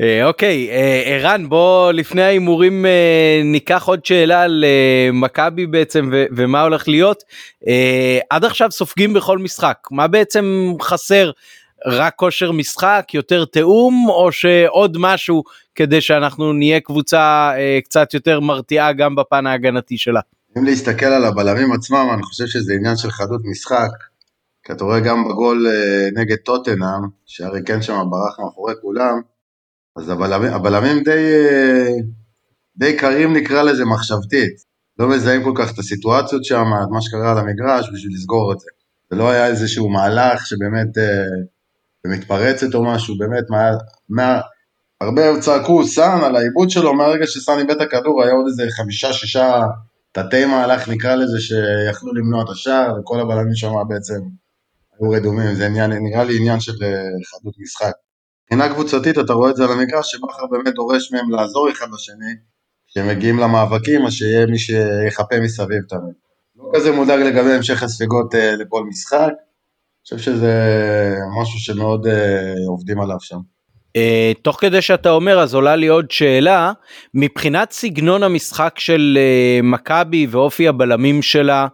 אה, 0.00 0.26
אוקיי, 0.26 0.70
אה, 0.70 1.02
ערן, 1.06 1.48
בוא 1.48 1.92
לפני 1.92 2.22
ההימורים 2.22 2.86
אה, 2.86 3.40
ניקח 3.44 3.84
עוד 3.84 4.04
שאלה 4.04 4.42
על 4.42 4.64
מכבי 5.12 5.66
בעצם 5.66 6.10
ומה 6.36 6.62
הולך 6.62 6.88
להיות. 6.88 7.22
עד 8.30 8.44
עכשיו 8.44 8.70
סופגים 8.70 9.14
בכל 9.14 9.38
משחק, 9.38 9.78
מה 9.90 10.06
בעצם 10.06 10.72
חסר? 10.82 11.30
רק 11.86 12.14
כושר 12.16 12.52
משחק, 12.52 13.08
יותר 13.14 13.44
תיאום, 13.44 14.06
או 14.08 14.32
שעוד 14.32 14.96
משהו 15.00 15.42
כדי 15.74 16.00
שאנחנו 16.00 16.52
נהיה 16.52 16.80
קבוצה 16.80 17.52
קצת 17.84 18.14
יותר 18.14 18.40
מרתיעה 18.40 18.92
גם 18.92 19.16
בפן 19.16 19.46
ההגנתי 19.46 19.98
שלה? 19.98 20.20
אם 20.58 20.64
להסתכל 20.64 21.06
על 21.06 21.24
הבלמים 21.24 21.72
עצמם, 21.72 22.08
אני 22.14 22.22
חושב 22.22 22.46
שזה 22.46 22.72
עניין 22.74 22.96
של 22.96 23.10
חדות 23.10 23.40
משחק. 23.44 23.90
כי 24.64 24.72
אתה 24.72 24.84
רואה 24.84 25.00
גם 25.00 25.24
בגול 25.24 25.66
אה, 25.66 26.08
נגד 26.14 26.36
טוטנאם, 26.36 27.02
שהרי 27.26 27.60
כן 27.66 27.82
שם 27.82 28.02
ברח 28.10 28.40
מאחורי 28.40 28.74
כולם, 28.82 29.20
אז 29.96 30.08
הבלמים, 30.08 31.02
די, 31.02 31.10
אה, 31.10 31.92
די 32.76 32.96
קרים 32.96 33.36
נקרא 33.36 33.62
לזה 33.62 33.84
מחשבתית. 33.84 34.74
לא 34.98 35.08
מזהים 35.08 35.44
כל 35.44 35.52
כך 35.56 35.74
את 35.74 35.78
הסיטואציות 35.78 36.44
שם, 36.44 36.64
את 36.82 36.88
מה 36.90 37.00
שקרה 37.00 37.32
על 37.32 37.38
המגרש 37.38 37.90
בשביל 37.92 38.14
לסגור 38.14 38.52
את 38.52 38.60
זה. 38.60 38.68
זה 39.10 39.16
לא 39.16 39.30
היה 39.30 39.46
איזשהו 39.46 39.88
מהלך 39.88 40.46
שבאמת 40.46 40.98
אה, 40.98 41.24
מתפרצת 42.06 42.74
או 42.74 42.84
משהו, 42.84 43.18
באמת, 43.18 43.44
מה, 43.50 43.70
מה, 44.08 44.40
הרבה 45.00 45.40
צעקו 45.40 45.86
סאן 45.86 46.20
על 46.24 46.36
העיבוד 46.36 46.70
שלו, 46.70 46.94
מהרגע 46.94 47.26
שסאן 47.26 47.58
איבד 47.58 47.70
את 47.70 47.80
הכדור 47.80 48.22
היה 48.22 48.32
עוד 48.32 48.46
איזה 48.46 48.66
חמישה 48.76 49.12
שישה 49.12 49.62
תתי 50.12 50.44
מהלך 50.44 50.88
נקרא 50.88 51.14
לזה 51.14 51.40
שיכלו 51.40 52.14
למנוע 52.14 52.44
את 52.44 52.48
השער, 52.48 52.94
וכל 53.00 53.20
הבלמים 53.20 53.54
שם 53.54 53.72
בעצם 53.88 54.20
היו 55.00 55.10
רדומים, 55.10 55.54
זה 55.54 55.66
עניין, 55.66 55.92
נראה 55.92 56.24
לי 56.24 56.36
עניין 56.36 56.60
של 56.60 56.72
אה, 56.82 56.88
חדות 57.30 57.54
משחק. 57.58 57.92
מבחינה 58.44 58.74
קבוצתית 58.74 59.18
אתה 59.18 59.32
רואה 59.32 59.50
את 59.50 59.56
זה 59.56 59.64
על 59.64 59.72
המגרש 59.72 60.12
שבכר 60.12 60.46
באמת 60.50 60.74
דורש 60.74 61.12
מהם 61.12 61.30
לעזור 61.30 61.70
אחד 61.70 61.86
לשני, 61.94 62.34
כשהם 62.88 63.08
מגיעים 63.08 63.38
למאבקים 63.38 64.06
אז 64.06 64.12
שיהיה 64.12 64.46
מי 64.46 64.58
שיחפה 64.58 65.40
מסביב 65.40 65.82
תמיד. 65.88 66.14
לא 66.56 66.70
כזה 66.74 66.92
מודאג 66.92 67.20
לגבי 67.20 67.52
המשך 67.52 67.82
הספיגות 67.82 68.34
אה, 68.34 68.56
לכל 68.56 68.84
משחק, 68.88 69.18
אני 69.18 70.18
חושב 70.18 70.18
שזה 70.18 70.52
משהו 71.40 71.58
שמאוד 71.58 72.06
אה, 72.06 72.52
עובדים 72.68 73.00
עליו 73.00 73.20
שם. 73.20 73.38
Uh, 73.98 74.42
תוך 74.42 74.60
כדי 74.60 74.82
שאתה 74.82 75.10
אומר 75.10 75.40
אז 75.40 75.54
עולה 75.54 75.76
לי 75.76 75.86
עוד 75.86 76.10
שאלה 76.10 76.72
מבחינת 77.14 77.70
סגנון 77.72 78.22
המשחק 78.22 78.74
של 78.78 79.18
uh, 79.18 79.66
מכבי 79.66 80.26
ואופי 80.30 80.68
הבלמים 80.68 81.22
שלה 81.22 81.66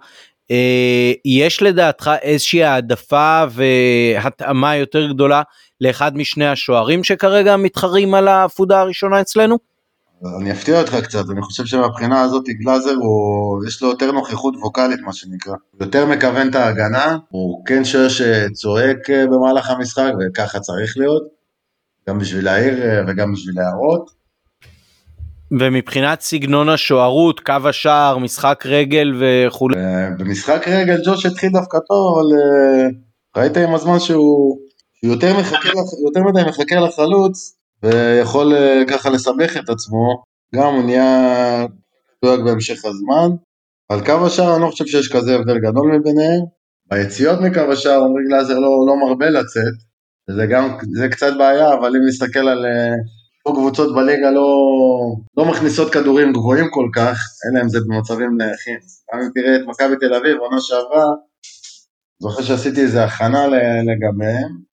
יש 1.24 1.62
לדעתך 1.62 2.10
איזושהי 2.22 2.64
העדפה 2.64 3.44
והתאמה 3.50 4.76
יותר 4.76 5.06
גדולה 5.12 5.42
לאחד 5.80 6.16
משני 6.16 6.46
השוערים 6.46 7.04
שכרגע 7.04 7.56
מתחרים 7.56 8.14
על 8.14 8.28
העפודה 8.28 8.80
הראשונה 8.80 9.20
אצלנו? 9.20 9.58
אני 10.40 10.52
אפתיע 10.52 10.80
אותך 10.80 10.96
קצת, 11.02 11.24
אני 11.30 11.42
חושב 11.42 11.64
שמבחינה 11.64 12.20
הזאת 12.20 12.44
גלאזר 12.48 12.94
הוא, 12.94 13.66
יש 13.66 13.82
לו 13.82 13.88
יותר 13.88 14.12
נוכחות 14.12 14.54
ווקאלית 14.56 15.00
מה 15.00 15.12
שנקרא. 15.12 15.54
יותר 15.80 16.06
מכוון 16.06 16.48
את 16.48 16.54
ההגנה, 16.54 17.18
הוא 17.28 17.64
כן 17.66 17.84
שוער 17.84 18.08
שצועק 18.08 19.10
אה, 19.10 19.26
במהלך 19.26 19.70
המשחק 19.70 20.12
וככה 20.20 20.60
צריך 20.60 20.96
להיות, 20.96 21.22
גם 22.08 22.18
בשביל 22.18 22.44
להעיר 22.44 22.82
אה, 22.82 23.02
וגם 23.06 23.32
בשביל 23.32 23.54
להראות. 23.56 24.19
ומבחינת 25.58 26.20
סגנון 26.20 26.68
השוערות, 26.68 27.40
קו 27.40 27.68
השער, 27.68 28.18
משחק 28.18 28.62
רגל 28.66 29.12
וכולי. 29.20 29.76
אה, 29.76 30.10
במשחק 30.18 30.68
רגל 30.68 31.00
ג'וש 31.06 31.26
התחיל 31.26 31.50
דווקא 31.52 31.78
טוב, 31.88 32.18
אבל 32.18 32.26
ראית 33.36 33.56
עם 33.56 33.74
הזמן 33.74 33.98
שהוא 33.98 34.58
יותר, 35.02 35.38
מחכה, 35.40 35.68
יותר 36.04 36.20
מדי 36.20 36.48
מחכה 36.48 36.80
לחלוץ, 36.80 37.56
ויכול 37.82 38.54
אה, 38.54 38.82
ככה 38.88 39.10
לסבך 39.10 39.56
את 39.56 39.68
עצמו, 39.68 40.22
גם 40.54 40.74
הוא 40.74 40.84
נהיה 40.84 41.66
דואג 42.24 42.40
בהמשך 42.44 42.84
הזמן. 42.84 43.36
על 43.88 44.06
קו 44.06 44.26
השער 44.26 44.54
אני 44.54 44.62
לא 44.62 44.70
חושב 44.70 44.86
שיש 44.86 45.12
כזה 45.12 45.34
הבדל 45.34 45.58
גדול 45.58 45.96
מביניהם. 45.96 46.40
ביציאות 46.90 47.40
מקו 47.40 47.60
השער 47.72 48.04
עמרי 48.04 48.22
גלאזר 48.28 48.58
לא, 48.58 48.70
לא 48.86 48.96
מרבה 48.96 49.30
לצאת, 49.30 49.76
וזה 50.30 50.46
גם, 50.46 50.76
זה 50.92 51.08
קצת 51.08 51.32
בעיה, 51.38 51.74
אבל 51.74 51.96
אם 51.96 52.02
נסתכל 52.08 52.48
על 52.48 52.66
פה 53.42 53.52
קבוצות 53.52 53.94
בליגה 53.94 54.30
לא, 54.30 54.48
לא 55.36 55.44
מכניסות 55.44 55.92
כדורים 55.92 56.32
גבוהים 56.32 56.70
כל 56.70 56.88
כך, 56.94 57.18
אלא 57.44 57.62
אם 57.62 57.68
זה 57.68 57.78
במצבים 57.86 58.36
נייחים. 58.38 58.78
גם 59.14 59.20
אם 59.20 59.28
תראה 59.34 59.56
את 59.56 59.60
מכבי 59.66 59.96
תל 60.00 60.14
אביב, 60.14 60.38
עונה 60.38 60.60
שעברה, 60.60 61.04
זוכר 62.18 62.42
שעשיתי 62.42 62.80
איזה 62.80 63.04
הכנה 63.04 63.46
לגביהם, 63.86 64.70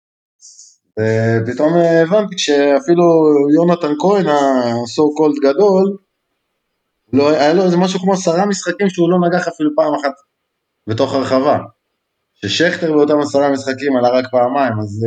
ופתאום 1.00 1.74
הבנתי 1.74 2.38
שאפילו 2.38 3.04
יונתן 3.56 3.94
כהן, 4.00 4.28
ה-so 4.28 5.04
called 5.20 5.40
גדול, 5.44 5.98
לא, 7.14 7.30
היה 7.30 7.54
לו 7.54 7.64
איזה 7.64 7.78
משהו 7.78 8.00
כמו 8.00 8.14
עשרה 8.14 8.46
משחקים 8.46 8.90
שהוא 8.90 9.10
לא 9.10 9.28
נגח 9.28 9.48
אפילו 9.48 9.70
פעם 9.76 9.94
אחת 9.94 10.14
בתוך 10.88 11.14
הרחבה. 11.14 11.58
ששכטר 12.34 12.92
באותם 12.92 13.20
עשרה 13.20 13.52
משחקים 13.52 13.98
עלה 13.98 14.10
רק 14.10 14.26
פעמיים, 14.32 14.74
אז 14.80 15.06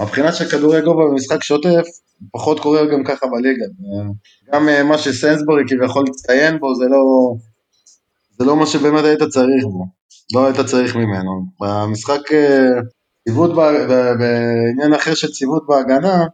uh, 0.00 0.04
מבחינת 0.04 0.34
של 0.34 0.44
כדורי 0.44 0.82
גובה 0.82 1.04
במשחק 1.04 1.42
שוטף, 1.42 1.86
פחות 2.32 2.60
קורה 2.60 2.86
גם 2.86 3.04
ככה 3.04 3.26
בליגה. 3.26 3.64
גם 4.52 4.68
uh, 4.68 4.82
מה 4.82 4.98
שסנסבורי 4.98 5.62
כביכול 5.68 6.04
הצטיין 6.08 6.58
בו, 6.58 6.74
זה 6.74 6.84
לא, 6.84 7.34
זה 8.38 8.44
לא 8.44 8.56
מה 8.56 8.66
שבאמת 8.66 9.04
היית 9.04 9.22
צריך 9.22 9.64
בו. 9.64 9.86
לא 10.34 10.46
היית 10.46 10.60
צריך 10.60 10.96
ממנו. 10.96 11.46
במשחק 11.60 12.20
uh, 12.20 12.86
ציוות, 13.28 13.50
בעניין 14.18 14.94
אחר 14.94 15.14
של 15.14 15.30
ציוות 15.30 15.66
בהגנה, 15.68 16.24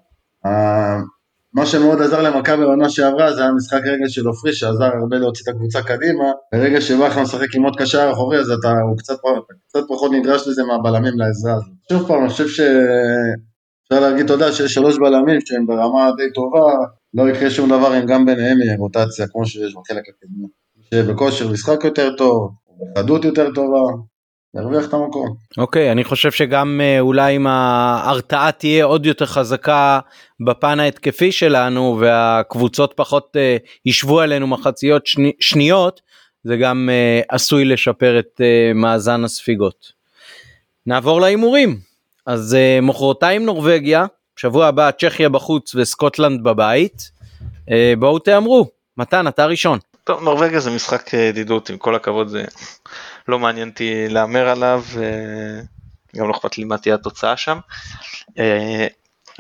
מה 1.55 1.67
שמאוד 1.67 2.03
עזר 2.03 2.23
למכבי 2.23 2.65
בעונה 2.65 2.91
שעברה 2.91 3.33
זה 3.33 3.43
היה 3.43 3.53
משחק 3.53 3.81
רגע 3.85 4.09
של 4.09 4.27
עופרי 4.27 4.53
שעזר 4.53 4.85
הרבה 4.85 5.17
להוציא 5.19 5.45
את 5.45 5.49
הקבוצה 5.49 5.83
קדימה 5.83 6.25
ברגע 6.53 6.81
שבכר 6.81 7.23
משחק 7.23 7.55
עם 7.55 7.63
עוד 7.63 7.77
קשר 7.79 8.11
אחורי 8.13 8.39
אז 8.39 8.51
אתה, 8.51 8.69
הוא 8.69 8.99
קצת, 8.99 9.17
קצת 9.69 9.81
פחות 9.89 10.13
נדרש 10.13 10.49
לזה 10.49 10.63
מהבלמים 10.65 11.19
לעזרה 11.19 11.55
הזאת. 11.55 11.69
שוב 11.93 12.09
פעם, 12.09 12.21
אני 12.23 12.29
חושב 12.29 12.49
שאפשר 13.93 14.11
להגיד 14.11 14.27
תודה 14.27 14.53
שיש 14.53 14.75
שלוש 14.75 14.99
בלמים 14.99 15.41
שהם 15.47 15.67
ברמה 15.67 16.11
די 16.17 16.33
טובה, 16.35 16.73
לא 17.15 17.29
יקרה 17.31 17.51
שום 17.51 17.69
דבר 17.69 17.99
אם 17.99 18.07
גם 18.07 18.27
ביניהם 18.27 18.63
יהיה 18.63 18.77
רוטציה 18.79 19.27
כמו 19.33 19.47
שיש 19.47 19.75
בחלק 19.75 20.03
הקדמי. 20.09 20.47
שבכושר 20.91 21.49
משחק 21.49 21.85
יותר 21.85 22.17
טוב, 22.17 22.51
בחדות 22.95 23.25
יותר 23.25 23.51
טובה, 23.55 23.79
להרוויח 24.55 24.89
את 24.89 24.95
המקום. 24.95 25.35
אוקיי, 25.59 25.89
okay, 25.89 25.93
אני 25.93 26.05
חושב 26.05 26.31
שגם 26.31 26.81
אה, 26.83 27.01
אולי 27.01 27.37
אם 27.37 27.47
ההרתעה 27.47 28.53
תהיה 28.53 28.85
עוד 28.85 29.07
יותר 29.07 29.27
חזקה 29.27 30.01
בפן 30.47 30.81
ההתקפי 30.81 31.33
שלנו 31.33 31.99
והקבוצות 32.01 32.93
פחות 32.97 33.37
uh, 33.37 33.67
ישבו 33.87 34.21
עלינו 34.21 34.47
מחציות 34.47 35.07
שני, 35.07 35.33
שניות, 35.41 36.01
זה 36.45 36.57
גם 36.57 36.89
uh, 36.93 37.25
עשוי 37.29 37.65
לשפר 37.65 38.19
את 38.19 38.41
uh, 38.41 38.75
מאזן 38.75 39.25
הספיגות. 39.25 39.93
נעבור 40.87 41.21
להימורים. 41.21 41.92
אז 42.27 42.57
uh, 42.57 42.85
מחרתיים 42.85 43.45
נורבגיה, 43.45 44.07
שבוע 44.37 44.67
הבא 44.67 44.91
צ'כיה 44.91 45.29
בחוץ 45.29 45.75
וסקוטלנד 45.75 46.45
בבית. 46.45 47.11
Uh, 47.41 47.73
בואו 47.99 48.19
תאמרו, 48.19 48.71
מתן 48.97 49.29
אתה 49.29 49.47
ראשון. 49.47 49.79
טוב, 50.05 50.23
נורבגיה 50.23 50.61
זה 50.61 50.71
משחק 50.71 51.13
ידידות, 51.13 51.71
עם 51.71 51.79
כל 51.79 51.95
הכבוד 51.95 52.29
זה 52.29 52.45
לא 53.29 53.39
מעניין 53.39 53.69
אותי 53.69 54.09
להמר 54.09 54.49
עליו, 54.49 54.85
גם 56.17 56.29
לא 56.29 56.33
אכפת 56.33 56.59
לי 56.59 56.65
מה 56.65 56.79
תהיה 56.79 56.95
התוצאה 56.95 57.37
שם. 57.37 57.59
אה, 58.39 58.87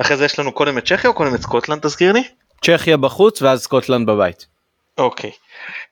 אחרי 0.00 0.16
זה 0.16 0.24
יש 0.24 0.38
לנו 0.38 0.52
קודם 0.52 0.78
את 0.78 0.86
צ'כיה 0.86 1.10
או 1.10 1.14
קודם 1.14 1.34
את 1.34 1.42
סקוטלנד 1.42 1.82
תזכיר 1.82 2.12
לי? 2.12 2.22
צ'כיה 2.64 2.96
בחוץ 2.96 3.42
ואז 3.42 3.62
סקוטלנד 3.62 4.06
בבית. 4.06 4.46
אוקיי. 4.98 5.30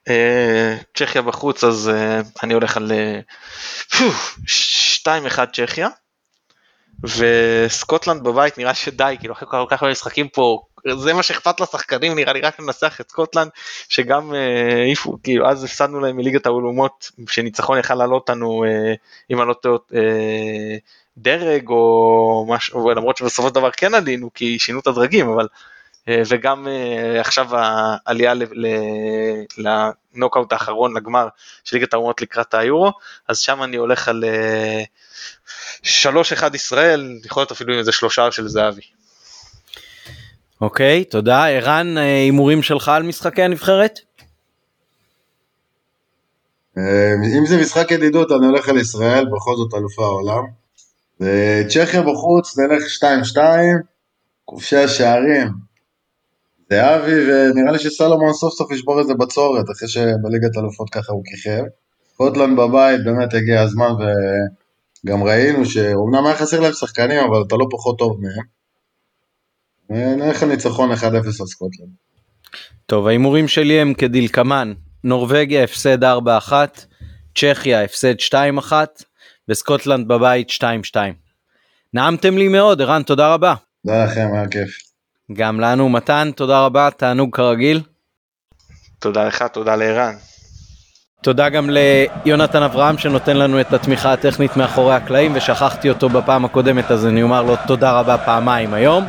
אה, 0.08 0.76
צ'כיה 0.94 1.22
בחוץ 1.22 1.64
אז 1.64 1.88
אה, 1.88 2.20
אני 2.42 2.54
הולך 2.54 2.76
על 2.76 2.92
2-1 3.92 5.06
צ'כיה. 5.52 5.88
וסקוטלנד 7.04 8.22
בבית 8.22 8.58
נראה 8.58 8.74
שדי, 8.74 9.16
כאילו 9.18 9.34
אחרי 9.34 9.48
כל 9.50 9.64
כך 9.68 9.82
הרבה 9.82 9.92
משחקים 9.92 10.28
פה, 10.28 10.62
זה 10.98 11.14
מה 11.14 11.22
שאכפת 11.22 11.60
לשחקנים 11.60 12.14
נראה 12.14 12.32
לי 12.32 12.40
רק 12.40 12.60
לנצח 12.60 13.00
את 13.00 13.10
סקוטלנד, 13.10 13.50
שגם 13.88 14.34
אה, 14.34 14.82
העיפו, 14.82 15.16
כאילו 15.22 15.48
אז 15.48 15.64
הפסדנו 15.64 16.00
להם 16.00 16.16
מליגת 16.16 16.46
האולומות, 16.46 17.10
שניצחון 17.28 17.78
יכל 17.78 17.94
לעלות 17.94 18.20
אותנו, 18.20 18.64
אה, 18.64 18.94
אם 19.30 19.40
אני 19.40 19.48
לא 19.48 19.54
טועה, 19.54 19.78
אה, 19.94 20.76
דרג 21.16 21.68
או 21.68 22.46
משהו, 22.48 22.90
למרות 22.90 23.16
שבסופו 23.16 23.48
של 23.48 23.54
דבר 23.54 23.70
כן 23.70 23.94
עלינו, 23.94 24.30
כי 24.34 24.58
שינו 24.58 24.80
את 24.80 24.86
הדרגים, 24.86 25.28
אבל 25.28 25.48
וגם 26.08 26.66
עכשיו 27.20 27.48
העלייה 27.56 28.34
לנוקאוט 29.58 30.52
האחרון 30.52 30.96
לגמר 30.96 31.28
של 31.64 31.76
ליגת 31.76 31.94
האומות 31.94 32.22
לקראת 32.22 32.54
היורו, 32.54 32.92
אז 33.28 33.38
שם 33.38 33.62
אני 33.62 33.76
הולך 33.76 34.08
על 34.08 34.24
3-1 35.82 35.86
ישראל, 36.54 37.18
יכול 37.24 37.40
להיות 37.40 37.52
אפילו 37.52 37.78
איזה 37.78 37.92
שלושה 37.92 38.32
של 38.32 38.48
זהבי. 38.48 38.82
אוקיי, 40.60 41.04
תודה. 41.04 41.46
ערן, 41.46 41.98
אה, 41.98 42.02
הימורים 42.02 42.62
שלך 42.62 42.88
על 42.88 43.02
משחקי 43.02 43.42
הנבחרת? 43.42 43.98
אה, 46.78 47.14
אם 47.38 47.46
זה 47.46 47.56
משחק 47.60 47.90
ידידות, 47.90 48.32
אני 48.32 48.46
הולך 48.46 48.68
על 48.68 48.76
ישראל, 48.76 49.24
בכל 49.24 49.56
זאת 49.56 49.74
אלופי 49.74 50.02
העולם. 50.02 50.42
וצ'כיה 51.20 52.02
בחוץ, 52.02 52.58
נלך 52.58 52.82
2-2, 52.88 53.36
כובשי 54.44 54.76
השערים. 54.76 55.69
זהבי, 56.72 57.30
ונראה 57.30 57.72
לי 57.72 57.78
שסלומון 57.78 58.32
סוף 58.32 58.54
סוף 58.54 58.72
ישבור 58.72 59.00
איזה 59.00 59.14
בצורת, 59.14 59.64
אחרי 59.70 59.88
שבליגת 59.88 60.58
אלופות 60.58 60.90
ככה 60.90 61.12
הוא 61.12 61.22
כיכב. 61.24 61.62
סקוטלנד 62.14 62.56
בבית, 62.56 63.04
באמת 63.04 63.34
הגיע 63.34 63.60
הזמן, 63.62 63.90
ו... 63.92 64.02
גם 65.06 65.22
ראינו 65.22 65.66
שאומנם 65.66 66.26
היה 66.26 66.36
חסר 66.36 66.60
להם 66.60 66.72
שחקנים, 66.72 67.18
אבל 67.18 67.42
אתה 67.46 67.56
לא 67.56 67.66
פחות 67.70 67.98
טוב 67.98 68.20
מהם. 68.20 68.44
ונלך 69.90 70.42
על 70.42 70.48
ניצחון 70.48 70.92
1-0 70.92 71.04
על 71.04 71.46
סקוטלנד. 71.46 71.88
טוב, 72.86 73.06
ההימורים 73.06 73.48
שלי 73.48 73.80
הם 73.80 73.94
כדלקמן, 73.94 74.72
נורבגיה 75.04 75.64
הפסד 75.64 76.04
4-1, 76.04 76.06
צ'כיה 77.34 77.84
הפסד 77.84 78.14
2-1, 78.70 78.72
וסקוטלנד 79.48 80.08
בבית 80.08 80.50
2-2. 80.50 80.96
נעמתם 81.94 82.38
לי 82.38 82.48
מאוד, 82.48 82.80
ערן, 82.80 83.02
תודה 83.02 83.34
רבה. 83.34 83.54
תודה 83.86 84.04
לכם, 84.04 84.28
היה 84.34 84.48
כיף. 84.48 84.89
גם 85.32 85.60
לנו, 85.60 85.88
מתן, 85.88 86.30
תודה 86.36 86.60
רבה, 86.60 86.88
תענוג 86.96 87.36
כרגיל. 87.36 87.80
תודה 88.98 89.24
לך, 89.24 89.42
תודה 89.42 89.76
לערן. 89.76 90.14
תודה 91.22 91.48
גם 91.48 91.70
ליונתן 91.70 92.62
אברהם 92.62 92.98
שנותן 92.98 93.36
לנו 93.36 93.60
את 93.60 93.72
התמיכה 93.72 94.12
הטכנית 94.12 94.56
מאחורי 94.56 94.94
הקלעים 94.94 95.32
ושכחתי 95.34 95.88
אותו 95.88 96.08
בפעם 96.08 96.44
הקודמת 96.44 96.90
אז 96.90 97.06
אני 97.06 97.22
אומר 97.22 97.42
לו 97.42 97.54
תודה 97.66 97.92
רבה 97.92 98.18
פעמיים 98.18 98.74
היום. 98.74 99.04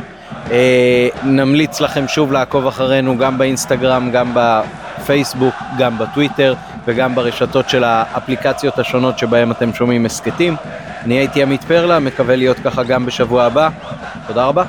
אה, 0.50 1.08
נמליץ 1.24 1.80
לכם 1.80 2.08
שוב 2.08 2.32
לעקוב 2.32 2.66
אחרינו 2.66 3.18
גם 3.18 3.38
באינסטגרם, 3.38 4.10
גם 4.10 4.34
בפייסבוק, 4.34 5.54
גם 5.78 5.98
בטוויטר 5.98 6.54
וגם 6.84 7.14
ברשתות 7.14 7.68
של 7.68 7.84
האפליקציות 7.84 8.78
השונות 8.78 9.18
שבהם 9.18 9.50
אתם 9.50 9.74
שומעים 9.74 10.06
הסכתים. 10.06 10.56
אני 11.04 11.14
הייתי 11.14 11.42
עמית 11.42 11.64
פרלה, 11.64 11.98
מקווה 11.98 12.36
להיות 12.36 12.56
ככה 12.64 12.82
גם 12.82 13.06
בשבוע 13.06 13.44
הבא. 13.44 13.68
תודה 14.26 14.44
רבה. 14.44 14.64